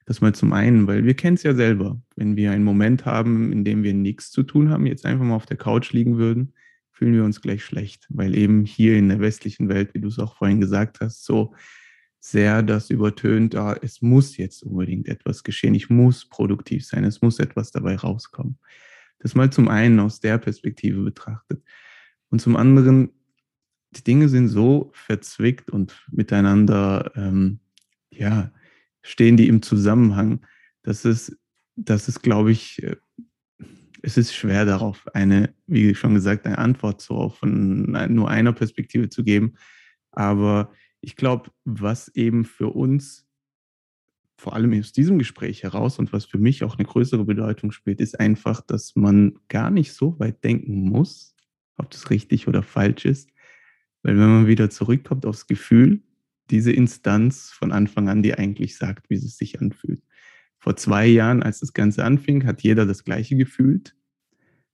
Das 0.05 0.21
mal 0.21 0.35
zum 0.35 0.53
einen, 0.53 0.87
weil 0.87 1.05
wir 1.05 1.15
kennen 1.15 1.35
es 1.35 1.43
ja 1.43 1.55
selber. 1.55 2.01
Wenn 2.15 2.37
wir 2.37 2.53
einen 2.53 2.63
Moment 2.63 3.05
haben, 3.05 3.53
in 3.53 3.65
dem 3.65 3.83
wir 3.83 3.93
nichts 3.93 4.31
zu 4.31 4.45
tun 4.45 4.71
haben, 4.71 4.87
jetzt 4.87 5.05
einfach 5.05 5.25
mal 5.25 5.35
auf 5.35 5.47
der 5.47 5.57
Couch 5.57 5.93
liegen 5.93 6.17
würden, 6.17 6.53
fühlen 6.93 7.15
wir 7.15 7.25
uns 7.25 7.43
gleich 7.43 7.65
schlecht, 7.65 8.07
weil 8.09 8.37
eben 8.37 8.65
hier 8.65 8.97
in 8.97 9.09
der 9.09 9.21
westlichen 9.21 9.69
Welt, 9.69 9.93
wie 9.95 10.01
du 10.01 10.09
es 10.09 10.19
auch 10.19 10.37
vorhin 10.37 10.61
gesagt 10.61 11.01
hast, 11.01 11.25
so 11.25 11.55
sehr 12.21 12.63
das 12.63 12.91
übertönt, 12.91 13.55
ah, 13.55 13.77
es 13.83 14.01
muss 14.01 14.37
jetzt 14.37 14.63
unbedingt 14.63 15.09
etwas 15.09 15.45
geschehen, 15.45 15.75
ich 15.75 15.91
muss 15.91 16.29
produktiv 16.29 16.87
sein, 16.87 17.05
es 17.05 17.21
muss 17.21 17.39
etwas 17.39 17.71
dabei 17.71 17.97
rauskommen. 17.97 18.59
Das 19.19 19.35
mal 19.35 19.51
zum 19.51 19.69
einen 19.69 20.01
aus 20.01 20.21
der 20.21 20.39
Perspektive 20.39 21.03
betrachtet. 21.03 21.63
Und 22.31 22.41
zum 22.41 22.57
anderen 22.57 23.11
die 23.97 24.05
Dinge 24.05 24.29
sind 24.29 24.49
so 24.49 24.91
verzwickt 24.93 25.71
und 25.71 26.07
miteinander, 26.11 27.13
ähm, 27.17 27.61
ja, 28.11 28.53
stehen 29.03 29.37
die 29.37 29.49
im 29.49 29.63
Zusammenhang, 29.63 30.45
dass 30.83 31.05
es, 31.05 31.37
dass 31.77 32.09
es, 32.09 32.23
glaube 32.23 32.53
ich, 32.53 32.83
äh, 32.83 32.97
es 34.03 34.17
ist 34.17 34.35
schwer 34.35 34.65
darauf 34.65 35.07
eine, 35.15 35.55
wie 35.67 35.95
schon 35.95 36.15
gesagt, 36.15 36.47
eine 36.47 36.59
Antwort 36.59 37.01
so 37.01 37.29
von 37.29 37.91
nur 38.15 38.31
einer 38.31 38.53
Perspektive 38.53 39.09
zu 39.09 39.25
geben. 39.25 39.55
Aber 40.13 40.73
ich 41.01 41.17
glaube, 41.17 41.51
was 41.65 42.09
eben 42.15 42.45
für 42.45 42.69
uns, 42.69 43.27
vor 44.37 44.55
allem 44.55 44.79
aus 44.79 44.93
diesem 44.93 45.19
Gespräch 45.19 45.63
heraus 45.63 45.99
und 45.99 46.13
was 46.13 46.25
für 46.25 46.39
mich 46.39 46.63
auch 46.63 46.79
eine 46.79 46.87
größere 46.87 47.25
Bedeutung 47.25 47.73
spielt, 47.73 48.01
ist 48.01 48.21
einfach, 48.21 48.61
dass 48.61 48.95
man 48.95 49.39
gar 49.49 49.71
nicht 49.71 49.93
so 49.93 50.19
weit 50.21 50.45
denken 50.45 50.89
muss, 50.89 51.35
ob 51.77 51.91
das 51.91 52.11
richtig 52.11 52.47
oder 52.47 52.63
falsch 52.63 53.07
ist, 53.07 53.31
weil 54.07 54.17
wenn 54.21 54.31
man 54.31 54.47
wieder 54.47 54.71
zurückkommt 54.71 55.27
aufs 55.27 55.49
Gefühl, 55.49 56.01
diese 56.51 56.71
Instanz 56.71 57.51
von 57.51 57.73
Anfang 57.73 58.09
an, 58.09 58.23
die 58.23 58.35
eigentlich 58.35 58.77
sagt, 58.77 59.11
wie 59.11 59.17
es 59.17 59.37
sich 59.37 59.61
anfühlt. 59.61 60.01
Vor 60.61 60.77
zwei 60.77 61.09
Jahren, 61.09 61.43
als 61.43 61.59
das 61.59 61.73
Ganze 61.73 62.05
anfing, 62.05 62.47
hat 62.47 62.63
jeder 62.63 62.87
das 62.87 63.03
Gleiche 63.03 63.35
gefühlt. 63.35 63.97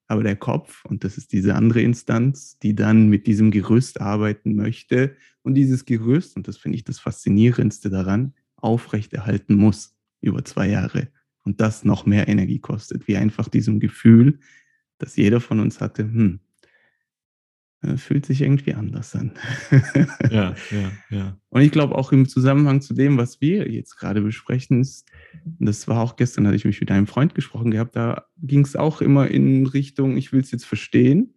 Aber 0.06 0.22
der 0.22 0.36
Kopf, 0.36 0.84
und 0.84 1.02
das 1.02 1.16
ist 1.16 1.32
diese 1.32 1.54
andere 1.54 1.80
Instanz, 1.80 2.58
die 2.58 2.74
dann 2.74 3.08
mit 3.08 3.26
diesem 3.26 3.50
Gerüst 3.50 4.02
arbeiten 4.02 4.54
möchte 4.54 5.16
und 5.40 5.54
dieses 5.54 5.86
Gerüst, 5.86 6.36
und 6.36 6.46
das 6.46 6.58
finde 6.58 6.76
ich 6.76 6.84
das 6.84 6.98
Faszinierendste 6.98 7.88
daran, 7.88 8.34
aufrechterhalten 8.56 9.54
muss 9.54 9.96
über 10.20 10.44
zwei 10.44 10.68
Jahre. 10.68 11.08
Und 11.42 11.62
das 11.62 11.86
noch 11.86 12.04
mehr 12.04 12.28
Energie 12.28 12.58
kostet, 12.58 13.08
wie 13.08 13.16
einfach 13.16 13.48
diesem 13.48 13.80
Gefühl, 13.80 14.40
das 14.98 15.16
jeder 15.16 15.40
von 15.40 15.58
uns 15.58 15.80
hatte, 15.80 16.02
hm, 16.02 16.40
fühlt 17.96 18.26
sich 18.26 18.42
irgendwie 18.42 18.74
anders 18.74 19.14
an. 19.16 19.32
ja, 20.30 20.54
ja, 20.70 20.92
ja. 21.10 21.36
Und 21.48 21.62
ich 21.62 21.72
glaube 21.72 21.96
auch 21.96 22.12
im 22.12 22.28
Zusammenhang 22.28 22.80
zu 22.80 22.94
dem, 22.94 23.18
was 23.18 23.40
wir 23.40 23.70
jetzt 23.70 23.96
gerade 23.96 24.20
besprechen, 24.20 24.80
ist, 24.80 25.10
das 25.58 25.88
war 25.88 26.00
auch 26.00 26.16
gestern, 26.16 26.46
hatte 26.46 26.56
ich 26.56 26.64
mich 26.64 26.80
mit 26.80 26.90
einem 26.90 27.06
Freund 27.06 27.34
gesprochen 27.34 27.70
gehabt, 27.70 27.96
da 27.96 28.26
ging 28.38 28.64
es 28.64 28.76
auch 28.76 29.00
immer 29.00 29.28
in 29.28 29.66
Richtung, 29.66 30.16
ich 30.16 30.32
will 30.32 30.40
es 30.40 30.52
jetzt 30.52 30.64
verstehen. 30.64 31.34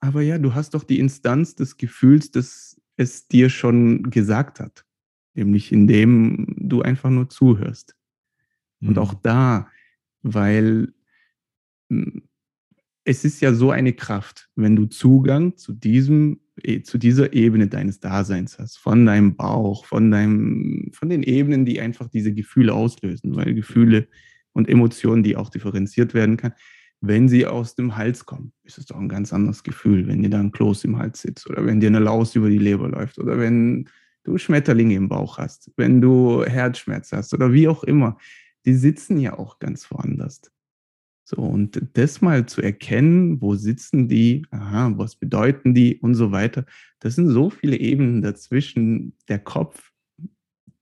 Aber 0.00 0.22
ja, 0.22 0.38
du 0.38 0.54
hast 0.54 0.74
doch 0.74 0.84
die 0.84 1.00
Instanz 1.00 1.56
des 1.56 1.76
Gefühls, 1.76 2.30
dass 2.30 2.80
es 2.96 3.26
dir 3.26 3.50
schon 3.50 4.10
gesagt 4.10 4.60
hat. 4.60 4.84
Nämlich 5.34 5.72
indem 5.72 6.46
du 6.56 6.82
einfach 6.82 7.10
nur 7.10 7.28
zuhörst. 7.28 7.96
Und 8.80 8.90
mhm. 8.90 8.98
auch 8.98 9.14
da, 9.14 9.68
weil 10.22 10.92
hm, 11.90 12.27
es 13.08 13.24
ist 13.24 13.40
ja 13.40 13.54
so 13.54 13.70
eine 13.70 13.94
Kraft, 13.94 14.50
wenn 14.54 14.76
du 14.76 14.84
Zugang 14.84 15.56
zu 15.56 15.72
diesem, 15.72 16.40
e, 16.62 16.82
zu 16.82 16.98
dieser 16.98 17.32
Ebene 17.32 17.66
deines 17.66 18.00
Daseins 18.00 18.58
hast, 18.58 18.76
von 18.76 19.06
deinem 19.06 19.34
Bauch, 19.34 19.86
von 19.86 20.10
deinem, 20.10 20.90
von 20.92 21.08
den 21.08 21.22
Ebenen, 21.22 21.64
die 21.64 21.80
einfach 21.80 22.08
diese 22.08 22.34
Gefühle 22.34 22.74
auslösen, 22.74 23.34
weil 23.34 23.54
Gefühle 23.54 24.08
und 24.52 24.68
Emotionen, 24.68 25.22
die 25.22 25.36
auch 25.36 25.48
differenziert 25.48 26.12
werden 26.12 26.36
kann, 26.36 26.52
wenn 27.00 27.30
sie 27.30 27.46
aus 27.46 27.74
dem 27.74 27.96
Hals 27.96 28.26
kommen, 28.26 28.52
ist 28.64 28.76
es 28.76 28.84
doch 28.84 28.98
ein 28.98 29.08
ganz 29.08 29.32
anderes 29.32 29.62
Gefühl, 29.62 30.06
wenn 30.06 30.20
dir 30.20 30.28
da 30.28 30.40
ein 30.40 30.52
Kloß 30.52 30.84
im 30.84 30.98
Hals 30.98 31.22
sitzt 31.22 31.48
oder 31.48 31.64
wenn 31.64 31.80
dir 31.80 31.86
eine 31.86 32.00
Laus 32.00 32.34
über 32.34 32.50
die 32.50 32.58
Leber 32.58 32.90
läuft 32.90 33.18
oder 33.18 33.38
wenn 33.38 33.88
du 34.24 34.36
Schmetterlinge 34.36 34.96
im 34.96 35.08
Bauch 35.08 35.38
hast, 35.38 35.70
wenn 35.78 36.02
du 36.02 36.44
Herzschmerz 36.44 37.12
hast 37.12 37.32
oder 37.32 37.54
wie 37.54 37.68
auch 37.68 37.84
immer. 37.84 38.18
Die 38.66 38.74
sitzen 38.74 39.18
ja 39.18 39.38
auch 39.38 39.60
ganz 39.60 39.90
woanders. 39.90 40.42
So, 41.30 41.42
und 41.42 41.78
das 41.92 42.22
mal 42.22 42.46
zu 42.46 42.62
erkennen, 42.62 43.42
wo 43.42 43.54
sitzen 43.54 44.08
die, 44.08 44.46
aha, 44.50 44.94
was 44.96 45.14
bedeuten 45.14 45.74
die 45.74 45.98
und 45.98 46.14
so 46.14 46.32
weiter. 46.32 46.64
Das 47.00 47.16
sind 47.16 47.28
so 47.28 47.50
viele 47.50 47.76
Ebenen 47.76 48.22
dazwischen. 48.22 49.12
Der 49.28 49.38
Kopf, 49.38 49.92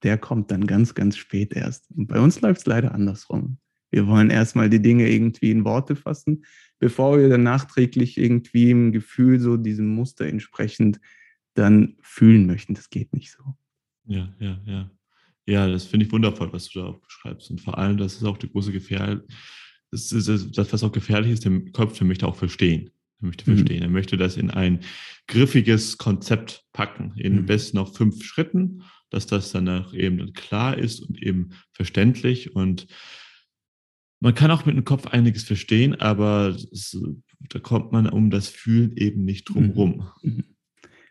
der 0.05 0.19
kommt 0.19 0.53
dann 0.53 0.69
ganz, 0.69 0.95
ganz 0.95 1.17
spät 1.17 1.53
erst. 1.53 1.91
Und 1.91 2.07
bei 2.07 2.21
uns 2.21 2.43
läuft 2.43 2.61
es 2.61 2.67
leider 2.67 2.95
andersrum. 2.95 3.59
Wir 3.91 4.07
wollen 4.07 4.31
erstmal 4.31 4.71
die 4.71 4.81
Dinge 4.81 5.11
irgendwie 5.11 5.51
in 5.51 5.65
Worte 5.65 5.97
fassen, 5.97 6.45
bevor 6.79 7.19
wir 7.19 7.29
dann 7.29 7.43
nachträglich 7.43 8.17
irgendwie 8.17 8.71
im 8.71 8.93
Gefühl 8.93 9.41
so 9.41 9.57
diesem 9.57 9.89
Muster 9.97 10.27
entsprechend 10.27 11.01
dann 11.55 11.97
fühlen 12.03 12.47
möchten. 12.47 12.75
Das 12.75 12.89
geht 12.89 13.13
nicht 13.13 13.33
so. 13.33 13.57
Ja, 14.07 14.33
ja, 14.39 14.61
ja. 14.65 14.91
Ja, 15.45 15.67
das 15.67 15.87
finde 15.87 16.07
ich 16.07 16.13
wundervoll, 16.13 16.53
was 16.53 16.69
du 16.69 16.79
da 16.79 16.93
beschreibst. 16.93 17.51
Und 17.51 17.61
vor 17.61 17.79
allem, 17.79 17.97
das 17.97 18.15
ist 18.15 18.25
auch 18.25 18.39
die 18.39 18.49
große 18.49 18.71
Gefährdung 18.71 19.23
das, 19.91 20.13
ist, 20.13 20.59
das, 20.59 20.73
was 20.73 20.83
auch 20.83 20.93
gefährlich 20.93 21.33
ist, 21.33 21.45
der 21.45 21.61
Kopf, 21.73 21.99
der 21.99 22.07
möchte 22.07 22.27
auch 22.27 22.37
verstehen. 22.37 22.91
Er 23.21 23.27
möchte 23.27 23.51
mhm. 23.51 23.57
verstehen. 23.57 23.83
Er 23.83 23.89
möchte 23.89 24.17
das 24.17 24.37
in 24.37 24.51
ein 24.51 24.81
griffiges 25.27 25.99
Konzept 25.99 26.65
packen, 26.73 27.15
in 27.17 27.37
mhm. 27.37 27.47
besten 27.47 27.79
auch 27.79 27.95
fünf 27.95 28.23
Schritten, 28.25 28.83
dass 29.11 29.27
das 29.27 29.53
danach 29.53 29.95
eben 29.95 30.33
klar 30.33 30.77
ist 30.77 31.01
und 31.01 31.23
eben 31.23 31.51
verständlich. 31.73 32.55
Und 32.55 32.87
man 34.21 34.35
kann 34.35 34.51
auch 34.51 34.67
mit 34.67 34.77
dem 34.77 34.85
Kopf 34.85 35.07
einiges 35.07 35.45
verstehen, 35.45 35.95
aber 35.95 36.57
es, 36.73 36.99
da 37.49 37.59
kommt 37.59 37.93
man 37.93 38.09
um 38.09 38.31
das 38.31 38.49
Fühlen 38.49 38.97
eben 38.97 39.25
nicht 39.25 39.49
drum 39.49 39.71
rum. 39.71 40.09
Mhm. 40.23 40.45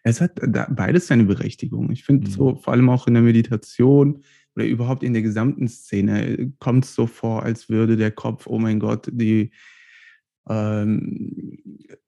Es 0.04 0.22
hat 0.22 0.40
beides 0.76 1.08
seine 1.08 1.24
Berechtigung. 1.24 1.92
Ich 1.92 2.04
finde 2.04 2.28
mhm. 2.28 2.32
so, 2.32 2.56
vor 2.58 2.74
allem 2.74 2.90
auch 2.90 3.08
in 3.08 3.16
der 3.16 3.24
Meditation, 3.24 4.24
oder 4.56 4.66
überhaupt 4.66 5.04
in 5.04 5.14
der 5.14 5.22
gesamten 5.22 5.68
Szene 5.68 6.52
kommt 6.60 6.86
es 6.86 6.96
so 6.96 7.08
vor, 7.08 7.44
als 7.44 7.70
würde 7.70 7.98
der 7.98 8.12
Kopf, 8.12 8.48
oh 8.48 8.60
mein 8.60 8.80
Gott, 8.80 9.10
die 9.12 9.52
ähm, 10.48 11.58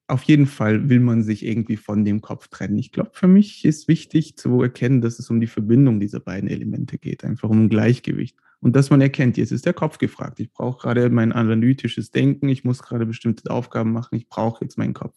auf 0.07 0.23
jeden 0.23 0.45
Fall 0.45 0.89
will 0.89 1.01
man 1.01 1.21
sich 1.23 1.45
irgendwie 1.45 1.75
von 1.75 2.05
dem 2.05 2.21
Kopf 2.21 2.47
trennen. 2.47 2.77
Ich 2.77 2.91
glaube, 2.91 3.11
für 3.13 3.27
mich 3.27 3.65
ist 3.65 3.87
wichtig 3.87 4.37
zu 4.37 4.61
erkennen, 4.61 5.01
dass 5.01 5.19
es 5.19 5.29
um 5.29 5.41
die 5.41 5.47
Verbindung 5.47 5.99
dieser 5.99 6.21
beiden 6.21 6.49
Elemente 6.49 6.97
geht, 6.97 7.25
einfach 7.25 7.49
um 7.49 7.65
ein 7.65 7.69
Gleichgewicht. 7.69 8.37
Und 8.59 8.75
dass 8.75 8.89
man 8.89 9.01
erkennt, 9.01 9.37
jetzt 9.37 9.51
ist 9.51 9.65
der 9.65 9.73
Kopf 9.73 9.97
gefragt. 9.97 10.39
Ich 10.39 10.51
brauche 10.51 10.81
gerade 10.81 11.09
mein 11.09 11.31
analytisches 11.31 12.11
Denken, 12.11 12.49
ich 12.49 12.63
muss 12.63 12.81
gerade 12.81 13.05
bestimmte 13.05 13.51
Aufgaben 13.51 13.91
machen, 13.91 14.15
ich 14.15 14.29
brauche 14.29 14.63
jetzt 14.63 14.77
meinen 14.77 14.93
Kopf. 14.93 15.15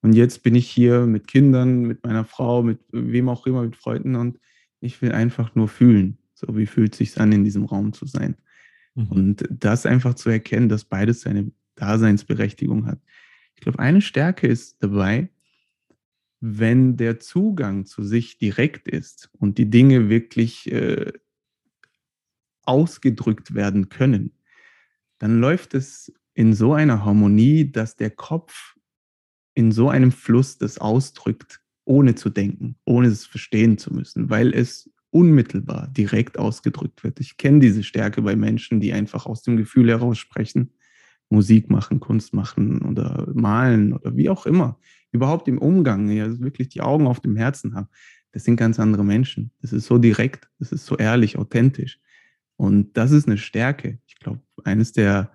Und 0.00 0.14
jetzt 0.14 0.42
bin 0.42 0.54
ich 0.54 0.68
hier 0.68 1.06
mit 1.06 1.28
Kindern, 1.28 1.82
mit 1.82 2.04
meiner 2.04 2.24
Frau, 2.24 2.62
mit 2.62 2.80
wem 2.90 3.28
auch 3.28 3.46
immer, 3.46 3.62
mit 3.62 3.76
Freunden 3.76 4.16
und 4.16 4.38
ich 4.80 5.00
will 5.02 5.12
einfach 5.12 5.54
nur 5.54 5.68
fühlen. 5.68 6.18
So, 6.34 6.56
wie 6.56 6.66
fühlt 6.66 6.92
es 6.92 6.98
sich 6.98 7.20
an, 7.20 7.32
in 7.32 7.44
diesem 7.44 7.64
Raum 7.64 7.92
zu 7.92 8.06
sein? 8.06 8.36
Mhm. 8.94 9.06
Und 9.08 9.44
das 9.50 9.86
einfach 9.86 10.14
zu 10.14 10.30
erkennen, 10.30 10.68
dass 10.68 10.84
beides 10.84 11.22
seine 11.22 11.50
Daseinsberechtigung 11.76 12.86
hat. 12.86 13.00
Ich 13.54 13.60
glaube, 13.60 13.78
eine 13.78 14.00
Stärke 14.00 14.46
ist 14.46 14.82
dabei, 14.82 15.30
wenn 16.40 16.96
der 16.96 17.20
Zugang 17.20 17.86
zu 17.86 18.02
sich 18.02 18.36
direkt 18.38 18.88
ist 18.88 19.30
und 19.38 19.56
die 19.58 19.70
Dinge 19.70 20.10
wirklich 20.10 20.70
äh, 20.70 21.12
ausgedrückt 22.62 23.54
werden 23.54 23.88
können, 23.88 24.32
dann 25.18 25.40
läuft 25.40 25.74
es 25.74 26.12
in 26.34 26.52
so 26.52 26.74
einer 26.74 27.04
Harmonie, 27.04 27.70
dass 27.70 27.96
der 27.96 28.10
Kopf 28.10 28.76
in 29.54 29.72
so 29.72 29.88
einem 29.88 30.12
Fluss 30.12 30.58
das 30.58 30.78
ausdrückt, 30.78 31.60
ohne 31.84 32.14
zu 32.14 32.28
denken, 32.28 32.76
ohne 32.84 33.08
es 33.08 33.24
verstehen 33.24 33.78
zu 33.78 33.94
müssen, 33.94 34.30
weil 34.30 34.52
es 34.52 34.90
unmittelbar 35.14 35.86
direkt 35.96 36.40
ausgedrückt 36.40 37.04
wird. 37.04 37.20
Ich 37.20 37.36
kenne 37.36 37.60
diese 37.60 37.84
Stärke 37.84 38.20
bei 38.20 38.34
Menschen, 38.34 38.80
die 38.80 38.92
einfach 38.92 39.26
aus 39.26 39.42
dem 39.42 39.56
Gefühl 39.56 39.88
heraus 39.88 40.18
sprechen, 40.18 40.72
Musik 41.30 41.70
machen, 41.70 42.00
Kunst 42.00 42.34
machen 42.34 42.82
oder 42.82 43.30
malen 43.32 43.92
oder 43.92 44.16
wie 44.16 44.28
auch 44.28 44.44
immer. 44.44 44.76
Überhaupt 45.12 45.46
im 45.46 45.58
Umgang, 45.58 46.10
ja, 46.10 46.40
wirklich 46.40 46.68
die 46.68 46.80
Augen 46.80 47.06
auf 47.06 47.20
dem 47.20 47.36
Herzen 47.36 47.76
haben. 47.76 47.86
Das 48.32 48.42
sind 48.42 48.56
ganz 48.56 48.80
andere 48.80 49.04
Menschen. 49.04 49.52
Das 49.62 49.72
ist 49.72 49.86
so 49.86 49.98
direkt, 49.98 50.48
das 50.58 50.72
ist 50.72 50.84
so 50.84 50.96
ehrlich, 50.96 51.38
authentisch. 51.38 52.00
Und 52.56 52.96
das 52.96 53.12
ist 53.12 53.28
eine 53.28 53.38
Stärke. 53.38 54.00
Ich 54.08 54.18
glaube, 54.18 54.40
eines 54.64 54.90
der 54.90 55.30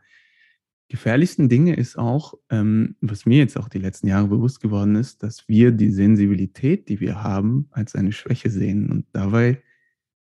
gefährlichsten 0.90 1.48
Dinge 1.48 1.76
ist 1.76 1.98
auch, 1.98 2.34
ähm, 2.50 2.98
was 3.00 3.26
mir 3.26 3.38
jetzt 3.38 3.56
auch 3.56 3.70
die 3.70 3.80
letzten 3.80 4.08
Jahre 4.08 4.28
bewusst 4.28 4.60
geworden 4.60 4.96
ist, 4.96 5.24
dass 5.24 5.48
wir 5.48 5.72
die 5.72 5.92
Sensibilität, 5.92 6.90
die 6.90 7.00
wir 7.00 7.24
haben, 7.24 7.70
als 7.72 7.96
eine 7.96 8.12
Schwäche 8.12 8.50
sehen. 8.50 8.92
Und 8.92 9.06
dabei 9.14 9.62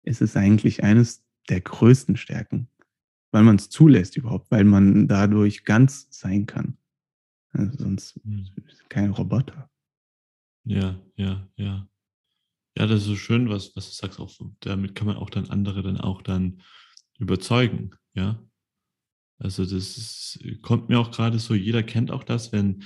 ist 0.05 0.21
es 0.21 0.35
eigentlich 0.35 0.83
eines 0.83 1.23
der 1.49 1.61
größten 1.61 2.17
Stärken, 2.17 2.69
weil 3.31 3.43
man 3.43 3.57
es 3.57 3.69
zulässt 3.69 4.17
überhaupt, 4.17 4.49
weil 4.51 4.63
man 4.63 5.07
dadurch 5.07 5.65
ganz 5.65 6.07
sein 6.11 6.45
kann. 6.45 6.77
Also 7.51 7.77
sonst 7.77 8.25
mhm. 8.25 8.47
kein 8.89 9.11
Roboter. 9.11 9.69
Ja, 10.65 10.99
ja, 11.15 11.47
ja. 11.55 11.87
Ja, 12.77 12.87
das 12.87 13.01
ist 13.01 13.07
so 13.07 13.15
schön, 13.15 13.49
was, 13.49 13.75
was 13.75 13.89
du 13.89 13.95
sagst. 13.95 14.19
Auch, 14.19 14.31
damit 14.59 14.95
kann 14.95 15.07
man 15.07 15.15
auch 15.15 15.29
dann 15.29 15.49
andere 15.49 15.81
dann 15.81 15.99
auch 15.99 16.21
dann 16.21 16.61
überzeugen, 17.17 17.91
ja. 18.13 18.41
Also 19.37 19.63
das 19.63 19.97
ist, 19.97 20.39
kommt 20.61 20.89
mir 20.89 20.99
auch 20.99 21.11
gerade 21.11 21.39
so, 21.39 21.53
jeder 21.53 21.83
kennt 21.83 22.09
auch 22.09 22.23
das, 22.23 22.51
wenn 22.51 22.83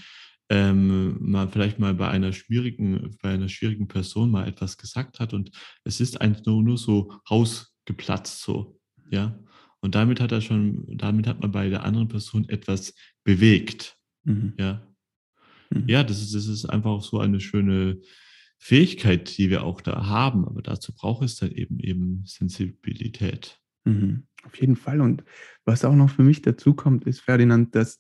ähm, 0.50 1.18
man 1.20 1.50
vielleicht 1.50 1.80
mal 1.80 1.94
bei 1.94 2.10
einer 2.10 2.34
schwierigen, 2.34 3.16
bei 3.22 3.30
einer 3.30 3.50
schwierigen 3.50 3.88
Person 3.88 4.32
mal 4.32 4.48
etwas 4.48 4.78
gesagt 4.78 5.20
hat 5.20 5.34
und 5.34 5.52
es 5.84 6.02
ist 6.02 6.20
eigentlich 6.20 6.46
nur, 6.46 6.64
nur 6.64 6.78
so 6.78 7.14
rausgeplatzt, 7.30 8.42
so, 8.42 8.80
ja. 9.12 9.40
Und 9.82 9.96
damit 9.96 10.20
hat 10.20 10.32
er 10.32 10.42
schon, 10.42 10.86
damit 10.98 11.26
hat 11.26 11.40
man 11.40 11.52
bei 11.52 11.70
der 11.70 11.84
anderen 11.86 12.10
Person 12.10 12.50
etwas 12.50 12.94
bewegt. 13.24 13.98
Mhm. 14.24 14.54
Ja. 14.58 14.86
Mhm. 15.70 15.88
Ja, 15.88 16.04
das 16.04 16.22
ist, 16.22 16.36
das 16.36 16.48
ist 16.48 16.66
einfach 16.66 16.90
auch 16.90 17.04
so 17.04 17.20
eine 17.20 17.40
schöne 17.40 18.02
Fähigkeit, 18.58 19.38
die 19.38 19.50
wir 19.50 19.64
auch 19.64 19.80
da 19.80 20.08
haben. 20.08 20.46
Aber 20.46 20.62
dazu 20.62 20.94
braucht 20.94 21.24
es 21.24 21.38
dann 21.38 21.52
eben 21.52 21.80
eben 21.80 22.24
Sensibilität. 22.26 23.58
Mhm. 23.86 24.28
Auf 24.44 24.60
jeden 24.60 24.76
Fall. 24.76 25.00
Und 25.00 25.24
was 25.64 25.86
auch 25.86 25.96
noch 25.96 26.10
für 26.10 26.24
mich 26.24 26.42
dazu 26.42 26.74
kommt, 26.74 27.06
ist, 27.06 27.22
Ferdinand, 27.22 27.74
dass 27.76 28.00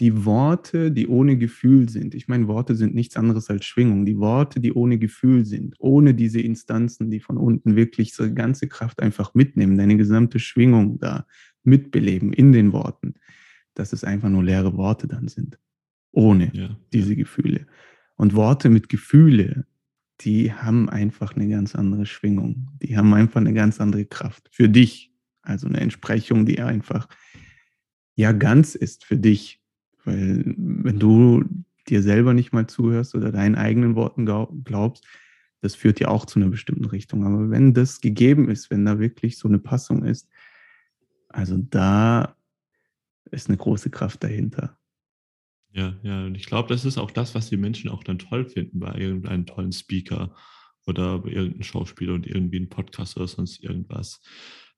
die 0.00 0.24
Worte, 0.24 0.90
die 0.90 1.06
ohne 1.06 1.36
Gefühl 1.36 1.90
sind, 1.90 2.14
ich 2.14 2.26
meine, 2.26 2.48
Worte 2.48 2.74
sind 2.74 2.94
nichts 2.94 3.16
anderes 3.16 3.50
als 3.50 3.66
Schwingung, 3.66 4.06
die 4.06 4.18
Worte, 4.18 4.58
die 4.58 4.72
ohne 4.72 4.98
Gefühl 4.98 5.44
sind, 5.44 5.76
ohne 5.78 6.14
diese 6.14 6.40
Instanzen, 6.40 7.10
die 7.10 7.20
von 7.20 7.36
unten 7.36 7.76
wirklich 7.76 8.14
so 8.14 8.32
ganze 8.32 8.66
Kraft 8.66 9.02
einfach 9.02 9.34
mitnehmen, 9.34 9.76
deine 9.76 9.98
gesamte 9.98 10.38
Schwingung 10.38 10.98
da 10.98 11.26
mitbeleben 11.64 12.32
in 12.32 12.52
den 12.52 12.72
Worten, 12.72 13.14
dass 13.74 13.92
es 13.92 14.02
einfach 14.02 14.30
nur 14.30 14.42
leere 14.42 14.74
Worte 14.74 15.06
dann 15.06 15.28
sind, 15.28 15.58
ohne 16.12 16.50
ja, 16.54 16.78
diese. 16.94 17.14
Gefühle. 17.14 17.66
Und 18.16 18.34
Worte 18.34 18.70
mit 18.70 18.88
Gefühle, 18.88 19.66
die 20.22 20.52
haben 20.52 20.88
einfach 20.88 21.36
eine 21.36 21.48
ganz 21.48 21.74
andere 21.74 22.06
Schwingung, 22.06 22.70
die 22.82 22.96
haben 22.96 23.12
einfach 23.12 23.40
eine 23.40 23.52
ganz 23.52 23.80
andere 23.82 24.06
Kraft 24.06 24.48
für 24.50 24.70
dich. 24.70 25.12
Also 25.42 25.68
eine 25.68 25.80
Entsprechung, 25.80 26.46
die 26.46 26.60
einfach 26.60 27.08
ja 28.14 28.32
ganz 28.32 28.74
ist 28.74 29.04
für 29.04 29.16
dich 29.16 29.59
weil 30.04 30.54
wenn 30.56 30.98
du 30.98 31.44
dir 31.88 32.02
selber 32.02 32.34
nicht 32.34 32.52
mal 32.52 32.66
zuhörst 32.66 33.14
oder 33.14 33.32
deinen 33.32 33.54
eigenen 33.54 33.94
Worten 33.94 34.26
glaubst, 34.64 35.06
das 35.60 35.74
führt 35.74 36.00
ja 36.00 36.08
auch 36.08 36.24
zu 36.24 36.38
einer 36.38 36.48
bestimmten 36.48 36.86
Richtung. 36.86 37.24
Aber 37.24 37.50
wenn 37.50 37.74
das 37.74 38.00
gegeben 38.00 38.48
ist, 38.48 38.70
wenn 38.70 38.84
da 38.84 38.98
wirklich 38.98 39.36
so 39.38 39.48
eine 39.48 39.58
Passung 39.58 40.04
ist, 40.04 40.28
also 41.28 41.56
da 41.58 42.36
ist 43.30 43.48
eine 43.48 43.58
große 43.58 43.90
Kraft 43.90 44.24
dahinter. 44.24 44.78
Ja, 45.72 45.94
ja, 46.02 46.26
und 46.26 46.34
ich 46.34 46.46
glaube, 46.46 46.68
das 46.68 46.84
ist 46.84 46.98
auch 46.98 47.10
das, 47.10 47.34
was 47.34 47.48
die 47.48 47.56
Menschen 47.56 47.90
auch 47.90 48.02
dann 48.02 48.18
toll 48.18 48.44
finden 48.44 48.80
bei 48.80 48.94
irgendeinem 48.94 49.46
tollen 49.46 49.72
Speaker 49.72 50.34
oder 50.86 51.22
irgendeinem 51.24 51.62
Schauspieler 51.62 52.14
und 52.14 52.26
irgendwie 52.26 52.58
ein 52.58 52.68
Podcast 52.68 53.16
oder 53.16 53.28
sonst 53.28 53.62
irgendwas 53.62 54.20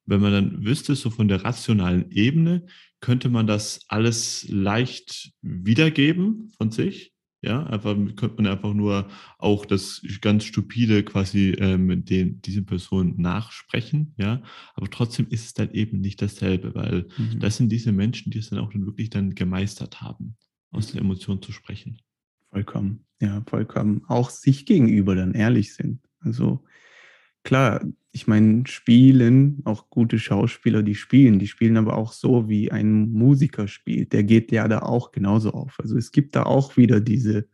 wenn 0.06 0.20
man 0.20 0.32
dann 0.32 0.64
wüsste, 0.64 0.94
so 0.94 1.10
von 1.10 1.28
der 1.28 1.44
rationalen 1.44 2.10
Ebene, 2.10 2.66
könnte 3.00 3.28
man 3.28 3.46
das 3.46 3.80
alles 3.88 4.46
leicht 4.48 5.32
wiedergeben 5.42 6.50
von 6.56 6.70
sich. 6.70 7.12
Ja, 7.44 7.66
einfach 7.66 7.96
könnte 8.14 8.36
man 8.36 8.46
einfach 8.46 8.72
nur 8.72 9.08
auch 9.38 9.66
das 9.66 10.00
ganz 10.20 10.44
stupide 10.44 11.02
quasi 11.02 11.56
ähm, 11.58 12.04
den, 12.04 12.40
diese 12.40 12.62
Person 12.62 13.16
nachsprechen, 13.16 14.14
ja. 14.16 14.44
Aber 14.74 14.88
trotzdem 14.88 15.26
ist 15.28 15.46
es 15.46 15.52
dann 15.52 15.72
eben 15.72 16.00
nicht 16.00 16.22
dasselbe, 16.22 16.72
weil 16.76 17.08
mhm. 17.18 17.40
das 17.40 17.56
sind 17.56 17.70
diese 17.70 17.90
Menschen, 17.90 18.30
die 18.30 18.38
es 18.38 18.50
dann 18.50 18.60
auch 18.60 18.72
dann 18.72 18.86
wirklich 18.86 19.10
dann 19.10 19.34
gemeistert 19.34 20.00
haben, 20.00 20.36
aus 20.70 20.92
den 20.92 21.00
Emotionen 21.00 21.42
zu 21.42 21.50
sprechen. 21.50 21.98
Vollkommen, 22.50 23.06
ja, 23.20 23.42
vollkommen. 23.48 24.02
Auch 24.06 24.30
sich 24.30 24.64
gegenüber 24.64 25.16
dann 25.16 25.34
ehrlich 25.34 25.74
sind. 25.74 25.98
Also 26.20 26.62
klar, 27.44 27.84
ich 28.12 28.26
meine, 28.26 28.66
spielen, 28.66 29.62
auch 29.64 29.88
gute 29.88 30.18
Schauspieler, 30.18 30.82
die 30.82 30.94
spielen, 30.94 31.38
die 31.38 31.48
spielen 31.48 31.78
aber 31.78 31.96
auch 31.96 32.12
so, 32.12 32.48
wie 32.48 32.70
ein 32.70 33.10
Musiker 33.10 33.68
spielt. 33.68 34.12
Der 34.12 34.22
geht 34.22 34.52
ja 34.52 34.68
da 34.68 34.80
auch 34.80 35.12
genauso 35.12 35.52
auf. 35.52 35.80
Also 35.80 35.96
es 35.96 36.12
gibt 36.12 36.36
da 36.36 36.42
auch 36.42 36.76
wieder 36.76 37.00
diese, 37.00 37.48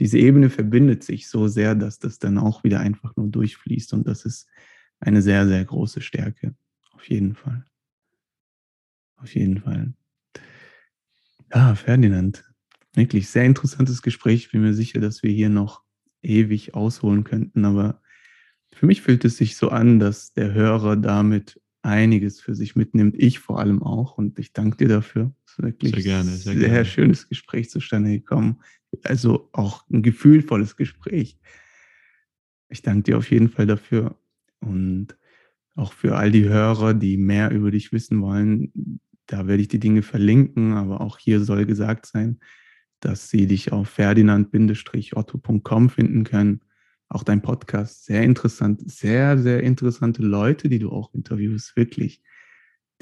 diese 0.00 0.18
Ebene 0.18 0.50
verbindet 0.50 1.04
sich 1.04 1.28
so 1.28 1.46
sehr, 1.46 1.74
dass 1.76 2.00
das 2.00 2.18
dann 2.18 2.38
auch 2.38 2.64
wieder 2.64 2.80
einfach 2.80 3.14
nur 3.16 3.28
durchfließt. 3.28 3.92
Und 3.92 4.08
das 4.08 4.24
ist 4.24 4.48
eine 4.98 5.22
sehr, 5.22 5.46
sehr 5.46 5.64
große 5.64 6.00
Stärke. 6.00 6.56
Auf 6.92 7.08
jeden 7.08 7.34
Fall. 7.34 7.64
Auf 9.16 9.34
jeden 9.34 9.60
Fall. 9.60 9.94
Ja, 11.54 11.74
Ferdinand, 11.74 12.44
wirklich 12.94 13.28
sehr 13.28 13.44
interessantes 13.44 14.02
Gespräch. 14.02 14.46
Ich 14.46 14.52
bin 14.52 14.62
mir 14.62 14.74
sicher, 14.74 15.00
dass 15.00 15.22
wir 15.22 15.30
hier 15.30 15.50
noch 15.50 15.82
ewig 16.22 16.74
ausholen 16.74 17.24
könnten, 17.24 17.64
aber 17.64 18.00
für 18.80 18.86
mich 18.86 19.02
fühlt 19.02 19.26
es 19.26 19.36
sich 19.36 19.58
so 19.58 19.68
an, 19.68 19.98
dass 19.98 20.32
der 20.32 20.54
Hörer 20.54 20.96
damit 20.96 21.60
einiges 21.82 22.40
für 22.40 22.54
sich 22.54 22.76
mitnimmt. 22.76 23.14
Ich 23.18 23.38
vor 23.38 23.58
allem 23.58 23.82
auch. 23.82 24.16
Und 24.16 24.38
ich 24.38 24.54
danke 24.54 24.78
dir 24.78 24.88
dafür. 24.88 25.34
Es 25.44 25.52
ist 25.52 25.62
wirklich 25.62 25.92
sehr 25.92 26.02
gerne, 26.02 26.30
sehr, 26.30 26.54
sehr 26.54 26.68
gerne. 26.70 26.86
schönes 26.86 27.28
Gespräch 27.28 27.68
zustande 27.68 28.10
gekommen. 28.10 28.60
Also 29.02 29.50
auch 29.52 29.84
ein 29.90 30.02
gefühlvolles 30.02 30.76
Gespräch. 30.76 31.38
Ich 32.70 32.80
danke 32.80 33.02
dir 33.02 33.18
auf 33.18 33.30
jeden 33.30 33.50
Fall 33.50 33.66
dafür. 33.66 34.16
Und 34.60 35.08
auch 35.74 35.92
für 35.92 36.16
all 36.16 36.30
die 36.30 36.48
Hörer, 36.48 36.94
die 36.94 37.18
mehr 37.18 37.50
über 37.50 37.70
dich 37.70 37.92
wissen 37.92 38.22
wollen, 38.22 38.72
da 39.26 39.46
werde 39.46 39.60
ich 39.60 39.68
die 39.68 39.78
Dinge 39.78 40.00
verlinken. 40.00 40.72
Aber 40.72 41.02
auch 41.02 41.18
hier 41.18 41.44
soll 41.44 41.66
gesagt 41.66 42.06
sein, 42.06 42.40
dass 43.00 43.28
sie 43.28 43.46
dich 43.46 43.72
auf 43.72 43.90
ferdinand-otto.com 43.90 45.90
finden 45.90 46.24
können 46.24 46.62
auch 47.10 47.24
dein 47.24 47.42
Podcast 47.42 48.06
sehr 48.06 48.22
interessant, 48.22 48.90
sehr, 48.90 49.36
sehr 49.36 49.62
interessante 49.62 50.22
Leute, 50.22 50.68
die 50.68 50.78
du 50.78 50.90
auch 50.90 51.12
interviewst, 51.12 51.76
wirklich. 51.76 52.22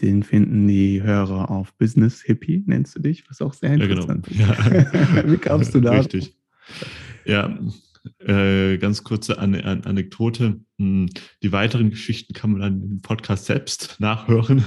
Den 0.01 0.23
finden 0.23 0.67
die 0.67 1.03
Hörer 1.03 1.51
auf 1.51 1.75
Business 1.75 2.23
Hippie, 2.23 2.65
nennst 2.67 2.97
du 2.97 3.01
dich, 3.01 3.29
was 3.29 3.43
auch 3.43 3.53
sehr 3.53 3.75
interessant 3.75 4.29
ja, 4.31 4.55
genau. 4.55 4.81
ist. 4.81 4.95
Ja. 4.95 5.31
Wie 5.31 5.37
kamst 5.37 5.75
du 5.75 5.81
da? 5.81 5.93
Richtig. 5.93 6.35
Ja, 7.25 7.59
äh, 8.21 8.79
ganz 8.79 9.05
kurze 9.05 9.39
An 9.39 9.55
An 9.55 9.85
Anekdote. 9.85 10.61
Hm, 10.79 11.11
die 11.43 11.53
weiteren 11.53 11.91
Geschichten 11.91 12.33
kann 12.33 12.53
man 12.53 12.61
dann 12.61 12.83
im 12.83 13.03
Podcast 13.03 13.47
selbst 13.47 13.97
nachhören. 13.99 14.65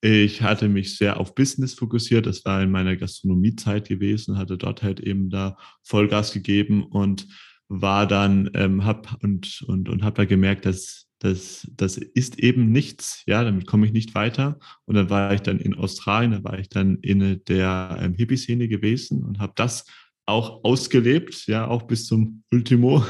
Ich 0.00 0.42
hatte 0.42 0.68
mich 0.68 0.96
sehr 0.96 1.18
auf 1.18 1.34
Business 1.34 1.74
fokussiert. 1.74 2.26
Das 2.26 2.44
war 2.44 2.62
in 2.62 2.70
meiner 2.70 2.94
Gastronomiezeit 2.96 3.88
gewesen, 3.88 4.38
hatte 4.38 4.56
dort 4.56 4.84
halt 4.84 5.00
eben 5.00 5.28
da 5.28 5.56
Vollgas 5.82 6.32
gegeben 6.32 6.84
und 6.84 7.26
war 7.68 8.06
dann, 8.06 8.50
ähm, 8.54 8.84
hab 8.84 9.22
und, 9.22 9.62
und, 9.66 9.88
und 9.88 10.02
habe 10.02 10.16
da 10.16 10.24
gemerkt, 10.24 10.66
dass 10.66 11.08
das, 11.20 11.68
das 11.76 11.96
ist 11.96 12.38
eben 12.38 12.70
nichts, 12.70 13.22
ja, 13.26 13.42
damit 13.42 13.66
komme 13.66 13.86
ich 13.86 13.92
nicht 13.92 14.14
weiter. 14.14 14.58
Und 14.84 14.94
dann 14.94 15.10
war 15.10 15.34
ich 15.34 15.40
dann 15.40 15.58
in 15.58 15.74
Australien, 15.74 16.32
da 16.32 16.44
war 16.44 16.58
ich 16.58 16.68
dann 16.68 16.98
in 17.02 17.42
der 17.46 17.98
ähm, 18.00 18.14
Hippie-Szene 18.14 18.68
gewesen 18.68 19.24
und 19.24 19.40
habe 19.40 19.52
das 19.56 19.84
auch 20.26 20.62
ausgelebt, 20.62 21.46
ja, 21.46 21.66
auch 21.66 21.84
bis 21.84 22.04
zum 22.04 22.42
Ultimo. 22.52 23.02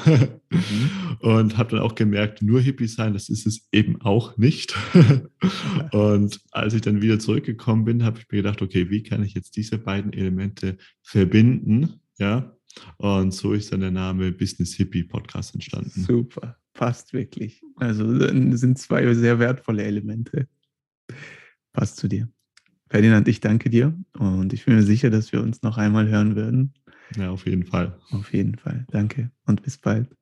mhm. 0.50 0.90
Und 1.20 1.59
habe 1.59 1.72
dann 1.72 1.80
auch 1.80 1.96
gemerkt, 1.96 2.42
nur 2.42 2.61
Hippie 2.61 2.86
sein, 2.86 3.12
das 3.12 3.28
ist 3.28 3.44
es 3.44 3.66
eben 3.72 4.00
auch 4.02 4.36
nicht. 4.36 4.76
und 5.92 6.40
als 6.52 6.74
ich 6.74 6.80
dann 6.80 7.02
wieder 7.02 7.18
zurückgekommen 7.18 7.84
bin, 7.84 8.04
habe 8.04 8.20
ich 8.20 8.26
mir 8.30 8.36
gedacht, 8.36 8.62
okay, 8.62 8.88
wie 8.88 9.02
kann 9.02 9.24
ich 9.24 9.34
jetzt 9.34 9.56
diese 9.56 9.78
beiden 9.78 10.12
Elemente 10.12 10.76
verbinden, 11.02 12.00
ja, 12.18 12.56
und 12.96 13.32
so 13.32 13.52
ist 13.52 13.72
dann 13.72 13.80
der 13.80 13.90
Name 13.90 14.32
Business 14.32 14.74
Hippie 14.74 15.04
Podcast 15.04 15.54
entstanden. 15.54 16.02
Super, 16.02 16.56
passt 16.74 17.12
wirklich. 17.12 17.62
Also 17.76 18.06
sind 18.18 18.78
zwei 18.78 19.12
sehr 19.14 19.38
wertvolle 19.38 19.84
Elemente. 19.84 20.48
Passt 21.72 21.96
zu 21.96 22.08
dir. 22.08 22.28
Ferdinand, 22.90 23.28
ich 23.28 23.40
danke 23.40 23.70
dir 23.70 23.98
und 24.18 24.52
ich 24.52 24.64
bin 24.64 24.76
mir 24.76 24.82
sicher, 24.82 25.10
dass 25.10 25.32
wir 25.32 25.42
uns 25.42 25.62
noch 25.62 25.76
einmal 25.76 26.08
hören 26.08 26.36
werden. 26.36 26.74
Ja, 27.16 27.30
auf 27.30 27.46
jeden 27.46 27.64
Fall. 27.64 27.98
Auf 28.10 28.32
jeden 28.32 28.56
Fall. 28.56 28.86
Danke 28.90 29.30
und 29.44 29.62
bis 29.62 29.78
bald. 29.78 30.17